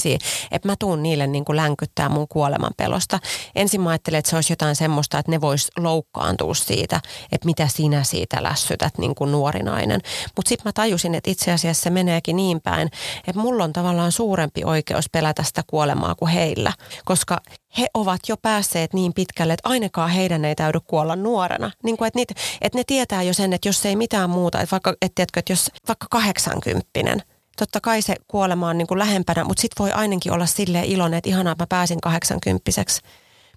että 0.52 0.67
mä 0.67 0.76
tuun 0.80 1.04
niille 1.04 1.28
niin 1.28 1.45
kuin 1.45 1.56
länkyttää 1.56 2.10
mun 2.10 2.28
kuoleman 2.28 2.71
pelosta. 2.78 3.19
Ensin 3.56 3.82
mä 3.82 3.89
ajattelin, 3.89 4.19
että 4.19 4.30
se 4.30 4.36
olisi 4.36 4.54
jotain 4.54 4.76
semmoista, 4.76 5.19
että 5.19 5.32
ne 5.32 5.41
vois 5.41 5.71
loukkaantua 5.78 6.54
siitä, 6.54 7.02
että 7.32 7.45
mitä 7.45 7.67
sinä 7.67 8.04
siitä 8.04 8.43
lässytät 8.43 8.97
niin 8.97 9.15
kuin 9.15 9.32
nuori 9.32 9.60
nainen. 9.60 10.02
Mutta 10.36 10.50
sitten 10.50 10.67
mä 10.67 10.74
tajusin, 10.74 11.15
että 11.15 11.32
itse 11.32 11.52
asiassa 11.52 11.84
se 11.84 11.89
meneekin 11.89 12.36
niin 12.36 12.62
päin, 12.62 12.89
että 13.28 13.41
mulla 13.41 13.63
on 13.63 13.74
tavallaan 13.74 14.12
suurempi 14.12 14.63
oikeus 14.63 15.10
pelätä 15.12 15.43
sitä 15.43 15.63
kuolemaa 15.67 16.15
kuin 16.15 16.32
heillä, 16.32 16.74
koska 17.06 17.41
he 17.78 17.88
ovat 17.93 18.19
jo 18.28 18.38
päässeet 18.38 18.93
niin 18.93 19.13
pitkälle, 19.13 19.54
että 19.54 19.69
ainakaan 19.69 20.10
heidän 20.10 20.45
ei 20.45 20.56
täydy 20.56 20.80
kuolla 20.80 21.15
nuorena. 21.15 21.71
Niin 21.84 21.97
kuin, 21.97 22.08
että, 22.08 22.17
niitä, 22.17 22.34
että 22.62 22.78
ne 22.78 22.84
tietää 22.88 23.24
jo 23.24 23.34
sen, 23.34 23.54
että 23.54 23.67
jos 23.67 23.86
ei 23.86 23.95
mitään 23.95 24.30
muuta, 24.30 24.62
että 24.62 24.71
vaikka, 24.71 24.91
että, 25.02 25.15
tiedätkö, 25.15 25.39
että 25.39 25.54
jos 25.54 25.71
vaikka 25.88 26.08
80 26.10 27.31
totta 27.58 27.82
kai 27.82 28.02
se 28.02 28.16
kuolema 28.28 28.70
on 28.70 28.78
niin 28.78 28.88
kuin 28.88 29.00
lähempänä, 29.00 29.44
mutta 29.44 29.62
sitten 29.62 29.84
voi 29.84 29.92
ainakin 29.92 30.32
olla 30.32 30.46
silleen 30.46 30.86
iloinen, 30.86 31.18
että 31.18 31.30
ihanaa, 31.30 31.52
että 31.52 31.64
mä 31.64 31.68
pääsin 31.68 32.02
80 32.02 32.72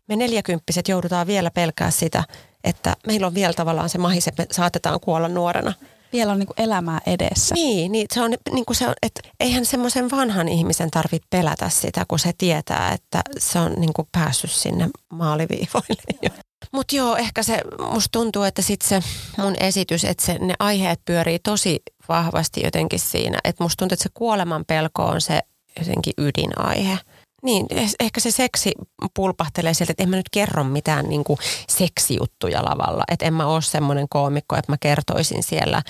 Me 0.08 0.16
neljäkymppiset 0.16 0.88
joudutaan 0.88 1.26
vielä 1.26 1.50
pelkää 1.50 1.90
sitä, 1.90 2.24
että 2.64 2.96
meillä 3.06 3.26
on 3.26 3.34
vielä 3.34 3.52
tavallaan 3.52 3.88
se 3.88 3.98
mahis, 3.98 4.28
että 4.28 4.42
me 4.42 4.46
saatetaan 4.50 5.00
kuolla 5.00 5.28
nuorena. 5.28 5.72
Vielä 6.12 6.32
on 6.32 6.38
niin 6.38 6.46
kuin 6.46 6.60
elämää 6.60 7.00
edessä. 7.06 7.54
Niin, 7.54 7.92
niin 7.92 8.06
se 8.14 8.20
on, 8.20 8.30
niin 8.52 8.64
kuin 8.64 8.76
se 8.76 8.88
on 8.88 8.94
että 9.02 9.20
eihän 9.40 9.66
semmoisen 9.66 10.10
vanhan 10.10 10.48
ihmisen 10.48 10.90
tarvitse 10.90 11.28
pelätä 11.30 11.68
sitä, 11.68 12.04
kun 12.08 12.18
se 12.18 12.32
tietää, 12.38 12.92
että 12.92 13.22
se 13.38 13.58
on 13.58 13.72
niin 13.72 13.92
kuin 13.92 14.08
päässyt 14.12 14.50
sinne 14.50 14.90
maaliviivoille. 15.10 16.32
Mutta 16.74 16.96
joo, 16.96 17.16
ehkä 17.16 17.42
se, 17.42 17.60
musta 17.92 18.18
tuntuu, 18.18 18.42
että 18.42 18.62
sitten 18.62 18.88
se 18.88 19.08
mun 19.42 19.54
esitys, 19.60 20.04
että 20.04 20.24
se, 20.24 20.38
ne 20.38 20.54
aiheet 20.58 21.00
pyörii 21.04 21.38
tosi 21.38 21.82
vahvasti 22.08 22.60
jotenkin 22.64 23.00
siinä. 23.00 23.38
Että 23.44 23.64
musta 23.64 23.76
tuntuu, 23.78 23.94
että 23.94 24.02
se 24.02 24.08
kuoleman 24.14 24.64
pelko 24.64 25.04
on 25.04 25.20
se 25.20 25.40
jotenkin 25.78 26.12
ydinaihe. 26.18 26.98
Niin, 27.42 27.66
ehkä 28.00 28.20
se 28.20 28.30
seksi 28.30 28.72
pulpahtelee 29.14 29.74
sieltä, 29.74 29.90
että 29.90 30.02
en 30.02 30.08
mä 30.08 30.16
nyt 30.16 30.28
kerro 30.32 30.64
mitään 30.64 31.08
niin 31.08 31.24
kuin 31.24 31.38
seksijuttuja 31.68 32.64
lavalla. 32.64 33.04
Että 33.12 33.26
en 33.26 33.34
mä 33.34 33.46
ole 33.46 33.62
semmoinen 33.62 34.06
koomikko, 34.08 34.56
että 34.56 34.72
mä 34.72 34.76
kertoisin 34.80 35.42
siellä. 35.42 35.82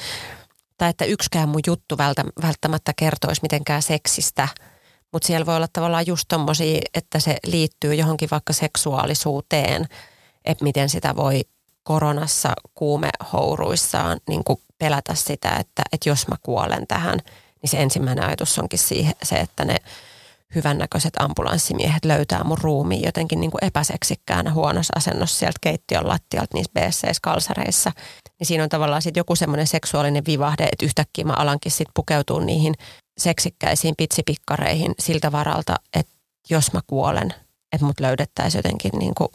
Tai 0.79 0.91
että 0.91 1.05
yksikään 1.05 1.49
mun 1.49 1.61
juttu 1.67 1.99
välttämättä 2.43 2.93
kertoisi 2.97 3.43
mitenkään 3.43 3.83
seksistä. 3.83 4.49
Mutta 5.13 5.27
siellä 5.27 5.47
voi 5.47 5.57
olla 5.57 5.69
tavallaan 5.73 6.07
just 6.07 6.25
tommosia, 6.29 6.81
että 6.95 7.19
se 7.19 7.37
liittyy 7.47 7.95
johonkin 7.95 8.29
vaikka 8.31 8.53
seksuaalisuuteen– 8.53 9.87
että 10.45 10.65
miten 10.65 10.89
sitä 10.89 11.17
voi 11.17 11.41
koronassa 11.83 12.53
kuumehouruissaan 12.75 14.21
niin 14.29 14.45
kuin 14.45 14.59
pelätä 14.79 15.15
sitä, 15.15 15.57
että, 15.57 15.83
että 15.93 16.09
jos 16.09 16.29
mä 16.29 16.37
kuolen 16.43 16.87
tähän, 16.87 17.19
niin 17.63 17.71
se 17.71 17.83
ensimmäinen 17.83 18.25
ajatus 18.25 18.59
onkin 18.59 18.79
siihen, 18.79 19.15
se, 19.23 19.37
että 19.37 19.65
ne 19.65 19.77
hyvännäköiset 20.55 21.13
ambulanssimiehet 21.19 22.05
löytää 22.05 22.45
mun 22.45 22.59
ruumiin 22.61 23.03
jotenkin 23.05 23.41
niin 23.41 23.51
kuin 23.51 23.65
epäseksikkäänä 23.65 24.53
huonossa 24.53 24.93
asennossa 24.97 25.39
sieltä 25.39 25.59
keittiön 25.61 26.09
lattialta 26.09 26.51
niissä 26.55 26.73
BC-kalsareissa. 26.79 27.93
Niin 28.39 28.47
siinä 28.47 28.65
on 28.65 28.69
tavallaan 28.69 29.03
sitten 29.03 29.21
joku 29.21 29.37
semmoinen 29.37 29.67
seksuaalinen 29.67 30.27
vivahde, 30.27 30.69
että 30.73 30.87
yhtäkkiä 30.87 31.25
mä 31.25 31.33
alankin 31.33 31.73
sitten 31.73 31.93
pukeutua 31.95 32.41
niihin 32.41 32.75
seksikkäisiin 33.19 33.95
pitsipikkareihin 33.97 34.95
siltä 34.99 35.33
varalta, 35.33 35.77
että 35.95 36.13
jos 36.51 36.73
mä 36.73 36.81
kuolen, 36.87 37.35
että 37.73 37.87
mut 37.87 38.01
löydettäisiin 38.01 38.59
jotenkin 38.59 38.99
niin 38.99 39.15
kuin 39.15 39.29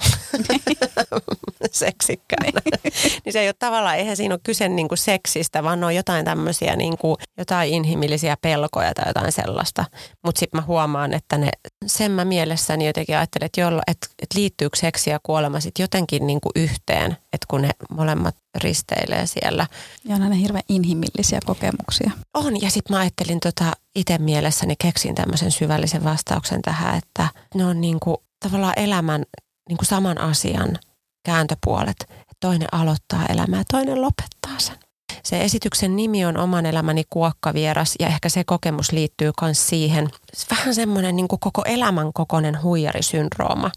seksikkäänä. 1.72 2.60
Niin. 2.64 2.92
niin 3.24 3.32
se 3.32 3.40
ei 3.40 3.48
ole 3.48 3.54
tavallaan, 3.58 3.96
eihän 3.96 4.16
siinä 4.16 4.34
ole 4.34 4.40
kyse 4.42 4.68
niin 4.68 4.88
kuin 4.88 4.98
seksistä, 4.98 5.62
vaan 5.62 5.84
on 5.84 5.94
jotain 5.94 6.24
tämmöisiä 6.24 6.76
niin 6.76 6.98
kuin, 6.98 7.16
jotain 7.38 7.72
inhimillisiä 7.72 8.36
pelkoja 8.42 8.94
tai 8.94 9.08
jotain 9.08 9.32
sellaista. 9.32 9.84
Mutta 10.24 10.38
sitten 10.38 10.60
mä 10.60 10.66
huomaan, 10.66 11.14
että 11.14 11.38
ne, 11.38 11.48
sen 11.86 12.10
mä 12.10 12.24
mielessäni 12.24 12.86
jotenkin 12.86 13.16
ajattelen, 13.16 13.46
että, 13.46 13.60
jollo, 13.60 13.82
että, 13.86 14.06
että 14.22 14.38
liittyykö 14.38 14.76
seksi 14.76 15.10
ja 15.10 15.20
kuolema 15.22 15.60
sitten 15.60 15.84
jotenkin 15.84 16.26
niin 16.26 16.40
kuin 16.40 16.52
yhteen, 16.56 17.12
että 17.12 17.46
kun 17.48 17.62
ne 17.62 17.70
molemmat 17.90 18.36
risteilee 18.62 19.26
siellä. 19.26 19.66
Ja 20.04 20.14
on 20.14 20.22
aina 20.22 20.34
hirveän 20.34 20.64
inhimillisiä 20.68 21.40
kokemuksia. 21.46 22.10
On, 22.34 22.62
ja 22.62 22.70
sitten 22.70 22.96
mä 22.96 23.00
ajattelin 23.00 23.40
tota 23.40 23.72
itse 23.94 24.18
mielessäni, 24.18 24.74
keksin 24.78 25.14
tämmöisen 25.14 25.50
syvällisen 25.50 26.04
vastauksen 26.04 26.62
tähän, 26.62 26.98
että 26.98 27.28
ne 27.54 27.64
on 27.64 27.80
niin 27.80 28.00
kuin 28.00 28.16
tavallaan 28.40 28.74
elämän 28.76 29.24
niin 29.70 29.78
kuin 29.78 29.86
saman 29.86 30.20
asian 30.20 30.78
kääntöpuolet. 31.24 31.96
Toinen 32.40 32.68
aloittaa 32.72 33.26
elämää 33.28 33.62
toinen 33.72 34.02
lopettaa 34.02 34.58
sen. 34.58 34.76
Se 35.22 35.40
esityksen 35.40 35.96
nimi 35.96 36.24
on 36.24 36.36
Oman 36.36 36.66
elämäni 36.66 37.04
kuokkavieras 37.10 37.94
ja 38.00 38.06
ehkä 38.06 38.28
se 38.28 38.44
kokemus 38.44 38.92
liittyy 38.92 39.30
myös 39.42 39.68
siihen. 39.68 40.08
Vähän 40.50 40.74
semmoinen 40.74 41.16
niin 41.16 41.28
kuin 41.28 41.40
koko 41.40 41.62
elämän 41.64 42.12
kokoinen 42.12 42.62
huijarisyndrooma. 42.62 43.70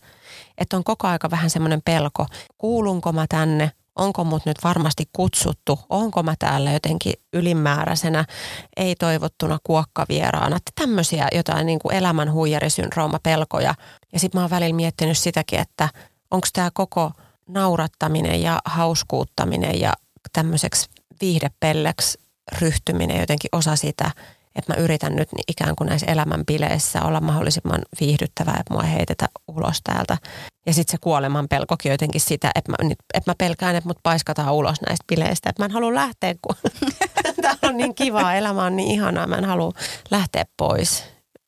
Että 0.58 0.78
on 0.78 0.84
koko 0.84 1.08
aika 1.08 1.32
vähän 1.32 1.50
semmoinen 1.50 1.82
pelko, 1.86 2.26
kuulunko 2.58 3.12
mä 3.12 3.26
tänne, 3.30 3.72
onko 3.96 4.24
mut 4.24 4.46
nyt 4.46 4.58
varmasti 4.64 5.10
kutsuttu, 5.14 5.80
onko 5.90 6.24
mä 6.24 6.36
täällä 6.40 6.72
jotenkin 6.72 7.14
ylimääräisenä, 7.34 8.26
ei 8.78 8.96
toivottuna 8.96 9.58
kuokkavieraana. 9.64 10.58
Tämmöisiä 10.76 11.28
jotain 11.36 11.66
niin 11.66 11.80
kuin 11.80 11.96
elämän 11.96 12.32
huijarisyndrooma 12.32 13.20
pelkoja. 13.24 13.76
Ja 14.14 14.20
sitten 14.20 14.40
mä 14.40 14.44
oon 14.44 14.50
välillä 14.50 14.76
miettinyt 14.76 15.18
sitäkin, 15.18 15.60
että 15.60 15.90
onko 16.32 16.48
tämä 16.54 16.70
koko 16.74 17.12
naurattaminen 17.48 18.42
ja 18.42 18.60
hauskuuttaminen 18.66 19.80
ja 19.80 19.94
tämmöiseksi 20.34 20.90
viihdepelleksi 21.22 22.20
ryhtyminen 22.60 23.20
jotenkin 23.20 23.50
osa 23.52 23.76
sitä, 23.76 24.12
että 24.56 24.74
mä 24.74 24.80
yritän 24.80 25.16
nyt 25.16 25.30
ikään 25.48 25.76
kuin 25.76 25.88
näissä 25.88 26.12
elämänpileissä 26.12 27.02
olla 27.02 27.22
mahdollisimman 27.22 27.82
viihdyttävää, 28.00 28.58
että 28.60 28.74
mua 28.74 28.84
ei 28.84 28.94
heitetä 28.94 29.28
ulos 29.48 29.80
täältä. 29.84 30.18
Ja 30.66 30.74
sitten 30.74 30.92
se 30.92 30.98
kuoleman 31.02 31.48
pelkokin 31.48 31.92
jotenkin 31.92 32.22
sitä, 32.22 32.52
että 32.56 32.72
mä, 32.72 32.76
että 33.14 33.32
mä 33.32 33.36
pelkään, 33.38 33.76
että 33.76 33.88
mut 33.88 34.00
paiskataan 34.04 34.54
ulos 34.54 34.82
näistä 34.82 35.06
bileistä. 35.08 35.50
Että 35.50 35.62
mä 35.62 35.66
en 35.66 35.72
halua 35.72 35.96
lähteä, 35.96 36.36
kun 36.42 36.56
tämä 37.42 37.58
on 37.62 37.78
niin 37.78 37.96
kivaa, 37.96 38.36
elämä 38.36 38.64
on 38.64 38.76
niin 38.76 38.92
ihanaa, 38.92 39.28
mä 39.28 39.36
en 39.36 39.46
halua 39.46 39.72
lähteä 40.12 40.46
pois. 40.58 41.04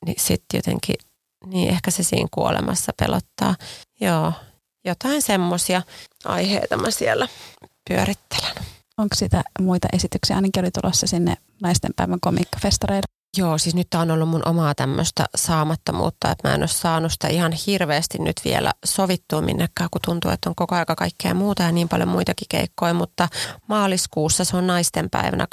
Niin 0.06 0.20
sitten 0.20 0.58
jotenkin, 0.58 0.96
niin 1.46 1.68
ehkä 1.68 1.90
se 1.90 2.02
siinä 2.02 2.28
kuolemassa 2.30 2.92
pelottaa. 2.96 3.54
Joo, 4.00 4.32
jotain 4.84 5.22
semmoisia 5.22 5.82
aiheita 6.24 6.76
mä 6.76 6.90
siellä 6.90 7.28
pyörittelen. 7.88 8.65
Onko 8.98 9.14
sitä 9.14 9.42
muita 9.60 9.88
esityksiä? 9.92 10.36
Ainakin 10.36 10.64
oli 10.64 10.70
tulossa 10.70 11.06
sinne 11.06 11.36
naistenpäivän 11.62 12.20
komiikkafestareille. 12.20 13.06
Joo, 13.38 13.58
siis 13.58 13.74
nyt 13.74 13.90
tämä 13.90 14.02
on 14.02 14.10
ollut 14.10 14.28
mun 14.28 14.48
omaa 14.48 14.74
tämmöistä 14.74 15.24
saamattomuutta, 15.34 16.30
että 16.30 16.48
mä 16.48 16.54
en 16.54 16.60
ole 16.60 16.68
saanut 16.68 17.12
sitä 17.12 17.28
ihan 17.28 17.52
hirveästi 17.66 18.18
nyt 18.18 18.36
vielä 18.44 18.72
sovittua 18.84 19.42
minnekään, 19.42 19.90
kun 19.90 20.00
tuntuu, 20.04 20.30
että 20.30 20.50
on 20.50 20.54
koko 20.54 20.74
aika 20.74 20.94
kaikkea 20.94 21.34
muuta 21.34 21.62
ja 21.62 21.72
niin 21.72 21.88
paljon 21.88 22.08
muitakin 22.08 22.46
keikkoja, 22.48 22.94
mutta 22.94 23.28
maaliskuussa 23.68 24.44
se 24.44 24.56
on 24.56 24.66
naistenpäivänä 24.66 25.46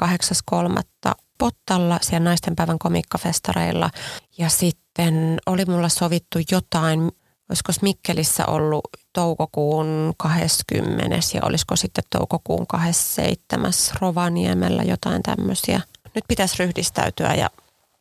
8.3. 1.06 1.12
Pottalla 1.38 1.99
siellä 2.01 2.23
naistenpäivän 2.23 2.79
komiikkafestareilla 2.79 3.89
ja 4.38 4.49
sitten 4.49 5.38
oli 5.45 5.65
mulla 5.65 5.89
sovittu 5.89 6.39
jotain 6.51 7.12
olisiko 7.49 7.71
Mikkelissä 7.82 8.45
ollut 8.45 8.88
toukokuun 9.13 10.13
20. 10.17 11.15
ja 11.34 11.41
olisiko 11.43 11.75
sitten 11.75 12.03
toukokuun 12.10 12.67
27. 12.67 13.71
Rovaniemellä 14.01 14.84
jotain 14.84 15.23
tämmöisiä. 15.23 15.82
Nyt 16.15 16.23
pitäisi 16.27 16.56
ryhdistäytyä 16.60 17.34
ja 17.34 17.49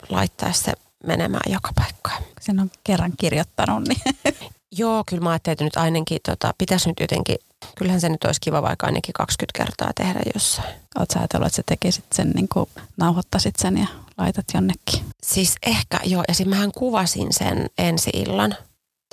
laittaa 0.09 0.52
se 0.52 0.72
menemään 1.07 1.52
joka 1.52 1.70
paikkaan. 1.74 2.22
Sen 2.40 2.61
on 2.61 2.70
kerran 2.85 3.12
kirjoittanut. 3.16 3.88
Niin. 3.88 4.00
Joo, 4.78 5.05
kyllä 5.07 5.22
mä 5.22 5.31
ajattelin, 5.31 5.52
että 5.52 5.64
nyt 5.64 5.76
ainakin 5.76 6.18
tota, 6.26 6.55
pitäisi 6.59 6.88
nyt 6.88 7.00
jotenkin, 7.00 7.37
kyllähän 7.74 8.00
se 8.00 8.09
nyt 8.09 8.24
olisi 8.24 8.40
kiva 8.40 8.62
vaikka 8.62 8.87
ainakin 8.87 9.12
20 9.12 9.59
kertaa 9.59 9.90
tehdä 9.94 10.20
jossain. 10.35 10.74
Oletko 10.98 11.18
ajatellut, 11.18 11.46
että 11.46 11.57
sä 11.57 11.62
tekisit 11.66 12.05
sen, 12.12 12.31
niin 12.31 12.48
kuin 12.48 12.68
nauhoittasit 12.96 13.57
sen 13.59 13.78
ja 13.78 13.87
laitat 14.18 14.44
jonnekin? 14.55 15.05
Siis 15.22 15.55
ehkä 15.66 16.00
joo, 16.05 16.24
ja 16.28 16.35
sitten 16.35 16.50
mähän 16.50 16.72
kuvasin 16.72 17.33
sen 17.33 17.66
ensi 17.78 18.11
illan 18.14 18.57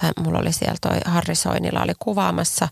tai 0.01 0.11
mulla 0.19 0.39
oli 0.39 0.53
siellä 0.53 0.77
toi 0.81 0.97
Harri 1.05 1.35
Soinila 1.35 1.83
oli 1.83 1.93
kuvaamassa. 1.99 2.67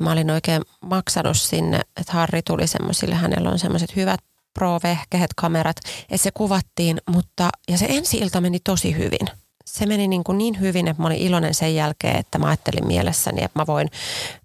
Mä 0.00 0.12
olin 0.12 0.30
oikein 0.30 0.62
maksanut 0.80 1.36
sinne, 1.36 1.80
että 2.00 2.12
Harri 2.12 2.42
tuli 2.42 2.66
semmoisille, 2.66 3.14
hänellä 3.14 3.50
on 3.50 3.58
semmoiset 3.58 3.96
hyvät 3.96 4.20
pro-vehkehet, 4.54 5.30
kamerat, 5.36 5.76
että 6.02 6.16
se 6.16 6.30
kuvattiin, 6.30 7.00
mutta, 7.10 7.50
ja 7.68 7.78
se 7.78 7.86
ensi 7.88 8.16
ilta 8.16 8.40
meni 8.40 8.60
tosi 8.60 8.96
hyvin. 8.96 9.28
Se 9.64 9.86
meni 9.86 10.08
niin, 10.08 10.24
kuin 10.24 10.38
niin 10.38 10.60
hyvin, 10.60 10.88
että 10.88 11.02
mä 11.02 11.06
olin 11.06 11.18
iloinen 11.18 11.54
sen 11.54 11.74
jälkeen, 11.74 12.16
että 12.16 12.38
mä 12.38 12.46
ajattelin 12.46 12.86
mielessäni, 12.86 13.44
että 13.44 13.58
mä 13.58 13.66
voin 13.66 13.88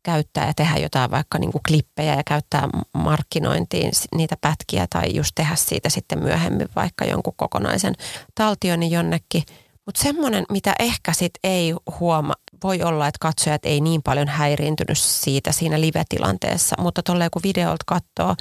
käyttää 0.03 0.47
ja 0.47 0.53
tehdä 0.53 0.77
jotain 0.77 1.11
vaikka 1.11 1.39
niin 1.39 1.51
kuin 1.51 1.61
klippejä 1.67 2.15
ja 2.15 2.23
käyttää 2.25 2.67
markkinointiin 2.93 3.91
niitä 4.15 4.35
pätkiä 4.41 4.87
tai 4.89 5.15
just 5.15 5.31
tehdä 5.35 5.55
siitä 5.55 5.89
sitten 5.89 6.23
myöhemmin 6.23 6.67
vaikka 6.75 7.05
jonkun 7.05 7.33
kokonaisen 7.37 7.93
taltionin 8.35 8.91
jonnekin– 8.91 9.43
mutta 9.87 10.03
semmoinen, 10.03 10.45
mitä 10.51 10.75
ehkä 10.79 11.13
sit 11.13 11.31
ei 11.43 11.73
huoma, 11.99 12.33
voi 12.63 12.83
olla, 12.83 13.07
että 13.07 13.17
katsojat 13.21 13.65
ei 13.65 13.81
niin 13.81 14.03
paljon 14.03 14.27
häiriintynyt 14.27 14.97
siitä 14.97 15.51
siinä 15.51 15.81
live-tilanteessa, 15.81 16.75
mutta 16.79 17.03
tolleen 17.03 17.31
kun 17.31 17.41
videolta 17.43 17.83
katsoo, 17.85 18.35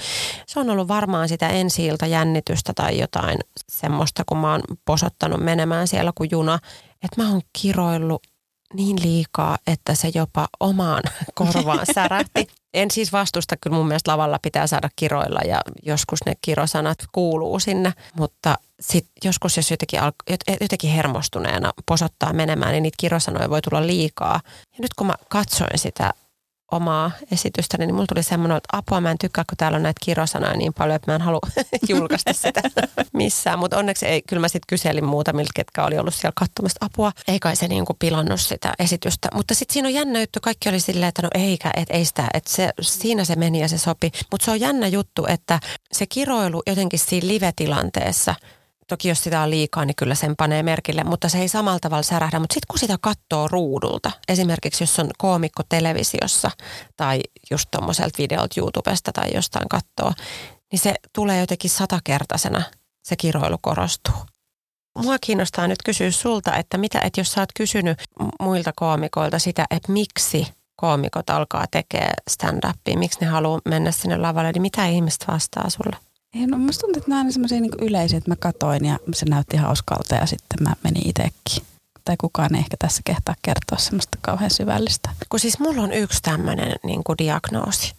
se 0.46 0.60
on 0.60 0.70
ollut 0.70 0.88
varmaan 0.88 1.28
sitä 1.28 1.48
ensi 1.48 1.88
jännitystä 2.08 2.72
tai 2.72 2.98
jotain 3.00 3.38
semmoista, 3.68 4.22
kun 4.26 4.38
mä 4.38 4.52
oon 4.52 4.62
posottanut 4.84 5.40
menemään 5.40 5.88
siellä 5.88 6.12
kuin 6.14 6.28
juna, 6.32 6.58
että 7.02 7.22
mä 7.22 7.30
oon 7.30 7.40
kiroillut 7.60 8.22
niin 8.74 9.02
liikaa, 9.02 9.58
että 9.66 9.94
se 9.94 10.10
jopa 10.14 10.48
omaan 10.60 11.02
korvaan 11.34 11.86
särähti. 11.94 12.46
En 12.76 12.90
siis 12.90 13.12
vastusta, 13.12 13.56
kyllä 13.56 13.76
mun 13.76 13.86
mielestä 13.86 14.10
lavalla 14.10 14.38
pitää 14.42 14.66
saada 14.66 14.88
kiroilla 14.96 15.40
ja 15.40 15.60
joskus 15.82 16.18
ne 16.26 16.32
kirosanat 16.40 16.98
kuuluu 17.12 17.60
sinne, 17.60 17.92
mutta 18.14 18.56
sit 18.80 19.06
joskus 19.24 19.56
jos 19.56 19.70
jotenkin, 19.70 20.00
jotenkin 20.60 20.90
hermostuneena 20.90 21.72
posottaa 21.86 22.32
menemään, 22.32 22.72
niin 22.72 22.82
niitä 22.82 22.96
kirosanoja 23.00 23.50
voi 23.50 23.62
tulla 23.62 23.86
liikaa. 23.86 24.40
Ja 24.44 24.78
nyt 24.78 24.94
kun 24.94 25.06
mä 25.06 25.14
katsoin 25.28 25.78
sitä 25.78 26.12
omaa 26.72 27.10
esitystä, 27.32 27.78
niin 27.78 27.94
mulla 27.94 28.06
tuli 28.06 28.22
semmoinen, 28.22 28.56
että 28.56 28.76
apua 28.76 29.00
mä 29.00 29.10
en 29.10 29.18
tykkää, 29.18 29.44
kun 29.48 29.56
täällä 29.56 29.76
on 29.76 29.82
näitä 29.82 30.00
kirosanoja 30.04 30.56
niin 30.56 30.74
paljon, 30.74 30.96
että 30.96 31.10
mä 31.10 31.14
en 31.14 31.22
halua 31.22 31.40
julkaista 31.88 32.32
sitä 32.32 32.60
missään. 33.12 33.58
Mutta 33.58 33.78
onneksi 33.78 34.06
ei, 34.06 34.22
kyllä 34.22 34.40
mä 34.40 34.48
sitten 34.48 34.66
kyselin 34.68 35.04
muutamilta, 35.04 35.50
ketkä 35.54 35.84
oli 35.84 35.98
ollut 35.98 36.14
siellä 36.14 36.32
katsomassa 36.36 36.86
apua. 36.86 37.12
Ei 37.28 37.38
kai 37.38 37.56
se 37.56 37.68
niinku 37.68 37.94
pilannut 37.98 38.40
sitä 38.40 38.74
esitystä. 38.78 39.28
Mutta 39.34 39.54
sitten 39.54 39.72
siinä 39.72 39.88
on 39.88 39.94
jännä 39.94 40.20
juttu, 40.20 40.38
kaikki 40.42 40.68
oli 40.68 40.80
silleen, 40.80 41.08
että 41.08 41.22
no 41.22 41.28
eikä, 41.34 41.70
että 41.76 41.94
ei 41.94 42.04
sitä, 42.04 42.26
että 42.34 42.50
se, 42.50 42.70
siinä 42.80 43.24
se 43.24 43.36
meni 43.36 43.60
ja 43.60 43.68
se 43.68 43.78
sopi. 43.78 44.10
Mutta 44.30 44.44
se 44.44 44.50
on 44.50 44.60
jännä 44.60 44.86
juttu, 44.86 45.26
että 45.28 45.60
se 45.92 46.06
kiroilu 46.06 46.62
jotenkin 46.66 46.98
siinä 46.98 47.28
live-tilanteessa– 47.28 48.34
Toki 48.88 49.08
jos 49.08 49.24
sitä 49.24 49.40
on 49.40 49.50
liikaa, 49.50 49.84
niin 49.84 49.96
kyllä 49.96 50.14
sen 50.14 50.36
panee 50.36 50.62
merkille, 50.62 51.04
mutta 51.04 51.28
se 51.28 51.38
ei 51.38 51.48
samalla 51.48 51.78
tavalla 51.80 52.02
särähdä. 52.02 52.40
Mutta 52.40 52.54
sitten 52.54 52.66
kun 52.70 52.78
sitä 52.78 52.96
katsoo 53.00 53.48
ruudulta, 53.48 54.10
esimerkiksi 54.28 54.82
jos 54.82 54.98
on 54.98 55.10
koomikko 55.18 55.62
televisiossa 55.68 56.50
tai 56.96 57.20
just 57.50 57.68
tuommoiselta 57.70 58.18
videolta 58.18 58.60
YouTubesta 58.60 59.12
tai 59.12 59.34
jostain 59.34 59.68
katsoo, 59.68 60.12
niin 60.72 60.80
se 60.80 60.94
tulee 61.14 61.40
jotenkin 61.40 61.70
satakertaisena, 61.70 62.62
se 63.02 63.16
kiroilu 63.16 63.58
korostuu. 63.62 64.14
Mua 64.98 65.16
kiinnostaa 65.20 65.66
nyt 65.66 65.82
kysyä 65.84 66.10
sulta, 66.10 66.56
että 66.56 66.78
mitä, 66.78 67.00
että 67.04 67.20
jos 67.20 67.32
sä 67.32 67.40
oot 67.40 67.52
kysynyt 67.56 68.02
muilta 68.40 68.72
koomikoilta 68.76 69.38
sitä, 69.38 69.66
että 69.70 69.92
miksi 69.92 70.46
koomikot 70.76 71.30
alkaa 71.30 71.64
tekemään 71.70 72.14
stand-upia, 72.30 72.98
miksi 72.98 73.20
ne 73.20 73.26
haluaa 73.26 73.60
mennä 73.64 73.90
sinne 73.90 74.16
lavalle, 74.16 74.52
niin 74.52 74.62
mitä 74.62 74.86
ihmiset 74.86 75.24
vastaa 75.28 75.70
sulle? 75.70 76.05
Ei, 76.40 76.46
no 76.46 76.58
musta 76.58 76.80
tuntuu, 76.80 76.98
että 77.00 77.10
nämä 77.10 77.20
on 77.20 77.32
semmoisia 77.32 77.60
niin 77.60 77.72
yleisiä, 77.80 78.18
että 78.18 78.30
mä 78.30 78.36
katoin 78.36 78.84
ja 78.84 78.98
se 79.14 79.26
näytti 79.26 79.56
hauskalta 79.56 80.14
ja 80.14 80.26
sitten 80.26 80.62
mä 80.62 80.72
menin 80.84 81.08
itsekin. 81.08 81.66
Tai 82.04 82.16
kukaan 82.20 82.54
ei 82.54 82.58
ehkä 82.60 82.76
tässä 82.78 83.02
kehtaa 83.04 83.34
kertoa 83.42 83.78
semmoista 83.78 84.18
kauhean 84.20 84.50
syvällistä. 84.50 85.10
Kun 85.28 85.40
siis 85.40 85.58
mulla 85.58 85.82
on 85.82 85.92
yksi 85.92 86.22
tämmöinen 86.22 86.76
niin 86.84 87.02
diagnoosi. 87.18 87.94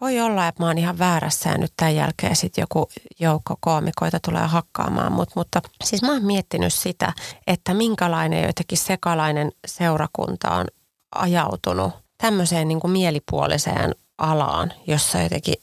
Voi 0.00 0.20
olla, 0.20 0.48
että 0.48 0.62
mä 0.62 0.66
oon 0.66 0.78
ihan 0.78 0.98
väärässä 0.98 1.50
ja 1.50 1.58
nyt 1.58 1.72
tämän 1.76 1.94
jälkeen 1.94 2.36
sitten 2.36 2.62
joku 2.62 2.88
joukko 3.20 3.56
koomikoita 3.60 4.18
tulee 4.24 4.46
hakkaamaan 4.46 5.12
mut, 5.12 5.28
mutta 5.36 5.62
siis 5.84 6.02
mä 6.02 6.12
oon 6.12 6.24
miettinyt 6.24 6.74
sitä, 6.74 7.12
että 7.46 7.74
minkälainen 7.74 8.42
jotenkin 8.42 8.78
sekalainen 8.78 9.52
seurakunta 9.66 10.50
on 10.50 10.66
ajautunut 11.14 11.92
tämmöiseen 12.18 12.68
niin 12.68 12.80
kuin 12.80 12.90
mielipuoliseen 12.90 13.94
alaan, 14.18 14.72
jossa 14.86 15.22
jotenkin 15.22 15.54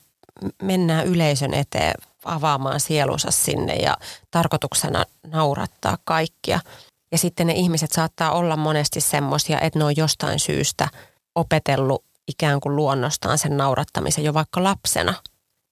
mennään 0.62 1.06
yleisön 1.06 1.54
eteen 1.54 1.94
avaamaan 2.26 2.80
sielunsa 2.80 3.32
sinne 3.32 3.76
ja 3.76 3.98
tarkoituksena 4.32 5.06
naurattaa 5.28 5.98
kaikkia. 6.04 6.60
Ja 7.12 7.18
sitten 7.18 7.48
ne 7.48 7.54
ihmiset 7.54 7.92
saattaa 7.92 8.32
olla 8.32 8.58
monesti 8.58 9.02
semmoisia, 9.02 9.60
että 9.60 9.80
ne 9.80 9.86
on 9.86 9.98
jostain 9.98 10.40
syystä 10.40 10.88
opetellut 11.36 12.06
ikään 12.28 12.60
kuin 12.60 12.76
luonnostaan 12.76 13.38
sen 13.38 13.58
naurattamisen 13.58 14.24
jo 14.24 14.34
vaikka 14.34 14.64
lapsena. 14.64 15.14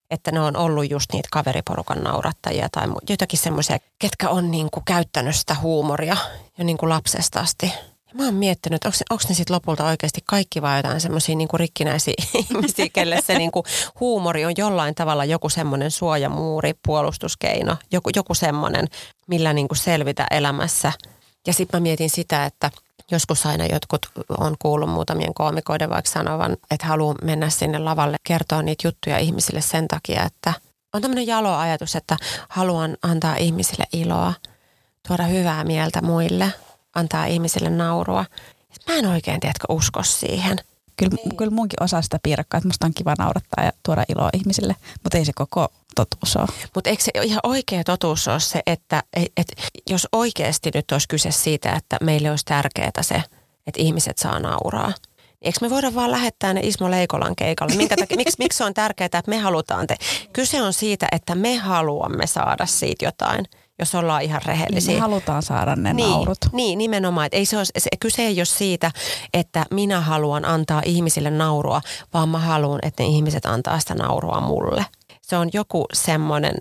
Että 0.10 0.32
ne 0.32 0.40
on 0.40 0.58
ollut 0.58 0.90
just 0.90 1.14
niitä 1.14 1.28
kaveriporukan 1.32 2.04
naurattajia 2.04 2.68
tai 2.72 2.88
jotakin 3.10 3.40
semmoisia, 3.40 3.78
ketkä 4.00 4.30
on 4.30 4.52
niin 4.52 4.72
kuin 4.72 4.86
käyttänyt 4.86 5.36
sitä 5.36 5.56
huumoria 5.56 6.18
jo 6.58 6.64
niin 6.64 6.78
kuin 6.78 6.90
lapsesta 6.90 7.40
asti. 7.40 7.74
Mä 8.14 8.26
oon 8.26 8.34
miettinyt, 8.34 8.86
että 8.86 9.04
onko 9.10 9.24
ne 9.30 9.36
sitten 9.36 9.56
lopulta 9.56 9.86
oikeasti 9.86 10.22
kaikki 10.26 10.62
vai 10.62 10.80
jotain 10.80 11.02
semmoisia 11.02 11.36
niinku 11.36 11.58
rikkinäisiä 11.58 12.14
ihmisiä, 12.40 12.86
kelle 12.94 13.22
se 13.26 13.38
niinku 13.38 13.64
huumori 14.00 14.46
on 14.46 14.54
jollain 14.58 14.96
tavalla 14.96 15.26
joku 15.26 15.50
semmoinen 15.50 15.92
suojamuuri, 15.92 16.74
puolustuskeino, 16.86 17.78
joku, 17.92 18.10
joku 18.16 18.34
semmoinen, 18.34 18.88
millä 19.28 19.54
niinku 19.54 19.76
selvitä 19.76 20.28
elämässä. 20.32 20.92
Ja 21.48 21.54
sitten 21.54 21.80
mä 21.80 21.84
mietin 21.84 22.10
sitä, 22.10 22.46
että 22.46 22.72
joskus 23.12 23.46
aina 23.46 23.66
jotkut 23.66 24.06
on 24.38 24.56
kuullut 24.60 24.90
muutamien 24.90 25.34
koomikoiden 25.34 25.90
vaikka 25.90 26.12
sanovan, 26.12 26.58
että 26.72 26.88
haluaa 26.88 27.16
mennä 27.24 27.50
sinne 27.50 27.80
lavalle 27.80 28.18
kertoa 28.24 28.62
niitä 28.62 28.88
juttuja 28.88 29.18
ihmisille 29.18 29.62
sen 29.62 29.88
takia, 29.88 30.24
että 30.24 30.54
on 30.94 31.02
tämmöinen 31.02 31.28
jalo 31.28 31.56
ajatus, 31.56 31.96
että 31.96 32.18
haluan 32.50 32.98
antaa 33.04 33.36
ihmisille 33.36 33.84
iloa, 33.94 34.34
tuoda 35.08 35.24
hyvää 35.24 35.64
mieltä 35.64 36.02
muille– 36.02 36.54
antaa 36.96 37.26
ihmisille 37.26 37.70
naurua. 37.70 38.26
Mä 38.88 38.96
en 38.96 39.06
oikein, 39.06 39.40
tiedätkö, 39.40 39.66
usko 39.70 40.04
siihen. 40.04 40.58
Kyllä, 40.98 41.16
niin. 41.26 41.38
kyllä 41.38 41.52
munkin 41.52 41.84
osaa 41.84 42.02
sitä 42.02 42.20
piirakkaa, 42.24 42.58
että 42.58 42.68
musta 42.68 42.86
on 42.86 42.94
kiva 42.94 43.16
naurattaa 43.20 43.64
ja 43.66 43.72
tuoda 43.86 44.04
iloa 44.10 44.30
ihmisille, 44.34 44.76
mutta 45.04 45.18
ei 45.18 45.26
se 45.26 45.32
koko 45.36 45.68
totuus 45.96 46.38
ole. 46.38 46.48
Mutta 46.76 46.90
eikö 46.90 47.04
se 47.04 47.12
ihan 47.24 47.40
oikea 47.44 47.84
totuus 47.84 48.28
ole 48.28 48.40
se, 48.40 48.62
että 48.68 49.04
et, 49.38 49.48
jos 49.90 50.08
oikeasti 50.12 50.72
nyt 50.74 50.92
olisi 50.92 51.08
kyse 51.08 51.32
siitä, 51.32 51.74
että 51.74 51.98
meille 52.02 52.30
olisi 52.30 52.46
tärkeää 52.46 53.02
se, 53.02 53.24
että 53.68 53.82
ihmiset 53.82 54.18
saa 54.18 54.40
nauraa, 54.40 54.88
niin 54.88 55.12
Eikö 55.42 55.58
me 55.62 55.70
voida 55.70 55.96
vaan 55.96 56.12
lähettää 56.12 56.54
ne 56.54 56.62
Ismo 56.64 56.92
Leikolan 56.92 57.36
keikalle? 57.36 57.76
Minkä 57.76 57.96
takia, 57.98 58.18
miksi, 58.18 58.36
miksi 58.40 58.58
se 58.58 58.64
on 58.64 58.74
tärkeää, 58.74 59.06
että 59.06 59.22
me 59.28 59.38
halutaan 59.38 59.88
te? 59.88 59.96
Kyse 60.34 60.62
on 60.62 60.74
siitä, 60.74 61.08
että 61.12 61.36
me 61.36 61.58
haluamme 61.58 62.28
saada 62.28 62.66
siitä 62.66 63.06
jotain 63.06 63.46
jos 63.82 63.96
ollaan 63.96 64.22
ihan 64.22 64.42
rehellisiä. 64.46 64.92
Niin 64.92 64.98
me 64.98 65.02
halutaan 65.02 65.44
saada 65.44 65.76
ne 65.76 65.94
niin, 65.94 66.10
naurut. 66.10 66.38
Niin, 66.52 66.78
nimenomaan. 66.78 67.26
Että 67.26 67.38
ei 67.38 67.46
se, 67.46 67.58
ole, 67.58 67.66
se 67.78 67.90
kyse 68.00 68.22
ei 68.22 68.40
ole 68.40 68.46
siitä, 68.46 68.92
että 69.34 69.66
minä 69.72 70.02
haluan 70.02 70.46
antaa 70.46 70.82
ihmisille 70.86 71.30
naurua, 71.30 71.82
vaan 72.14 72.30
mä 72.30 72.40
haluan, 72.40 72.80
että 72.82 73.04
ne 73.04 73.10
ihmiset 73.10 73.46
antaa 73.46 73.80
sitä 73.80 73.96
naurua 73.96 74.42
mulle. 74.42 74.86
Se 75.22 75.38
on 75.38 75.50
joku 75.54 75.86
semmoinen 75.94 76.56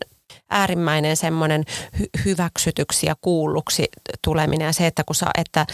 äärimmäinen 0.51 1.17
semmoinen 1.17 1.65
hy- 1.97 2.25
hyväksytyksi 2.25 3.07
ja 3.07 3.15
kuulluksi 3.21 3.89
tuleminen 4.25 4.67
ja 4.67 4.73
se, 4.73 4.87
että 4.87 5.05
kun, 5.05 5.15
saa, 5.15 5.31
että 5.39 5.67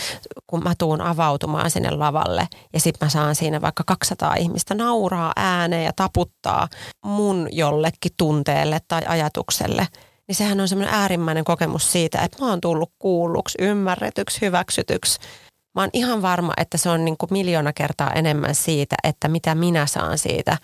kun 0.47 0.63
mä 0.63 0.75
tuun 0.79 1.01
avautumaan 1.01 1.71
sinne 1.71 1.91
lavalle 1.91 2.49
ja 2.73 2.81
sitten 2.81 3.07
mä 3.07 3.11
saan 3.11 3.35
siinä 3.35 3.61
vaikka 3.61 3.85
200 3.87 4.35
ihmistä 4.35 4.75
nauraa 4.75 5.33
ääneen 5.37 5.85
ja 5.85 5.93
taputtaa 5.93 6.69
mun 7.05 7.49
jollekin 7.53 8.13
tunteelle 8.17 8.81
tai 8.89 9.03
ajatukselle– 9.07 9.89
niin 10.29 10.37
sehän 10.37 10.61
on 10.61 10.69
semmoinen 10.69 10.95
äärimmäinen 10.95 11.45
kokemus 11.45 11.93
siitä, 11.93 12.19
että 12.19 12.45
mä 12.45 12.51
oon 12.51 12.61
tullut 12.61 12.93
kuulluksi, 12.99 13.59
ymmärretyksi, 13.61 14.41
hyväksytyksi. 14.41 15.21
Mä 15.75 15.83
oon 15.83 15.91
ihan 15.93 16.23
varma, 16.23 16.53
että 16.57 16.79
se 16.79 16.89
on 16.89 17.05
niin 17.05 17.17
kuin 17.17 17.33
miljoona 17.33 17.73
kertaa 17.73 18.13
enemmän 18.13 18.55
siitä, 18.55 18.97
että 19.05 19.29
mitä 19.29 19.55
minä 19.55 19.87
saan 19.87 20.19
siitä 20.19 20.59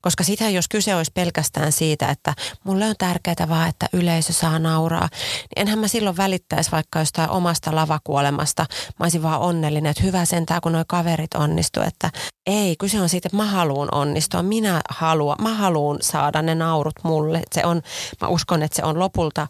koska 0.00 0.24
sitä 0.24 0.48
jos 0.48 0.68
kyse 0.68 0.94
olisi 0.94 1.12
pelkästään 1.14 1.72
siitä, 1.72 2.08
että 2.08 2.34
mulle 2.64 2.86
on 2.86 2.94
tärkeää 2.98 3.48
vaan, 3.48 3.68
että 3.68 3.86
yleisö 3.92 4.32
saa 4.32 4.58
nauraa, 4.58 5.08
niin 5.12 5.48
enhän 5.56 5.78
mä 5.78 5.88
silloin 5.88 6.16
välittäisi 6.16 6.70
vaikka 6.70 6.98
jostain 6.98 7.30
omasta 7.30 7.74
lavakuolemasta. 7.74 8.66
Mä 8.98 9.04
olisin 9.04 9.22
vaan 9.22 9.40
onnellinen, 9.40 9.90
että 9.90 10.02
hyvä 10.02 10.24
sentään, 10.24 10.60
kun 10.60 10.72
nuo 10.72 10.84
kaverit 10.86 11.34
onnistu. 11.34 11.80
Että 11.80 12.10
ei, 12.46 12.76
kyse 12.76 13.00
on 13.00 13.08
siitä, 13.08 13.26
että 13.26 13.36
mä 13.36 13.46
haluan 13.46 13.88
onnistua. 13.92 14.42
Minä 14.42 14.80
haluan, 14.88 15.36
mä 15.42 15.54
haluan 15.54 15.98
saada 16.00 16.42
ne 16.42 16.54
naurut 16.54 16.94
mulle. 17.02 17.42
Se 17.52 17.64
on, 17.66 17.82
mä 18.20 18.28
uskon, 18.28 18.62
että 18.62 18.76
se 18.76 18.84
on 18.84 18.98
lopulta 18.98 19.46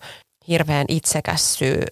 hirveän 0.49 0.87
itsekäs 0.89 1.55
syy, 1.55 1.83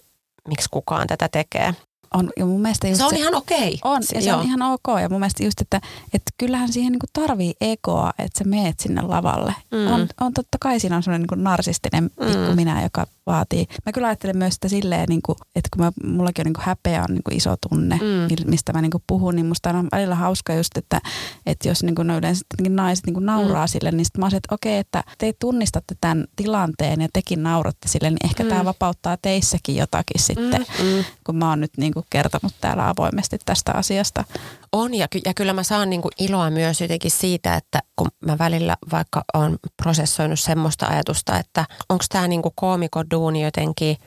miksi 0.47 0.69
kukaan 0.71 1.07
tätä 1.07 1.27
tekee. 1.27 1.73
On, 2.13 2.29
ja 2.37 2.45
mun 2.45 2.61
mielestä 2.61 2.87
just 2.87 2.97
se 2.97 3.03
on 3.03 3.09
se, 3.09 3.15
ihan 3.15 3.35
okei. 3.35 3.79
On, 3.83 4.01
ja 4.15 4.21
se 4.21 4.29
joo. 4.29 4.39
on 4.39 4.45
ihan 4.45 4.61
ok. 4.61 5.01
Ja 5.01 5.09
mun 5.09 5.19
mielestä 5.19 5.43
just, 5.43 5.61
että, 5.61 5.81
että 6.13 6.31
kyllähän 6.37 6.73
siihen 6.73 6.91
niin 6.91 6.99
tarvii 7.13 7.53
ekoa, 7.61 8.13
että 8.19 8.37
sä 8.37 8.43
meet 8.43 8.79
sinne 8.79 9.01
lavalle. 9.01 9.55
Mm. 9.71 9.87
On, 9.87 10.07
on 10.21 10.33
totta 10.33 10.57
kai 10.61 10.79
siinä 10.79 10.95
on 10.95 11.03
semmoinen 11.03 11.27
niin 11.31 11.43
narsistinen 11.43 12.09
pikku 12.09 12.49
mm. 12.49 12.55
minä, 12.55 12.83
joka 12.83 13.05
vaatii. 13.27 13.67
Mä 13.85 13.91
kyllä 13.91 14.07
ajattelen 14.07 14.37
myös 14.37 14.53
sitä 14.53 14.67
silleen, 14.67 15.05
niin 15.09 15.21
kuin, 15.25 15.35
että 15.55 15.69
kun 15.73 15.85
mä, 15.85 15.91
mullakin 16.03 16.41
on 16.41 16.45
niin 16.45 16.53
kuin 16.53 16.65
häpeä 16.65 17.01
on 17.09 17.13
niin 17.15 17.23
kuin 17.23 17.37
iso 17.37 17.55
tunne, 17.69 17.95
mm. 17.95 18.49
mistä 18.49 18.73
mä 18.73 18.81
niin 18.81 18.91
kuin 18.91 19.03
puhun, 19.07 19.35
niin 19.35 19.45
musta 19.45 19.69
on 19.69 19.87
välillä 19.91 20.15
hauska 20.15 20.53
just, 20.53 20.77
että, 20.77 21.01
että 21.45 21.67
jos 21.67 21.83
niin 21.83 21.95
kuin 21.95 22.07
no 22.07 22.17
yleensä 22.17 22.45
naiset 22.69 23.05
niin 23.05 23.13
kuin 23.13 23.25
nauraa 23.25 23.65
mm. 23.65 23.69
sille, 23.69 23.91
niin 23.91 24.05
sitten 24.05 24.19
mä 24.19 24.25
olisin, 24.25 24.37
että 24.37 24.55
okei, 24.55 24.77
että 24.77 25.03
te 25.17 25.33
tunnistatte 25.39 25.95
tämän 26.01 26.25
tilanteen 26.35 27.01
ja 27.01 27.07
tekin 27.13 27.43
nauratte 27.43 27.87
sille, 27.87 28.09
niin 28.09 28.25
ehkä 28.25 28.43
mm. 28.43 28.49
tämä 28.49 28.65
vapauttaa 28.65 29.17
teissäkin 29.17 29.75
jotakin 29.75 30.21
sitten, 30.21 30.65
mm. 30.79 30.85
Mm. 30.85 31.03
kun 31.23 31.35
mä 31.35 31.49
oon 31.49 31.59
nyt 31.59 31.71
niin 31.77 31.93
kuin 31.97 32.05
kertonut 32.09 32.53
täällä 32.61 32.89
avoimesti 32.89 33.37
tästä 33.45 33.71
asiasta. 33.71 34.23
On 34.71 34.93
ja, 34.93 35.07
ky- 35.07 35.21
ja 35.25 35.33
kyllä 35.33 35.53
mä 35.53 35.63
saan 35.63 35.89
niin 35.89 36.01
kuin 36.01 36.11
iloa 36.19 36.49
myös 36.49 36.81
jotenkin 36.81 37.11
siitä, 37.11 37.55
että 37.55 37.79
kun 37.95 38.07
mä 38.25 38.37
välillä 38.37 38.77
vaikka 38.91 39.23
on 39.33 39.57
prosessoinut 39.83 40.39
semmoista 40.39 40.87
ajatusta, 40.87 41.39
että 41.39 41.65
onko 41.89 42.05
tämä 42.09 42.27
niin 42.27 42.41
koomikoduuni 42.55 43.43
jotenkin 43.43 43.97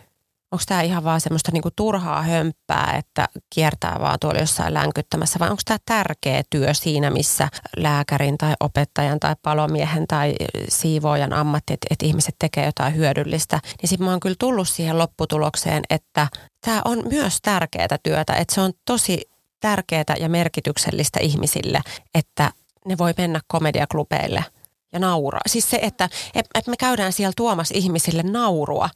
onko 0.52 0.64
tämä 0.66 0.82
ihan 0.82 1.04
vaan 1.04 1.20
semmoista 1.20 1.52
niinku 1.52 1.70
turhaa 1.76 2.22
hömppää, 2.22 2.94
että 2.98 3.28
kiertää 3.54 3.96
vaan 4.00 4.18
tuolla 4.20 4.40
jossain 4.40 4.74
länkyttämässä 4.74 5.38
vai 5.38 5.50
onko 5.50 5.62
tämä 5.64 5.78
tärkeä 5.86 6.42
työ 6.50 6.74
siinä, 6.74 7.10
missä 7.10 7.48
lääkärin 7.76 8.38
tai 8.38 8.54
opettajan 8.60 9.20
tai 9.20 9.36
palomiehen 9.42 10.06
tai 10.06 10.34
siivoojan 10.68 11.32
ammatti, 11.32 11.74
että, 11.74 11.86
että 11.90 12.06
ihmiset 12.06 12.34
tekee 12.38 12.66
jotain 12.66 12.96
hyödyllistä, 12.96 13.60
niin 13.82 13.88
sitten 13.88 14.04
mä 14.04 14.10
oon 14.10 14.20
kyllä 14.20 14.36
tullut 14.38 14.68
siihen 14.68 14.98
lopputulokseen, 14.98 15.82
että 15.90 16.26
tämä 16.64 16.82
on 16.84 17.02
myös 17.08 17.38
tärkeää 17.42 17.98
työtä, 18.02 18.34
että 18.34 18.54
se 18.54 18.60
on 18.60 18.72
tosi 18.84 19.30
tärkeää 19.60 20.16
ja 20.20 20.28
merkityksellistä 20.28 21.20
ihmisille, 21.20 21.80
että 22.14 22.52
ne 22.86 22.98
voi 22.98 23.14
mennä 23.18 23.40
komediaklubeille 23.46 24.44
ja 24.92 24.98
nauraa. 24.98 25.40
Siis 25.46 25.70
se, 25.70 25.78
että, 25.82 26.08
että 26.34 26.70
me 26.70 26.76
käydään 26.76 27.12
siellä 27.12 27.32
tuomassa 27.36 27.74
ihmisille 27.76 28.22
naurua, 28.22 28.88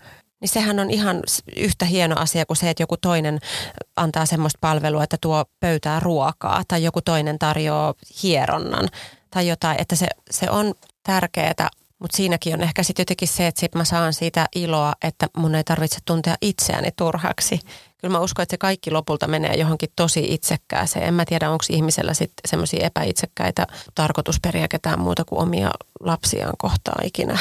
niin 0.45 0.53
sehän 0.53 0.81
on 0.81 0.91
ihan 0.91 1.23
yhtä 1.57 1.85
hieno 1.85 2.17
asia 2.19 2.47
kuin 2.47 2.57
se, 2.57 2.71
että 2.71 2.83
joku 2.83 2.97
toinen 2.97 3.39
antaa 3.97 4.27
semmoista 4.27 4.59
palvelua, 4.61 5.05
että 5.05 5.17
tuo 5.21 5.45
pöytää 5.61 6.01
ruokaa 6.01 6.63
tai 6.69 6.85
joku 6.85 7.01
toinen 7.03 7.39
tarjoaa 7.39 7.95
hieronnan 8.23 8.89
tai 9.31 9.49
jotain, 9.49 9.81
että 9.81 9.97
se, 9.97 10.07
se 10.31 10.51
on 10.51 10.75
tärkeää, 11.03 11.69
mutta 11.99 12.17
siinäkin 12.17 12.55
on 12.55 12.61
ehkä 12.61 12.83
sitten 12.83 13.01
jotenkin 13.03 13.29
se, 13.29 13.47
että 13.47 13.61
sit 13.61 13.75
mä 13.75 13.85
saan 13.85 14.13
siitä 14.13 14.47
iloa, 14.55 14.93
että 15.05 15.27
mun 15.37 15.55
ei 15.55 15.65
tarvitse 15.65 15.99
tuntea 16.05 16.37
itseäni 16.43 16.89
turhaksi. 16.97 17.61
Kyllä 18.01 18.13
mä 18.13 18.21
uskon, 18.21 18.43
että 18.43 18.53
se 18.53 18.59
kaikki 18.59 18.91
lopulta 18.91 19.27
menee 19.27 19.55
johonkin 19.55 19.89
tosi 19.97 20.35
itsekkääseen. 20.35 21.07
En 21.07 21.15
mä 21.15 21.25
tiedä, 21.25 21.51
onko 21.51 21.65
ihmisellä 21.71 22.15
sitten 22.15 22.49
semmoisia 22.49 22.87
epäitsekkäitä 22.87 23.67
tarkoitusperiä 23.95 24.69
ketään 24.69 25.01
muuta 25.01 25.25
kuin 25.25 25.43
omia 25.43 25.71
lapsiaan 26.01 26.55
kohtaa 26.59 26.97
ikinä. 27.05 27.39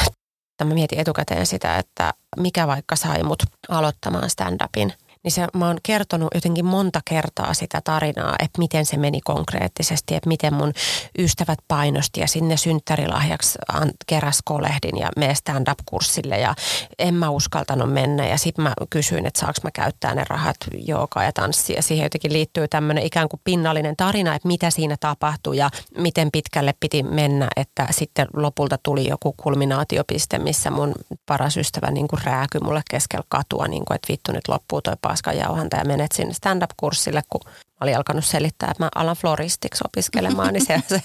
Mä 0.63 0.73
mietin 0.73 0.99
etukäteen 0.99 1.45
sitä, 1.45 1.77
että 1.77 2.13
mikä 2.37 2.67
vaikka 2.67 2.95
sai 2.95 3.23
mut 3.23 3.43
aloittamaan 3.69 4.29
stand-upin 4.29 4.93
niin 5.23 5.31
se, 5.31 5.47
mä 5.53 5.67
oon 5.67 5.77
kertonut 5.83 6.29
jotenkin 6.35 6.65
monta 6.65 6.99
kertaa 7.05 7.53
sitä 7.53 7.81
tarinaa, 7.83 8.35
että 8.39 8.59
miten 8.59 8.85
se 8.85 8.97
meni 8.97 9.21
konkreettisesti, 9.21 10.15
että 10.15 10.29
miten 10.29 10.53
mun 10.53 10.73
ystävät 11.19 11.59
painosti 11.67 12.19
ja 12.19 12.27
sinne 12.27 12.57
synttärilahjaksi 12.57 13.59
keräs 14.07 14.39
kolehdin 14.45 14.97
ja 14.97 15.09
me 15.17 15.35
stand-up-kurssille 15.35 16.39
ja 16.39 16.55
en 16.99 17.13
mä 17.13 17.29
uskaltanut 17.29 17.93
mennä 17.93 18.27
ja 18.27 18.37
sitten 18.37 18.63
mä 18.63 18.73
kysyin, 18.89 19.25
että 19.25 19.39
saaks 19.39 19.63
mä 19.63 19.71
käyttää 19.71 20.15
ne 20.15 20.23
rahat 20.29 20.57
jooga 20.87 21.23
ja 21.23 21.33
tanssia. 21.33 21.81
Siihen 21.81 22.05
jotenkin 22.05 22.33
liittyy 22.33 22.67
tämmöinen 22.67 23.03
ikään 23.03 23.29
kuin 23.29 23.41
pinnallinen 23.43 23.95
tarina, 23.95 24.35
että 24.35 24.47
mitä 24.47 24.69
siinä 24.69 24.97
tapahtui 24.99 25.57
ja 25.57 25.69
miten 25.97 26.31
pitkälle 26.31 26.73
piti 26.79 27.03
mennä, 27.03 27.47
että 27.55 27.87
sitten 27.91 28.27
lopulta 28.33 28.77
tuli 28.83 29.09
joku 29.09 29.33
kulminaatiopiste, 29.37 30.39
missä 30.39 30.71
mun 30.71 30.93
paras 31.25 31.57
ystävä 31.57 31.91
niin 31.91 32.07
kuin 32.07 32.23
rääky 32.23 32.59
mulle 32.59 32.81
keskellä 32.89 33.25
katua, 33.29 33.67
niin 33.67 33.85
kuin, 33.85 33.95
että 33.95 34.11
vittu 34.11 34.31
nyt 34.31 34.47
loppuu 34.47 34.81
toi 34.81 34.95
paaskan 35.13 35.37
jauhanta 35.37 35.77
ja 35.77 35.85
menet 35.85 36.11
sinne 36.11 36.33
stand-up-kurssille, 36.33 37.21
kun 37.29 37.41
mä 37.45 37.77
olin 37.81 37.97
alkanut 37.97 38.25
selittää, 38.25 38.71
että 38.71 38.83
mä 38.83 38.89
alan 38.95 39.15
floristiksi 39.15 39.83
opiskelemaan, 39.85 40.53
niin 40.53 40.65
se, 40.65 40.81
se, 40.87 41.01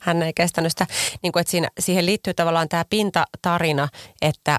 hän 0.00 0.22
ei 0.22 0.32
kestänyt 0.32 0.72
sitä. 0.72 0.86
Niin 1.22 1.32
kuin, 1.32 1.40
että 1.40 1.50
siinä, 1.50 1.68
siihen 1.78 2.06
liittyy 2.06 2.34
tavallaan 2.34 2.68
tämä 2.68 2.84
pintatarina, 2.90 3.88
että 4.22 4.58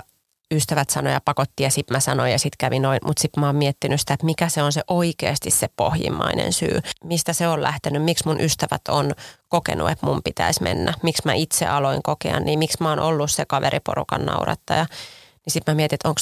ystävät 0.53 0.89
sanoja 0.89 1.13
ja 1.13 1.21
pakotti 1.25 1.63
ja 1.63 1.69
sitten 1.69 1.95
mä 1.95 1.99
sanoin 1.99 2.31
ja 2.31 2.39
sitten 2.39 2.57
kävi 2.57 2.79
noin. 2.79 2.99
Mutta 3.05 3.21
sitten 3.21 3.41
mä 3.41 3.47
oon 3.47 3.55
miettinyt 3.55 3.99
sitä, 3.99 4.13
että 4.13 4.25
mikä 4.25 4.49
se 4.49 4.63
on 4.63 4.71
se 4.71 4.81
oikeasti 4.87 5.51
se 5.51 5.67
pohjimmainen 5.75 6.53
syy. 6.53 6.79
Mistä 7.03 7.33
se 7.33 7.47
on 7.47 7.61
lähtenyt, 7.61 8.03
miksi 8.03 8.27
mun 8.27 8.41
ystävät 8.41 8.81
on 8.89 9.11
kokenut, 9.47 9.89
että 9.89 10.05
mun 10.05 10.21
pitäisi 10.23 10.63
mennä. 10.63 10.93
Miksi 11.03 11.21
mä 11.25 11.33
itse 11.33 11.65
aloin 11.65 12.03
kokea, 12.03 12.39
niin 12.39 12.59
miksi 12.59 12.77
mä 12.79 12.89
oon 12.89 12.99
ollut 12.99 13.31
se 13.31 13.45
kaveriporukan 13.45 14.25
naurattaja. 14.25 14.85
Niin 15.45 15.53
sitten 15.53 15.73
mä 15.73 15.75
mietin, 15.75 15.95
että 15.95 16.09
onko, 16.09 16.21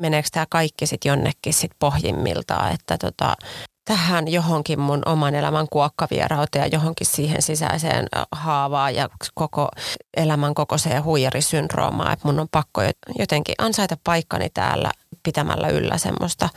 meneekö 0.00 0.28
tämä 0.32 0.46
kaikki 0.50 0.86
sitten 0.86 1.10
jonnekin 1.10 1.54
sit 1.54 1.72
pohjimmiltaan, 1.78 2.72
että 2.72 2.98
tota, 2.98 3.36
tähän 3.84 4.28
johonkin 4.28 4.80
mun 4.80 5.02
oman 5.06 5.34
elämän 5.34 5.66
kuokkavierauteen 5.70 6.62
ja 6.62 6.68
johonkin 6.68 7.06
siihen 7.06 7.42
sisäiseen 7.42 8.06
haavaan 8.32 8.94
ja 8.94 9.08
koko 9.34 9.68
elämän 10.16 10.54
kokoiseen 10.54 11.04
huijarisyndroomaan, 11.04 12.12
että 12.12 12.28
mun 12.28 12.40
on 12.40 12.48
pakko 12.50 12.80
jotenkin 13.18 13.54
ansaita 13.58 13.96
paikkani 14.04 14.50
täällä 14.54 14.90
pitämällä 15.22 15.68
yllä 15.68 15.98
semmoista 15.98 16.48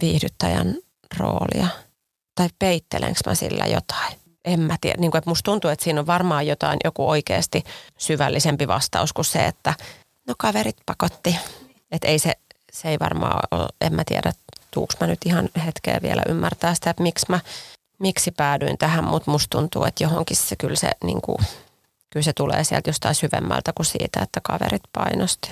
viihdyttäjän 0.00 0.74
roolia. 1.16 1.68
Tai 2.34 2.48
peittelenkö 2.58 3.20
mä 3.26 3.34
sillä 3.34 3.66
jotain? 3.66 4.18
En 4.44 4.60
mä 4.60 4.76
tiedä. 4.80 5.00
Niin 5.00 5.10
kuin, 5.10 5.18
että 5.18 5.30
musta 5.30 5.50
tuntuu, 5.50 5.70
että 5.70 5.84
siinä 5.84 6.00
on 6.00 6.06
varmaan 6.06 6.46
jotain, 6.46 6.78
joku 6.84 7.08
oikeasti 7.08 7.64
syvällisempi 7.98 8.68
vastaus 8.68 9.12
kuin 9.12 9.24
se, 9.24 9.46
että 9.46 9.74
No 10.28 10.34
kaverit 10.38 10.76
pakotti. 10.86 11.36
Että 11.90 12.08
ei 12.08 12.18
se, 12.18 12.32
se 12.72 12.88
ei 12.88 12.98
varmaan 13.00 13.40
ole, 13.50 13.68
en 13.80 13.94
mä 13.94 14.02
tiedä, 14.06 14.32
tuuks 14.70 14.96
mä 15.00 15.06
nyt 15.06 15.18
ihan 15.26 15.48
hetkeä 15.66 15.98
vielä 16.02 16.22
ymmärtää 16.28 16.74
sitä, 16.74 16.90
että 16.90 17.02
miksi 17.02 17.26
mä, 17.28 17.40
miksi 17.98 18.30
päädyin 18.30 18.78
tähän, 18.78 19.04
mutta 19.04 19.30
musta 19.30 19.58
tuntuu, 19.58 19.84
että 19.84 20.04
johonkin 20.04 20.36
se 20.36 20.56
kyllä 20.56 20.76
se, 20.76 20.90
niin 21.04 21.20
kuin, 21.20 21.38
kyllä 22.10 22.24
se 22.24 22.32
tulee 22.32 22.64
sieltä 22.64 22.90
jostain 22.90 23.14
syvemmältä 23.14 23.72
kuin 23.72 23.86
siitä, 23.86 24.20
että 24.22 24.40
kaverit 24.42 24.82
painosti. 24.92 25.50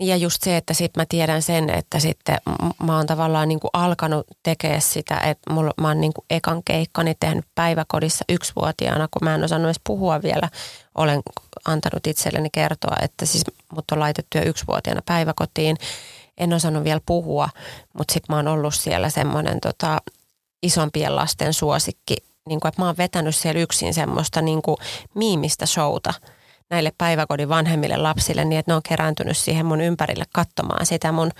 Ja 0.00 0.16
just 0.16 0.42
se, 0.42 0.56
että 0.56 0.74
sitten 0.74 1.00
mä 1.00 1.06
tiedän 1.08 1.42
sen, 1.42 1.70
että 1.70 1.98
sitten 1.98 2.38
mä 2.82 2.96
oon 2.96 3.06
tavallaan 3.06 3.48
niin 3.48 3.60
kuin 3.60 3.70
alkanut 3.72 4.26
tekemään 4.42 4.80
sitä, 4.80 5.18
että 5.18 5.52
mulla, 5.52 5.70
mä 5.80 5.88
oon 5.88 6.00
niin 6.00 6.12
kuin 6.12 6.24
ekan 6.30 6.62
keikkani 6.64 7.14
tehnyt 7.20 7.44
päiväkodissa 7.54 8.24
yksivuotiaana, 8.28 9.08
kun 9.10 9.28
mä 9.28 9.34
en 9.34 9.44
osannut 9.44 9.66
edes 9.66 9.80
puhua 9.84 10.22
vielä. 10.22 10.48
Olen 10.94 11.22
antanut 11.64 12.06
itselleni 12.06 12.48
kertoa, 12.52 12.96
että 13.02 13.26
siis 13.26 13.44
mut 13.72 13.84
on 13.92 14.00
laitettu 14.00 14.38
jo 14.38 14.44
yksivuotiaana 14.44 15.02
päiväkotiin. 15.06 15.76
En 16.38 16.52
osannut 16.52 16.84
vielä 16.84 17.00
puhua, 17.06 17.48
mutta 17.98 18.12
sitten 18.12 18.34
mä 18.34 18.36
oon 18.36 18.48
ollut 18.48 18.74
siellä 18.74 19.10
semmoinen 19.10 19.60
tota, 19.60 20.00
isompien 20.62 21.16
lasten 21.16 21.54
suosikki. 21.54 22.16
Niin 22.48 22.60
kuin, 22.60 22.68
että 22.68 22.82
mä 22.82 22.86
oon 22.86 22.96
vetänyt 22.98 23.36
siellä 23.36 23.60
yksin 23.60 23.94
semmoista 23.94 24.42
niin 24.42 24.62
kuin 24.62 24.76
miimistä 25.14 25.66
showta– 25.66 26.14
näille 26.72 26.92
päiväkodin 26.98 27.48
vanhemmille 27.48 27.96
lapsille 27.96 28.44
niin, 28.44 28.58
että 28.58 28.72
ne 28.72 28.76
on 28.76 28.82
kerääntynyt 28.88 29.36
siihen 29.36 29.66
mun 29.66 29.80
ympärille 29.80 30.24
katsomaan 30.32 30.86
sitä 30.86 31.12
mun 31.12 31.30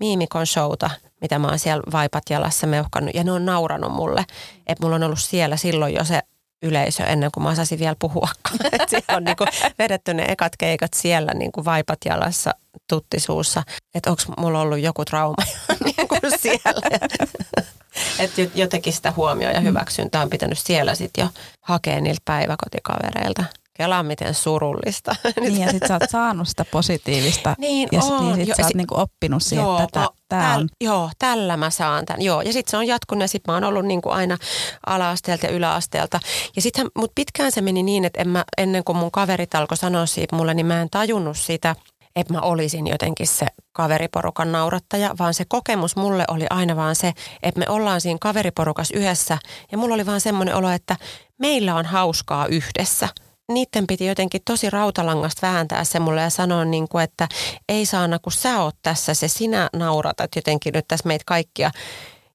miimikon 0.00 0.46
showta, 0.46 0.90
mitä 1.20 1.38
mä 1.38 1.48
oon 1.48 1.58
siellä 1.58 1.82
vaipat 1.92 2.22
jalassa 2.30 2.66
meuhkannut. 2.66 3.14
Ja 3.14 3.24
ne 3.24 3.32
on 3.32 3.46
nauranut 3.46 3.92
mulle, 3.92 4.24
että 4.66 4.84
mulla 4.84 4.96
on 4.96 5.02
ollut 5.02 5.20
siellä 5.20 5.56
silloin 5.56 5.94
jo 5.94 6.04
se 6.04 6.22
yleisö 6.62 7.04
ennen 7.04 7.30
kuin 7.34 7.44
mä 7.44 7.50
osasin 7.50 7.78
vielä 7.78 7.96
puhua. 7.98 8.28
Siellä 8.90 9.16
on 9.16 9.24
niinku 9.24 9.44
vedetty 9.78 10.14
ne 10.14 10.24
ekat 10.28 10.52
keikat 10.58 10.94
siellä 10.94 11.34
niinku 11.34 11.64
vaipat 11.64 11.98
jalassa 12.04 12.54
tuttisuussa. 12.88 13.62
Että 13.94 14.10
onko 14.10 14.22
mulla 14.38 14.60
ollut 14.60 14.78
joku 14.78 15.04
trauma 15.04 15.44
niinku 15.84 16.16
siellä. 16.36 16.98
Että 18.18 18.42
jotenkin 18.54 18.92
sitä 18.92 19.12
huomioon 19.16 19.54
ja 19.54 19.60
hyväksyntää 19.60 20.22
on 20.22 20.30
pitänyt 20.30 20.58
siellä 20.58 20.94
sitten 20.94 21.22
jo 21.22 21.28
hakea 21.60 22.00
niiltä 22.00 22.22
päiväkotikavereilta. 22.24 23.44
Kelaa 23.78 24.02
miten 24.02 24.34
surullista. 24.34 25.16
Niin 25.40 25.60
ja 25.60 25.70
sit 25.70 25.82
sä 25.88 25.94
oot 25.94 26.10
saanut 26.10 26.48
sitä 26.48 26.64
positiivista. 26.64 27.54
Niin 27.58 27.88
ja 27.92 28.00
on. 28.02 28.24
Niin 28.24 28.36
sit 28.36 28.48
jo, 28.48 28.54
sä 28.54 28.62
oot 28.62 28.74
niinku 28.74 29.00
oppinut 29.00 29.42
siihen, 29.42 29.64
joo, 29.64 29.82
että 29.82 30.00
tää, 30.00 30.08
tää 30.28 30.56
on. 30.56 30.68
Joo, 30.80 31.10
tällä 31.18 31.56
mä 31.56 31.70
saan 31.70 32.06
tämän. 32.06 32.22
Joo, 32.22 32.42
ja 32.42 32.52
sitten 32.52 32.70
se 32.70 32.76
on 32.76 32.86
jatkunut 32.86 33.22
ja 33.22 33.28
sitten 33.28 33.52
mä 33.52 33.56
oon 33.56 33.64
ollut 33.64 33.84
niinku 33.84 34.10
aina 34.10 34.38
ala-asteelta 34.86 35.46
ja 35.46 35.52
yläasteelta. 35.52 36.20
Ja 36.56 36.62
sitten 36.62 36.86
mut 36.98 37.12
pitkään 37.14 37.52
se 37.52 37.60
meni 37.60 37.82
niin, 37.82 38.04
että 38.04 38.20
en 38.20 38.28
mä, 38.28 38.44
ennen 38.58 38.84
kuin 38.84 38.98
mun 38.98 39.10
kaverit 39.10 39.54
alkoi 39.54 39.76
sanoa 39.76 40.06
siitä 40.06 40.36
mulle, 40.36 40.54
niin 40.54 40.66
mä 40.66 40.82
en 40.82 40.90
tajunnut 40.90 41.36
sitä, 41.36 41.76
että 42.16 42.34
mä 42.34 42.40
olisin 42.40 42.86
jotenkin 42.86 43.26
se 43.26 43.46
kaveriporukan 43.72 44.52
naurattaja, 44.52 45.14
vaan 45.18 45.34
se 45.34 45.44
kokemus 45.48 45.96
mulle 45.96 46.24
oli 46.28 46.46
aina 46.50 46.76
vaan 46.76 46.96
se, 46.96 47.12
että 47.42 47.58
me 47.58 47.66
ollaan 47.68 48.00
siinä 48.00 48.18
kaveriporukas 48.20 48.90
yhdessä 48.90 49.38
ja 49.72 49.78
mulla 49.78 49.94
oli 49.94 50.06
vaan 50.06 50.20
semmoinen 50.20 50.54
olo, 50.54 50.70
että 50.70 50.96
meillä 51.38 51.74
on 51.74 51.86
hauskaa 51.86 52.46
yhdessä– 52.46 53.08
niiden 53.48 53.86
piti 53.86 54.06
jotenkin 54.06 54.40
tosi 54.44 54.70
rautalangasta 54.70 55.46
vääntää 55.46 55.84
se 55.84 55.98
mulle 56.00 56.20
ja 56.20 56.30
sanoa, 56.30 56.64
niin 56.64 56.88
kuin, 56.88 57.04
että 57.04 57.28
ei 57.68 57.86
saana, 57.86 58.18
kun 58.18 58.32
sä 58.32 58.62
oot 58.62 58.76
tässä, 58.82 59.14
se 59.14 59.28
sinä 59.28 59.68
nauratat 59.72 60.36
jotenkin 60.36 60.72
nyt 60.74 60.88
tässä 60.88 61.08
meitä 61.08 61.24
kaikkia. 61.26 61.70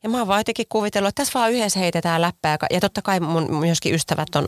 Ja 0.03 0.09
mä 0.09 0.18
oon 0.18 0.28
vaan 0.28 0.39
jotenkin 0.39 0.66
kuvitellut, 0.70 1.09
että 1.09 1.22
tässä 1.22 1.39
vaan 1.39 1.51
yhdessä 1.51 1.80
heitetään 1.80 2.22
läppää. 2.22 2.57
Ja 2.72 2.80
totta 2.80 3.01
kai 3.01 3.20
mun 3.20 3.59
myöskin 3.59 3.93
ystävät 3.93 4.36
on 4.36 4.47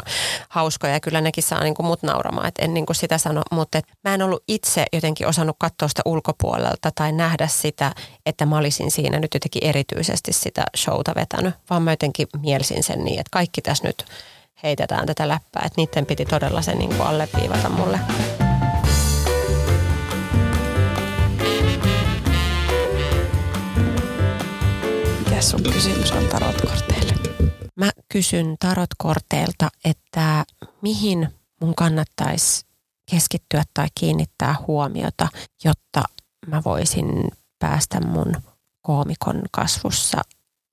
hauskoja 0.49 0.93
ja 0.93 0.99
kyllä 0.99 1.21
nekin 1.21 1.43
saa 1.43 1.63
niin 1.63 1.75
kuin 1.75 1.85
mut 1.85 2.03
nauramaan, 2.03 2.47
että 2.47 2.65
en 2.65 2.73
niin 2.73 2.85
kuin 2.85 2.95
sitä 2.95 3.17
sano. 3.17 3.41
Mutta 3.51 3.77
et 3.77 3.85
mä 4.03 4.13
en 4.13 4.21
ollut 4.21 4.43
itse 4.47 4.85
jotenkin 4.93 5.27
osannut 5.27 5.55
katsoa 5.59 5.87
sitä 5.87 6.01
ulkopuolelta 6.05 6.91
tai 6.95 7.11
nähdä 7.11 7.47
sitä, 7.47 7.91
että 8.25 8.45
mä 8.45 8.57
olisin 8.57 8.91
siinä 8.91 9.19
nyt 9.19 9.33
jotenkin 9.33 9.63
erityisesti 9.63 10.33
sitä 10.33 10.63
showta 10.77 11.15
vetänyt. 11.15 11.53
Vaan 11.69 11.83
mä 11.83 11.91
jotenkin 11.91 12.27
mielsin 12.41 12.83
sen 12.83 13.03
niin, 13.03 13.19
että 13.19 13.31
kaikki 13.31 13.61
tässä 13.61 13.87
nyt 13.87 14.05
heitetään 14.63 15.05
tätä 15.05 15.27
läppää. 15.27 15.63
Että 15.65 15.81
niiden 15.81 16.05
piti 16.05 16.25
todella 16.25 16.61
se 16.61 16.75
niin 16.75 16.89
kuin 16.89 17.01
alleviivata 17.01 17.69
mulle. 17.69 17.99
Mikä 25.19 25.41
sun 25.41 25.63
kysymys 25.63 26.11
on 26.11 26.27
tarotkorteille? 26.27 27.13
Mä 27.75 27.91
kysyn 28.09 28.55
tarotkorteilta, 28.59 29.69
että 29.85 30.45
mihin 30.81 31.29
mun 31.61 31.75
kannattaisi 31.75 32.65
keskittyä 33.11 33.63
tai 33.73 33.87
kiinnittää 33.99 34.55
huomiota, 34.67 35.27
jotta 35.63 36.03
mä 36.47 36.61
voisin 36.65 37.31
päästä 37.59 37.99
mun 37.99 38.35
koomikon 38.81 39.41
kasvussa 39.51 40.21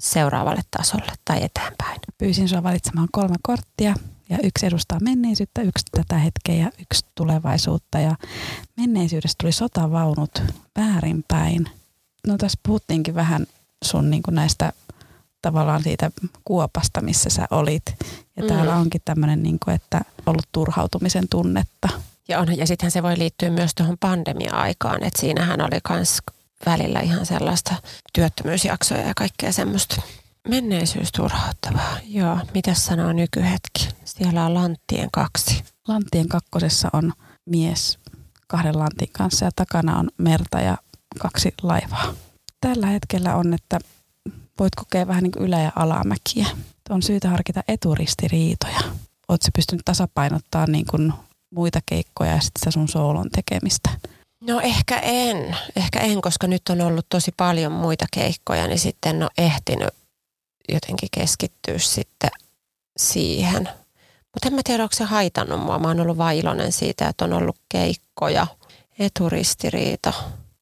seuraavalle 0.01 0.63
tasolle 0.77 1.13
tai 1.25 1.45
eteenpäin? 1.45 2.01
Pyysin 2.19 2.49
sinua 2.49 2.63
valitsemaan 2.63 3.09
kolme 3.13 3.37
korttia 3.43 3.95
ja 4.29 4.39
yksi 4.43 4.67
edustaa 4.67 4.99
menneisyyttä, 5.01 5.63
yksi 5.63 5.85
tätä 5.91 6.19
hetkeä 6.19 6.55
ja 6.55 6.71
yksi 6.81 7.07
tulevaisuutta. 7.15 7.99
Ja 7.99 8.17
menneisyydestä 8.77 9.35
tuli 9.41 9.53
sotavaunut 9.53 10.43
väärinpäin. 10.79 11.69
No 12.27 12.39
tässä 12.39 12.59
puhuttiinkin 12.63 13.15
vähän 13.15 13.47
sun 13.85 14.11
niin 14.11 14.23
kuin 14.23 14.35
näistä 14.35 14.73
tavallaan 15.43 15.83
siitä 15.83 16.11
kuopasta, 16.45 17.01
missä 17.01 17.31
sä 17.31 17.47
olit. 17.51 17.83
Ja 18.37 18.43
mm. 18.43 18.49
täällä 18.49 18.77
onkin 18.77 19.01
tämmöinen, 19.05 19.43
niin 19.43 19.59
kuin, 19.65 19.75
että 19.75 20.01
ollut 20.27 20.49
turhautumisen 20.53 21.29
tunnetta. 21.31 21.89
Ja, 22.29 22.41
on, 22.41 22.57
ja 22.57 22.67
sittenhän 22.67 22.91
se 22.91 23.03
voi 23.03 23.19
liittyä 23.19 23.51
myös 23.51 23.71
tuohon 23.75 23.97
pandemia-aikaan, 24.01 25.05
että 25.05 25.21
siinähän 25.21 25.61
oli 25.61 25.97
myös 25.97 26.19
välillä 26.67 27.01
ihan 27.01 27.27
sellaista 27.27 27.75
työttömyysjaksoja 28.13 29.07
ja 29.07 29.15
kaikkea 29.17 29.53
semmoista. 29.53 30.03
Menneisyys 30.49 31.13
turhauttavaa. 31.13 31.99
Joo, 32.07 32.39
mitä 32.55 32.75
sanoo 32.75 33.13
nykyhetki? 33.13 33.89
Siellä 34.05 34.47
on 34.47 34.55
Lanttien 34.55 35.09
kaksi. 35.13 35.65
Lanttien 35.89 36.29
kakkosessa 36.29 36.89
on 36.93 37.13
mies 37.47 37.99
kahden 38.53 38.79
lantin 38.79 39.09
kanssa 39.13 39.45
ja 39.45 39.51
takana 39.57 39.99
on 39.99 40.09
merta 40.19 40.61
ja 40.61 40.79
kaksi 41.19 41.55
laivaa. 41.63 42.15
Tällä 42.61 42.87
hetkellä 42.87 43.37
on, 43.37 43.55
että 43.55 43.79
voit 44.59 44.75
kokea 44.75 45.07
vähän 45.07 45.23
niin 45.23 45.33
kuin 45.33 45.45
ylä- 45.45 45.61
ja 45.61 45.73
alamäkiä. 45.77 46.47
On 46.91 47.03
syytä 47.03 47.29
harkita 47.29 47.63
eturistiriitoja. 47.69 48.81
Oletko 49.29 49.49
pystynyt 49.55 49.83
tasapainottaa 49.85 50.67
niin 50.67 50.87
kuin 50.91 51.13
muita 51.51 51.81
keikkoja 51.87 52.35
ja 52.35 52.41
sitten 52.41 52.73
sun 52.73 52.89
soolon 52.89 53.31
tekemistä? 53.31 53.91
No 54.47 54.61
ehkä 54.61 54.99
en. 54.99 55.57
Ehkä 55.77 56.01
en, 56.01 56.21
koska 56.21 56.47
nyt 56.47 56.63
on 56.69 56.81
ollut 56.81 57.07
tosi 57.09 57.33
paljon 57.37 57.73
muita 57.73 58.05
keikkoja, 58.13 58.67
niin 58.67 58.79
sitten 58.79 59.17
en 59.17 59.23
ole 59.23 59.31
ehtinyt 59.39 59.89
jotenkin 60.69 61.09
keskittyä 61.13 61.79
sitten 61.79 62.31
siihen. 62.97 63.69
Mutta 64.35 64.49
en 64.49 64.55
mä 64.55 64.61
tiedä, 64.65 64.83
onko 64.83 64.95
se 64.95 65.05
haitannut 65.05 65.61
mua. 65.61 65.79
Mä 65.79 65.89
oon 65.89 66.01
ollut 66.01 66.19
vaan 66.19 66.35
iloinen 66.35 66.73
siitä, 66.73 67.09
että 67.09 67.25
on 67.25 67.33
ollut 67.33 67.57
keikkoja. 67.69 68.47
Eturistiriita. 68.99 70.13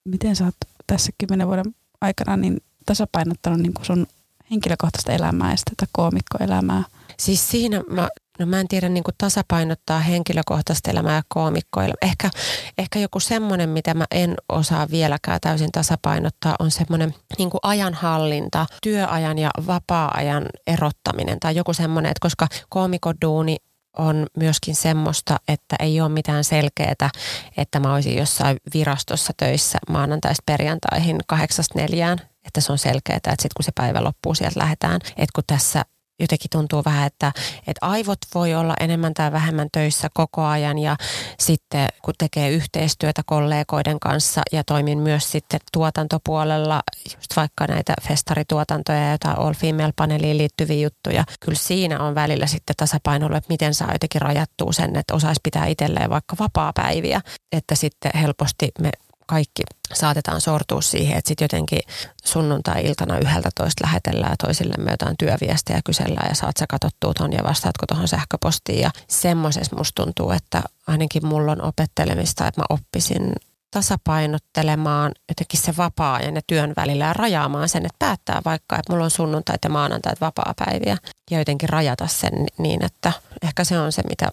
Miten 0.04 0.36
sä 0.36 0.44
oot 0.44 0.54
tässä 0.86 1.12
kymmenen 1.18 1.46
vuoden 1.46 1.74
aikana 2.00 2.36
niin 2.36 2.62
tasapainottanut 2.86 3.60
niin 3.60 3.72
sun 3.82 4.06
henkilökohtaista 4.50 5.12
elämää 5.12 5.50
ja 5.50 5.56
sitä 5.56 5.86
koomikkoelämää? 5.92 6.84
Siis 7.18 7.50
siinä 7.50 7.82
mä 7.90 8.08
No 8.40 8.46
mä 8.46 8.60
en 8.60 8.68
tiedä 8.68 8.88
niin 8.88 9.04
kuin 9.04 9.14
tasapainottaa 9.18 10.00
henkilökohtaista 10.00 10.90
elämää 10.90 11.14
ja 11.14 11.22
koomikkoilla. 11.28 11.94
Ehkä, 12.02 12.30
ehkä 12.78 12.98
joku 12.98 13.20
semmoinen, 13.20 13.68
mitä 13.68 13.94
mä 13.94 14.04
en 14.10 14.34
osaa 14.48 14.90
vieläkään 14.90 15.40
täysin 15.40 15.72
tasapainottaa, 15.72 16.56
on 16.58 16.70
semmoinen 16.70 17.14
niin 17.38 17.50
kuin 17.50 17.60
ajanhallinta, 17.62 18.66
työajan 18.82 19.38
ja 19.38 19.50
vapaa-ajan 19.66 20.46
erottaminen 20.66 21.40
tai 21.40 21.56
joku 21.56 21.72
semmoinen, 21.72 22.10
että 22.10 22.20
koska 22.20 22.46
koomikoduuni 22.68 23.56
on 23.98 24.26
myöskin 24.36 24.74
semmoista, 24.74 25.36
että 25.48 25.76
ei 25.78 26.00
ole 26.00 26.08
mitään 26.08 26.44
selkeää, 26.44 27.10
että 27.56 27.80
mä 27.80 27.94
olisin 27.94 28.18
jossain 28.18 28.56
virastossa 28.74 29.32
töissä 29.36 29.78
maanantaista 29.88 30.42
perjantaihin 30.46 31.18
kahdeksasta 31.26 31.78
neljään, 31.78 32.18
että 32.46 32.60
se 32.60 32.72
on 32.72 32.78
selkeää, 32.78 33.16
että 33.16 33.30
sitten 33.30 33.50
kun 33.56 33.64
se 33.64 33.72
päivä 33.74 34.04
loppuu, 34.04 34.34
sieltä 34.34 34.60
lähdetään. 34.60 35.00
Että 35.16 35.32
kun 35.34 35.44
tässä 35.46 35.84
jotenkin 36.20 36.50
tuntuu 36.50 36.82
vähän, 36.84 37.06
että, 37.06 37.32
että 37.66 37.86
aivot 37.86 38.18
voi 38.34 38.54
olla 38.54 38.74
enemmän 38.80 39.14
tai 39.14 39.32
vähemmän 39.32 39.68
töissä 39.72 40.08
koko 40.14 40.44
ajan 40.44 40.78
ja 40.78 40.96
sitten 41.38 41.88
kun 42.02 42.14
tekee 42.18 42.50
yhteistyötä 42.50 43.22
kollegoiden 43.26 44.00
kanssa 44.00 44.40
ja 44.52 44.64
toimin 44.64 44.98
myös 44.98 45.32
sitten 45.32 45.60
tuotantopuolella, 45.72 46.82
just 47.04 47.36
vaikka 47.36 47.66
näitä 47.66 47.94
festarituotantoja 48.08 48.98
ja 48.98 49.12
jotain 49.12 49.38
All 49.38 49.54
Female-paneeliin 49.54 50.38
liittyviä 50.38 50.82
juttuja, 50.82 51.24
kyllä 51.40 51.58
siinä 51.58 52.00
on 52.00 52.14
välillä 52.14 52.46
sitten 52.46 52.76
tasapainolla, 52.76 53.36
että 53.36 53.52
miten 53.52 53.74
saa 53.74 53.92
jotenkin 53.92 54.20
rajattua 54.20 54.72
sen, 54.72 54.96
että 54.96 55.14
osaisi 55.14 55.40
pitää 55.42 55.66
itselleen 55.66 56.10
vaikka 56.10 56.36
vapaa-päiviä, 56.40 57.20
että 57.52 57.74
sitten 57.74 58.12
helposti 58.14 58.68
me 58.80 58.90
kaikki 59.30 59.62
saatetaan 59.94 60.40
sortua 60.40 60.80
siihen, 60.80 61.18
että 61.18 61.28
sitten 61.28 61.44
jotenkin 61.44 61.80
sunnuntai-iltana 62.24 63.18
yhdeltä 63.18 63.50
toista 63.54 63.84
lähetellään 63.84 64.36
toisillemme 64.46 64.90
jotain 64.90 65.16
työviestejä 65.18 65.80
kysellään 65.84 66.28
ja 66.28 66.34
saat 66.34 66.56
sä 66.56 66.66
katsottua 66.68 67.14
ton 67.14 67.32
ja 67.32 67.44
vastaatko 67.44 67.86
tuohon 67.86 68.08
sähköpostiin. 68.08 68.80
Ja 68.80 68.90
semmoisessa 69.08 69.76
musta 69.76 70.02
tuntuu, 70.02 70.30
että 70.30 70.62
ainakin 70.86 71.26
mulla 71.26 71.52
on 71.52 71.62
opettelemista, 71.62 72.46
että 72.46 72.60
mä 72.60 72.64
oppisin 72.70 73.32
tasapainottelemaan 73.70 75.12
jotenkin 75.28 75.60
se 75.60 75.76
vapaa-ajan 75.76 76.34
ja 76.34 76.42
työn 76.46 76.72
välillä 76.76 77.04
ja 77.04 77.12
rajaamaan 77.12 77.68
sen, 77.68 77.86
että 77.86 77.96
päättää 77.98 78.42
vaikka, 78.44 78.78
että 78.78 78.92
mulla 78.92 79.04
on 79.04 79.10
sunnuntait 79.10 79.64
ja 79.64 79.70
maanantait 79.70 80.20
vapaa-päiviä 80.20 80.96
ja 81.30 81.38
jotenkin 81.38 81.68
rajata 81.68 82.06
sen 82.06 82.32
niin, 82.58 82.84
että 82.84 83.12
ehkä 83.42 83.64
se 83.64 83.78
on 83.78 83.92
se, 83.92 84.02
mitä 84.08 84.28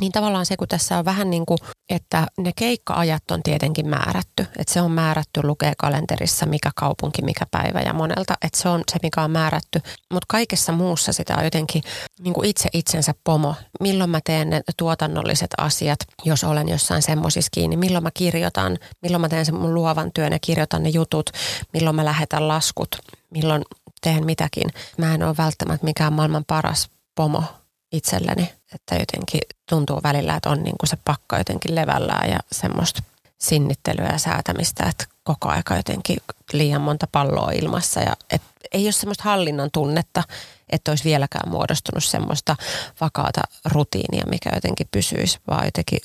niin 0.00 0.12
tavallaan 0.12 0.46
se, 0.46 0.56
kun 0.56 0.68
tässä 0.68 0.98
on 0.98 1.04
vähän 1.04 1.30
niin 1.30 1.46
kuin, 1.46 1.58
että 1.90 2.26
ne 2.38 2.52
keikka-ajat 2.56 3.30
on 3.30 3.42
tietenkin 3.42 3.88
määrätty. 3.88 4.46
Että 4.58 4.72
se 4.72 4.80
on 4.80 4.90
määrätty, 4.90 5.40
lukee 5.42 5.72
kalenterissa, 5.78 6.46
mikä 6.46 6.70
kaupunki, 6.76 7.22
mikä 7.22 7.46
päivä 7.50 7.80
ja 7.80 7.92
monelta. 7.92 8.34
Että 8.42 8.58
se 8.58 8.68
on 8.68 8.82
se, 8.92 8.98
mikä 9.02 9.22
on 9.22 9.30
määrätty. 9.30 9.80
Mutta 10.12 10.26
kaikessa 10.28 10.72
muussa 10.72 11.12
sitä 11.12 11.36
on 11.36 11.44
jotenkin 11.44 11.82
niin 12.20 12.34
kuin 12.34 12.48
itse 12.48 12.68
itsensä 12.72 13.14
pomo. 13.24 13.54
Milloin 13.80 14.10
mä 14.10 14.20
teen 14.24 14.50
ne 14.50 14.62
tuotannolliset 14.76 15.50
asiat, 15.58 15.98
jos 16.24 16.44
olen 16.44 16.68
jossain 16.68 17.02
semmoisissa 17.02 17.50
kiinni. 17.52 17.76
Milloin 17.76 18.04
mä 18.04 18.10
kirjoitan, 18.14 18.78
milloin 19.02 19.20
mä 19.20 19.28
teen 19.28 19.46
sen 19.46 19.54
mun 19.54 19.74
luovan 19.74 20.10
työn 20.14 20.32
ja 20.32 20.38
kirjoitan 20.38 20.82
ne 20.82 20.88
jutut. 20.88 21.30
Milloin 21.72 21.96
mä 21.96 22.04
lähetän 22.04 22.48
laskut, 22.48 22.96
milloin 23.30 23.62
teen 24.00 24.26
mitäkin. 24.26 24.70
Mä 24.96 25.14
en 25.14 25.22
ole 25.22 25.34
välttämättä 25.38 25.84
mikään 25.84 26.12
maailman 26.12 26.44
paras 26.46 26.90
pomo 27.14 27.44
itselleni, 27.92 28.52
että 28.74 28.94
jotenkin 28.94 29.40
tuntuu 29.68 30.00
välillä, 30.02 30.34
että 30.36 30.50
on 30.50 30.62
niin 30.62 30.78
kuin 30.80 30.88
se 30.88 30.98
pakka 31.04 31.38
jotenkin 31.38 31.74
levällään 31.74 32.30
ja 32.30 32.38
semmoista 32.52 33.02
sinnittelyä 33.38 34.08
ja 34.12 34.18
säätämistä, 34.18 34.84
että 34.84 35.04
koko 35.24 35.48
aika 35.48 35.76
jotenkin 35.76 36.16
liian 36.52 36.80
monta 36.80 37.06
palloa 37.12 37.50
ilmassa 37.50 38.00
ja 38.00 38.16
et 38.30 38.42
ei 38.72 38.86
ole 38.86 38.92
semmoista 38.92 39.24
hallinnan 39.24 39.70
tunnetta, 39.72 40.22
että 40.70 40.90
olisi 40.90 41.04
vieläkään 41.04 41.50
muodostunut 41.50 42.04
semmoista 42.04 42.56
vakaata 43.00 43.40
rutiinia, 43.64 44.24
mikä 44.30 44.50
jotenkin 44.54 44.88
pysyisi, 44.90 45.38
vaan 45.50 45.64
jotenkin 45.64 45.98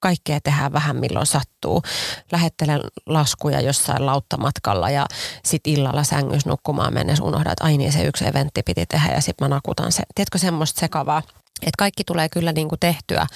kaikkea 0.00 0.40
tehdään 0.40 0.72
vähän 0.72 0.96
milloin 0.96 1.26
sattuu. 1.26 1.82
Lähettelen 2.32 2.80
laskuja 3.06 3.60
jossain 3.60 4.06
lauttamatkalla 4.06 4.90
ja 4.90 5.06
sitten 5.44 5.72
illalla 5.72 6.04
sängys 6.04 6.46
nukkumaan 6.46 6.94
mennessä 6.94 7.24
unohdan, 7.24 7.52
että 7.52 7.64
aini 7.64 7.78
niin, 7.78 7.92
se 7.92 8.04
yksi 8.04 8.28
eventti 8.28 8.62
piti 8.62 8.86
tehdä 8.86 9.14
ja 9.14 9.20
sitten 9.20 9.48
mä 9.48 9.54
nakutan 9.54 9.92
se. 9.92 10.02
Tiedätkö 10.14 10.38
semmoista 10.38 10.80
sekavaa? 10.80 11.22
Että 11.62 11.78
kaikki 11.78 12.04
tulee 12.04 12.28
kyllä 12.28 12.52
niin 12.52 12.68
kuin 12.68 12.78
tehtyä, 12.80 13.26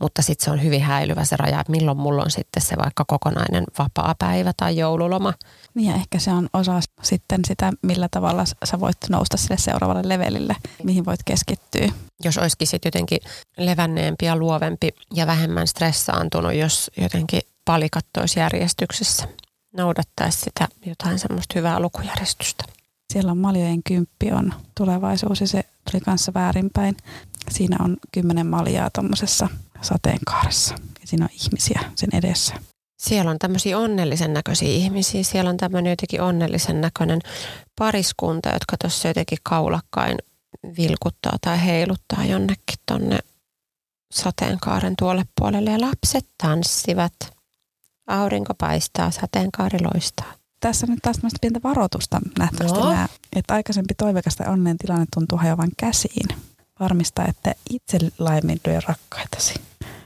mutta 0.00 0.22
sitten 0.22 0.44
se 0.44 0.50
on 0.50 0.62
hyvin 0.62 0.82
häilyvä 0.82 1.24
se 1.24 1.36
raja, 1.36 1.60
että 1.60 1.70
milloin 1.70 1.98
mulla 1.98 2.22
on 2.22 2.30
sitten 2.30 2.62
se 2.62 2.76
vaikka 2.76 3.04
kokonainen 3.04 3.64
vapaa 3.78 4.14
päivä 4.18 4.52
tai 4.56 4.76
joululoma. 4.76 5.34
Niin 5.74 5.90
ja 5.90 5.96
ehkä 5.96 6.18
se 6.18 6.30
on 6.30 6.48
osa 6.52 6.80
sitten 7.02 7.40
sitä, 7.46 7.72
millä 7.82 8.08
tavalla 8.10 8.44
sä 8.64 8.80
voit 8.80 8.96
nousta 9.10 9.36
sille 9.36 9.56
seuraavalle 9.58 10.08
levelille, 10.08 10.56
mihin 10.82 11.04
voit 11.04 11.20
keskittyä. 11.24 11.92
Jos 12.24 12.38
olisikin 12.38 12.66
sitten 12.66 12.88
jotenkin 12.88 13.18
levänneempi 13.56 14.26
ja 14.26 14.36
luovempi 14.36 14.88
ja 15.14 15.26
vähemmän 15.26 15.66
stressaantunut, 15.66 16.54
jos 16.54 16.90
jotenkin 16.96 17.40
palikat 17.64 18.06
järjestyksessä 18.36 19.28
noudattaisi 19.76 20.38
sitä 20.38 20.68
jotain 20.86 21.18
semmoista 21.18 21.54
hyvää 21.54 21.80
lukujärjestystä. 21.80 22.64
Siellä 23.12 23.32
on 23.32 23.38
Maljojen 23.38 23.82
kymppi 23.82 24.32
on 24.32 24.54
tulevaisuus 24.74 25.40
ja 25.40 25.46
se 25.46 25.64
tuli 25.90 26.00
kanssa 26.00 26.34
väärinpäin. 26.34 26.96
Siinä 27.50 27.76
on 27.80 27.96
kymmenen 28.12 28.46
maljaa 28.46 28.90
tuommoisessa 28.90 29.48
sateenkaaressa 29.82 30.74
ja 31.00 31.06
siinä 31.06 31.24
on 31.24 31.30
ihmisiä 31.44 31.80
sen 31.96 32.08
edessä. 32.12 32.54
Siellä 33.00 33.30
on 33.30 33.38
tämmöisiä 33.38 33.78
onnellisen 33.78 34.32
näköisiä 34.32 34.68
ihmisiä. 34.68 35.22
Siellä 35.22 35.50
on 35.50 35.56
tämmöinen 35.56 35.90
jotenkin 35.90 36.22
onnellisen 36.22 36.80
näköinen 36.80 37.20
pariskunta, 37.78 38.48
jotka 38.48 38.76
tuossa 38.76 39.08
jotenkin 39.08 39.38
kaulakkain 39.42 40.18
vilkuttaa 40.78 41.36
tai 41.40 41.64
heiluttaa 41.64 42.24
jonnekin 42.24 42.78
tonne 42.86 43.18
sateenkaaren 44.12 44.94
tuolle 44.98 45.24
puolelle. 45.40 45.70
Ja 45.70 45.80
lapset 45.80 46.26
tanssivat. 46.42 47.12
Aurinko 48.06 48.54
paistaa, 48.54 49.10
sateenkaari 49.10 49.78
loistaa. 49.80 50.32
Tässä 50.60 50.86
on 50.86 50.90
nyt 50.90 50.98
taas 51.02 51.20
pientä 51.40 51.60
varoitusta 51.64 52.20
nähtävästi 52.38 52.78
no. 52.78 52.90
nämä, 52.90 53.08
että 53.36 53.54
aikaisempi 53.54 53.94
toivekasta 53.94 54.50
onnen 54.50 54.78
tilanne 54.78 55.06
tuntuu 55.14 55.38
hajoavan 55.38 55.70
käsiin. 55.76 56.28
Varmista, 56.80 57.24
että 57.28 57.54
itse 57.70 57.98
laiminlyö 58.18 58.80
rakkaitasi. 58.88 59.54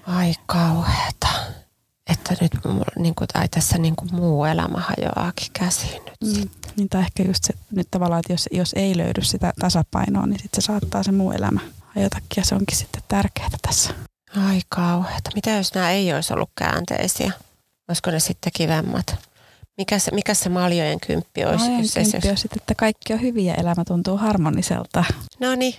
Ai 0.07 0.35
kauheeta 0.47 1.29
että 2.13 2.35
nyt 2.41 2.53
niin 2.99 3.15
kuin, 3.15 3.29
tai 3.33 3.49
tässä 3.49 3.79
niin 3.79 3.97
kuin 3.97 4.15
muu 4.15 4.45
elämä 4.45 4.79
hajoaakin 4.81 5.53
käsiin 5.53 6.03
nyt 6.05 6.37
mm. 6.37 6.49
Niin, 6.77 6.89
tai 6.89 7.01
ehkä 7.01 7.23
just 7.23 7.45
se 7.45 7.55
nyt 7.71 7.89
tavallaan, 7.91 8.21
että 8.21 8.33
jos, 8.33 8.49
jos 8.53 8.73
ei 8.77 8.97
löydy 8.97 9.23
sitä 9.23 9.53
tasapainoa, 9.61 10.27
niin 10.27 10.39
sitten 10.39 10.63
se 10.63 10.67
saattaa 10.67 11.03
se 11.03 11.13
muu 11.13 11.33
elämä 11.33 11.61
hajotakin 11.81 12.29
ja 12.37 12.45
se 12.45 12.55
onkin 12.55 12.77
sitten 12.77 13.03
tärkeää 13.09 13.49
tässä. 13.63 13.91
Ai 14.47 14.61
kauheata. 14.69 15.31
Mitä 15.35 15.51
jos 15.51 15.75
nämä 15.75 15.91
ei 15.91 16.15
olisi 16.15 16.33
ollut 16.33 16.51
käänteisiä? 16.59 17.33
Olisiko 17.89 18.11
ne 18.11 18.21
sitten 18.21 18.53
kivemmat? 18.57 19.32
Mikä 19.79 19.99
se, 19.99 20.11
mikä 20.15 20.35
se 20.35 20.49
maljojen 20.49 21.01
kymppi 21.01 21.45
olisi? 21.45 21.65
Maljojen 21.65 21.83
jos 21.83 21.93
kymppi 21.93 22.29
olisi, 22.29 22.49
että 22.57 22.75
kaikki 22.75 23.13
on 23.13 23.23
hyviä 23.23 23.55
elämä 23.55 23.85
tuntuu 23.87 24.17
harmoniselta. 24.17 25.05
No 25.41 25.55
niin, 25.55 25.75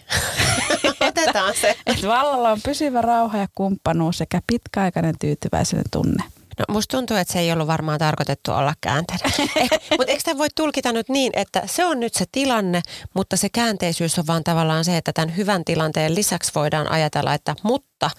otetaan 1.07 1.53
se. 1.61 1.77
Et 1.85 2.03
vallalla 2.03 2.51
on 2.51 2.61
pysyvä 2.63 3.01
rauha 3.01 3.37
ja 3.37 3.47
kumppanuus 3.55 4.17
sekä 4.17 4.41
pitkäaikainen 4.47 5.15
tyytyväisyyden 5.19 5.91
tunne. 5.91 6.23
No 6.59 6.65
musta 6.73 6.97
tuntuu, 6.97 7.17
että 7.17 7.33
se 7.33 7.39
ei 7.39 7.51
ollut 7.51 7.67
varmaan 7.67 7.99
tarkoitettu 7.99 8.51
olla 8.51 8.73
käänteinen. 8.81 9.31
Eh, 9.55 9.69
mutta 9.91 10.11
eikö 10.11 10.23
tämä 10.25 10.37
voi 10.37 10.47
tulkita 10.55 10.91
nyt 10.91 11.09
niin, 11.09 11.31
että 11.35 11.63
se 11.65 11.85
on 11.85 11.99
nyt 11.99 12.13
se 12.13 12.25
tilanne, 12.31 12.81
mutta 13.13 13.37
se 13.37 13.49
käänteisyys 13.49 14.19
on 14.19 14.27
vaan 14.27 14.43
tavallaan 14.43 14.85
se, 14.85 14.97
että 14.97 15.13
tämän 15.13 15.37
hyvän 15.37 15.65
tilanteen 15.65 16.15
lisäksi 16.15 16.51
voidaan 16.55 16.91
ajatella, 16.91 17.33
että 17.33 17.55
mutta 17.63 18.09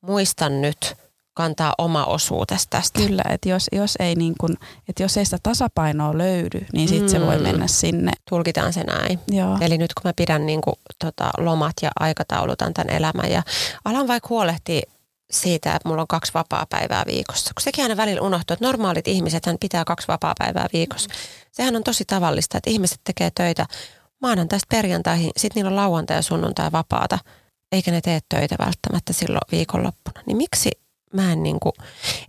muistan 0.00 0.62
nyt 0.62 0.96
kantaa 1.34 1.74
oma 1.78 2.04
osuutesi 2.04 2.66
tästä. 2.70 3.00
Kyllä, 3.00 3.22
että 3.28 3.48
jos, 3.48 3.66
jos, 3.72 3.96
ei 3.98 4.14
niin 4.14 4.34
kun, 4.40 4.56
että 4.88 5.02
jos 5.02 5.16
ei 5.16 5.24
sitä 5.24 5.38
tasapainoa 5.42 6.18
löydy, 6.18 6.66
niin 6.72 6.88
sitten 6.88 7.06
mm. 7.06 7.10
se 7.10 7.20
voi 7.20 7.36
mm. 7.36 7.42
mennä 7.42 7.66
sinne. 7.66 8.12
Tulkitaan 8.30 8.72
se 8.72 8.84
näin. 8.84 9.18
Joo. 9.28 9.58
Eli 9.60 9.78
nyt 9.78 9.94
kun 9.94 10.08
mä 10.08 10.12
pidän 10.16 10.46
niin 10.46 10.60
kuin, 10.60 10.74
tota, 10.98 11.30
lomat 11.38 11.74
ja 11.82 11.90
aikataulutan 12.00 12.74
tämän 12.74 12.96
elämän 12.96 13.30
ja 13.30 13.42
alan 13.84 14.08
vaikka 14.08 14.28
huolehtia 14.28 14.80
siitä, 15.30 15.74
että 15.74 15.88
mulla 15.88 16.02
on 16.02 16.08
kaksi 16.08 16.34
vapaa-päivää 16.34 17.04
viikossa. 17.06 17.50
Kun 17.54 17.62
sekin 17.62 17.84
aina 17.84 17.96
välillä 17.96 18.22
unohtuu, 18.22 18.54
että 18.54 18.66
normaalit 18.66 19.08
ihmiset 19.08 19.46
hän 19.46 19.56
pitää 19.60 19.84
kaksi 19.84 20.08
vapaa-päivää 20.08 20.66
viikossa. 20.72 21.10
Sehän 21.52 21.76
on 21.76 21.84
tosi 21.84 22.04
tavallista, 22.04 22.58
että 22.58 22.70
ihmiset 22.70 23.00
tekee 23.04 23.30
töitä 23.34 23.66
maanantaista 24.22 24.66
perjantaihin, 24.70 25.30
sitten 25.36 25.60
niillä 25.60 25.68
on 25.68 25.76
lauantai 25.76 26.16
ja 26.16 26.22
sunnuntai 26.22 26.72
vapaata, 26.72 27.18
eikä 27.72 27.90
ne 27.90 28.00
tee 28.00 28.20
töitä 28.28 28.56
välttämättä 28.58 29.12
silloin 29.12 29.42
viikonloppuna. 29.52 30.22
Niin 30.26 30.36
miksi 30.36 30.70
mä 31.14 31.32
en 31.32 31.42
niin 31.42 31.60
kuin, 31.60 31.72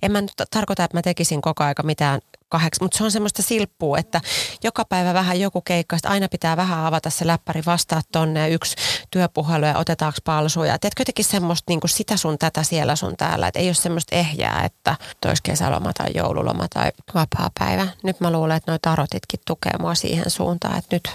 en 0.02 0.12
mä 0.12 0.22
nyt 0.22 0.34
tarkoita, 0.52 0.84
että 0.84 0.98
mä 0.98 1.02
tekisin 1.02 1.42
koko 1.42 1.64
aika 1.64 1.84
mitään 1.84 2.22
kahdeksan, 2.50 2.86
mutta 2.86 2.98
se 2.98 3.04
on 3.04 3.12
semmoista 3.12 3.42
silppua, 3.42 3.98
että 3.98 4.22
joka 4.64 4.86
päivä 4.86 5.14
vähän 5.14 5.40
joku 5.40 5.62
keikka, 5.62 5.98
aina 6.06 6.28
pitää 6.28 6.58
vähän 6.58 6.86
avata 6.86 7.10
se 7.10 7.28
läppäri, 7.28 7.62
vastaa 7.66 8.02
tonne 8.12 8.50
yksi 8.50 8.76
työpuhelu 9.12 9.66
ja 9.66 9.78
otetaanko 9.78 10.18
palsuja. 10.24 10.80
Teetkö 10.80 11.02
jotenkin 11.02 11.26
semmoista 11.26 11.72
niin 11.72 11.80
kuin 11.80 11.90
sitä 11.90 12.18
sun 12.18 12.38
tätä 12.38 12.64
siellä 12.64 12.96
sun 12.96 13.18
täällä, 13.18 13.48
että 13.48 13.60
ei 13.60 13.68
ole 13.68 13.74
semmoista 13.74 14.16
ehjää, 14.16 14.64
että 14.66 14.96
tois 15.22 15.42
kesäloma 15.42 15.94
tai 15.94 16.12
joululoma 16.16 16.68
tai 16.74 16.92
vapaa 17.14 17.50
päivä. 17.60 17.88
Nyt 18.04 18.20
mä 18.20 18.32
luulen, 18.32 18.58
että 18.58 18.72
noi 18.72 18.80
tarotitkin 18.82 19.40
tukee 19.48 19.74
mua 19.80 19.96
siihen 19.96 20.30
suuntaan, 20.30 20.78
että 20.78 20.96
nyt 20.96 21.10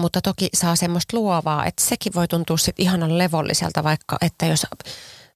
mutta 0.00 0.20
toki 0.20 0.48
saa 0.54 0.76
semmoista 0.76 1.16
luovaa, 1.16 1.66
että 1.66 1.82
sekin 1.84 2.14
voi 2.14 2.28
tuntua 2.28 2.56
sitten 2.56 2.82
ihanan 2.82 3.18
levolliselta, 3.18 3.84
vaikka 3.84 4.16
että 4.20 4.46
jos 4.46 4.66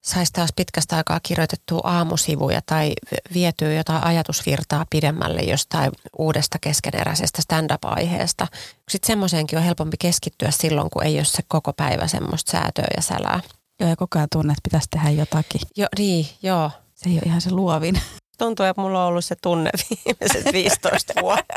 saisi 0.05 0.33
taas 0.33 0.49
pitkästä 0.55 0.95
aikaa 0.97 1.19
kirjoitettua 1.23 1.81
aamusivuja 1.83 2.61
tai 2.65 2.93
vietyä 3.33 3.73
jotain 3.73 4.03
ajatusvirtaa 4.03 4.85
pidemmälle 4.89 5.41
jostain 5.41 5.91
uudesta 6.17 6.59
keskeneräisestä 6.59 7.41
stand-up-aiheesta. 7.41 8.47
Sitten 8.89 9.07
semmoiseenkin 9.07 9.59
on 9.59 9.65
helpompi 9.65 9.97
keskittyä 9.99 10.51
silloin, 10.51 10.89
kun 10.89 11.03
ei 11.03 11.17
ole 11.17 11.25
se 11.25 11.43
koko 11.47 11.73
päivä 11.73 12.07
semmoista 12.07 12.51
säätöä 12.51 12.87
ja 12.95 13.01
sälää. 13.01 13.39
Joo, 13.79 13.89
ja 13.89 13.95
koko 13.95 14.19
ajan 14.19 14.27
tunne, 14.31 14.51
että 14.51 14.63
pitäisi 14.63 14.87
tehdä 14.89 15.09
jotakin. 15.09 15.61
Joo, 15.77 15.87
niin, 15.97 16.27
joo. 16.43 16.71
Se 16.95 17.09
ei 17.09 17.15
ole 17.15 17.21
ihan 17.25 17.41
se 17.41 17.51
luovin. 17.51 18.01
Tuntuu, 18.37 18.65
että 18.65 18.81
mulla 18.81 19.03
on 19.03 19.07
ollut 19.07 19.25
se 19.25 19.35
tunne 19.41 19.69
viimeiset 19.89 20.53
15 20.53 21.13
vuotta 21.21 21.55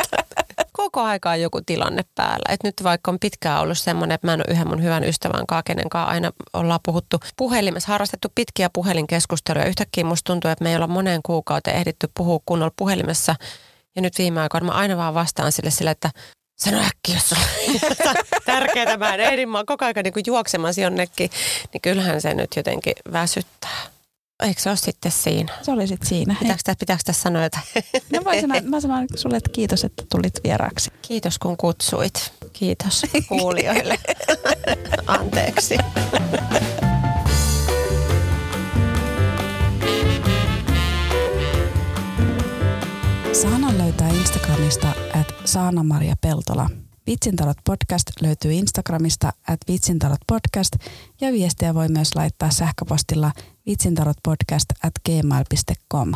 koko 0.97 1.07
aikaa 1.07 1.37
joku 1.37 1.61
tilanne 1.67 2.03
päällä. 2.15 2.45
Et 2.49 2.63
nyt 2.65 2.75
vaikka 2.83 3.11
on 3.11 3.19
pitkään 3.19 3.61
ollut 3.61 3.79
semmoinen, 3.79 4.15
että 4.15 4.27
mä 4.27 4.35
en 4.35 4.41
ole 4.41 4.55
yhden 4.55 4.69
mun 4.69 4.83
hyvän 4.83 5.05
ystävän 5.05 5.47
kanssa, 5.47 5.63
kenen 5.63 5.89
kanssa 5.89 6.11
aina 6.11 6.33
ollaan 6.53 6.81
puhuttu 6.83 7.21
puhelimessa, 7.37 7.93
harrastettu 7.93 8.29
pitkiä 8.35 8.71
puhelinkeskusteluja. 8.73 9.67
Yhtäkkiä 9.67 10.05
musta 10.05 10.33
tuntuu, 10.33 10.51
että 10.51 10.65
me 10.65 10.71
ei 10.71 10.77
olla 10.77 10.87
moneen 10.87 11.21
kuukauteen 11.23 11.77
ehditty 11.77 12.09
puhua 12.17 12.39
kunnolla 12.47 12.73
puhelimessa. 12.77 13.35
Ja 13.97 14.03
nyt 14.03 14.19
viime 14.19 14.41
aikoina 14.41 14.67
mä 14.67 14.73
aina 14.73 14.97
vaan 14.97 15.15
vastaan 15.15 15.53
sille 15.53 15.71
sille, 15.71 15.91
että 15.91 16.11
sano 16.59 16.79
äkki, 16.79 17.15
jos 17.15 17.33
on 17.33 17.39
tärkeää. 18.47 18.97
Mä 18.97 19.15
en 19.15 19.21
ehdi, 19.21 19.47
mä 19.47 19.59
oon 19.59 19.67
koko 19.67 19.85
ajan 19.85 19.95
niin 20.05 20.25
juoksemassa 20.27 20.81
jonnekin. 20.81 21.31
Niin 21.73 21.81
kyllähän 21.81 22.21
se 22.21 22.35
nyt 22.35 22.51
jotenkin 22.57 22.95
väsyttää. 23.13 23.96
Eikö 24.43 24.61
se 24.61 24.69
ole 24.69 24.77
sitten 24.77 25.13
siinä? 25.13 25.53
Se 25.63 25.71
oli 25.73 25.87
sitten 25.87 26.09
siinä. 26.09 26.37
Pitääkö, 26.41 26.63
pitääkö 26.79 27.03
tässä 27.05 27.23
sanoa 27.23 27.43
jotain? 27.43 27.65
No 28.13 28.21
mä 28.25 28.41
sanon, 28.41 28.71
mä 28.71 28.81
sanon 28.81 29.07
sulle, 29.15 29.37
että 29.37 29.51
kiitos, 29.53 29.85
että 29.85 30.03
tulit 30.11 30.41
vieraaksi. 30.45 30.91
Kiitos 31.03 31.39
kun 31.39 31.57
kutsuit. 31.57 32.33
Kiitos 32.53 33.03
kuulijoille. 33.29 33.99
Anteeksi. 35.07 35.77
Saana 43.33 43.79
löytää 43.79 44.09
Instagramista 44.09 44.89
at 45.21 45.35
Saana-Maria 45.45 46.15
Peltola. 46.21 46.71
Vitsintalot 47.07 47.57
podcast 47.65 48.11
löytyy 48.23 48.53
Instagramista 48.53 49.33
at 49.49 49.59
vitsintalot 49.69 50.21
podcast 50.27 50.73
ja 51.21 51.33
viestiä 51.33 51.75
voi 51.75 51.89
myös 51.89 52.15
laittaa 52.15 52.51
sähköpostilla 52.51 53.33
vitsintarotpodcast 53.67 54.67
at 54.83 54.93
gmail.com. 55.05 56.13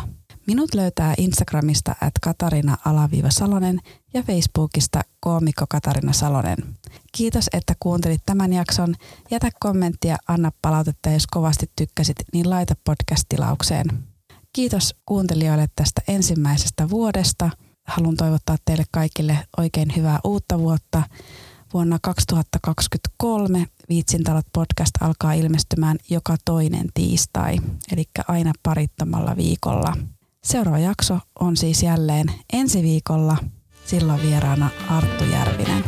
Minut 0.47 0.73
löytää 0.73 1.13
Instagramista 1.17 1.95
at 2.01 2.13
Katarina-Salonen 2.21 3.79
ja 4.13 4.23
Facebookista 4.23 5.01
koomikko 5.19 5.65
Katarina 5.69 6.13
Salonen. 6.13 6.57
Kiitos, 7.11 7.49
että 7.53 7.73
kuuntelit 7.79 8.21
tämän 8.25 8.53
jakson. 8.53 8.95
Jätä 9.31 9.49
kommenttia, 9.59 10.17
anna 10.27 10.51
palautetta, 10.61 11.09
jos 11.09 11.27
kovasti 11.27 11.65
tykkäsit, 11.75 12.17
niin 12.33 12.49
laita 12.49 12.75
podcast-tilaukseen. 12.83 14.03
Kiitos 14.53 14.95
kuuntelijoille 15.05 15.67
tästä 15.75 16.01
ensimmäisestä 16.07 16.89
vuodesta. 16.89 17.49
Haluan 17.87 18.17
toivottaa 18.17 18.55
teille 18.65 18.83
kaikille 18.91 19.37
oikein 19.57 19.95
hyvää 19.95 20.19
uutta 20.23 20.59
vuotta. 20.59 21.03
Vuonna 21.73 21.99
2023 22.01 23.67
Viitsintalot 23.91 24.45
podcast 24.53 24.91
alkaa 25.01 25.33
ilmestymään 25.33 25.97
joka 26.09 26.35
toinen 26.45 26.87
tiistai, 26.93 27.55
eli 27.91 28.03
aina 28.27 28.51
parittomalla 28.63 29.37
viikolla. 29.37 29.93
Seuraava 30.43 30.79
jakso 30.79 31.19
on 31.39 31.57
siis 31.57 31.83
jälleen 31.83 32.31
ensi 32.53 32.83
viikolla. 32.83 33.37
Silloin 33.85 34.21
vieraana 34.21 34.69
Arttu 34.89 35.23
Järvinen. 35.23 35.83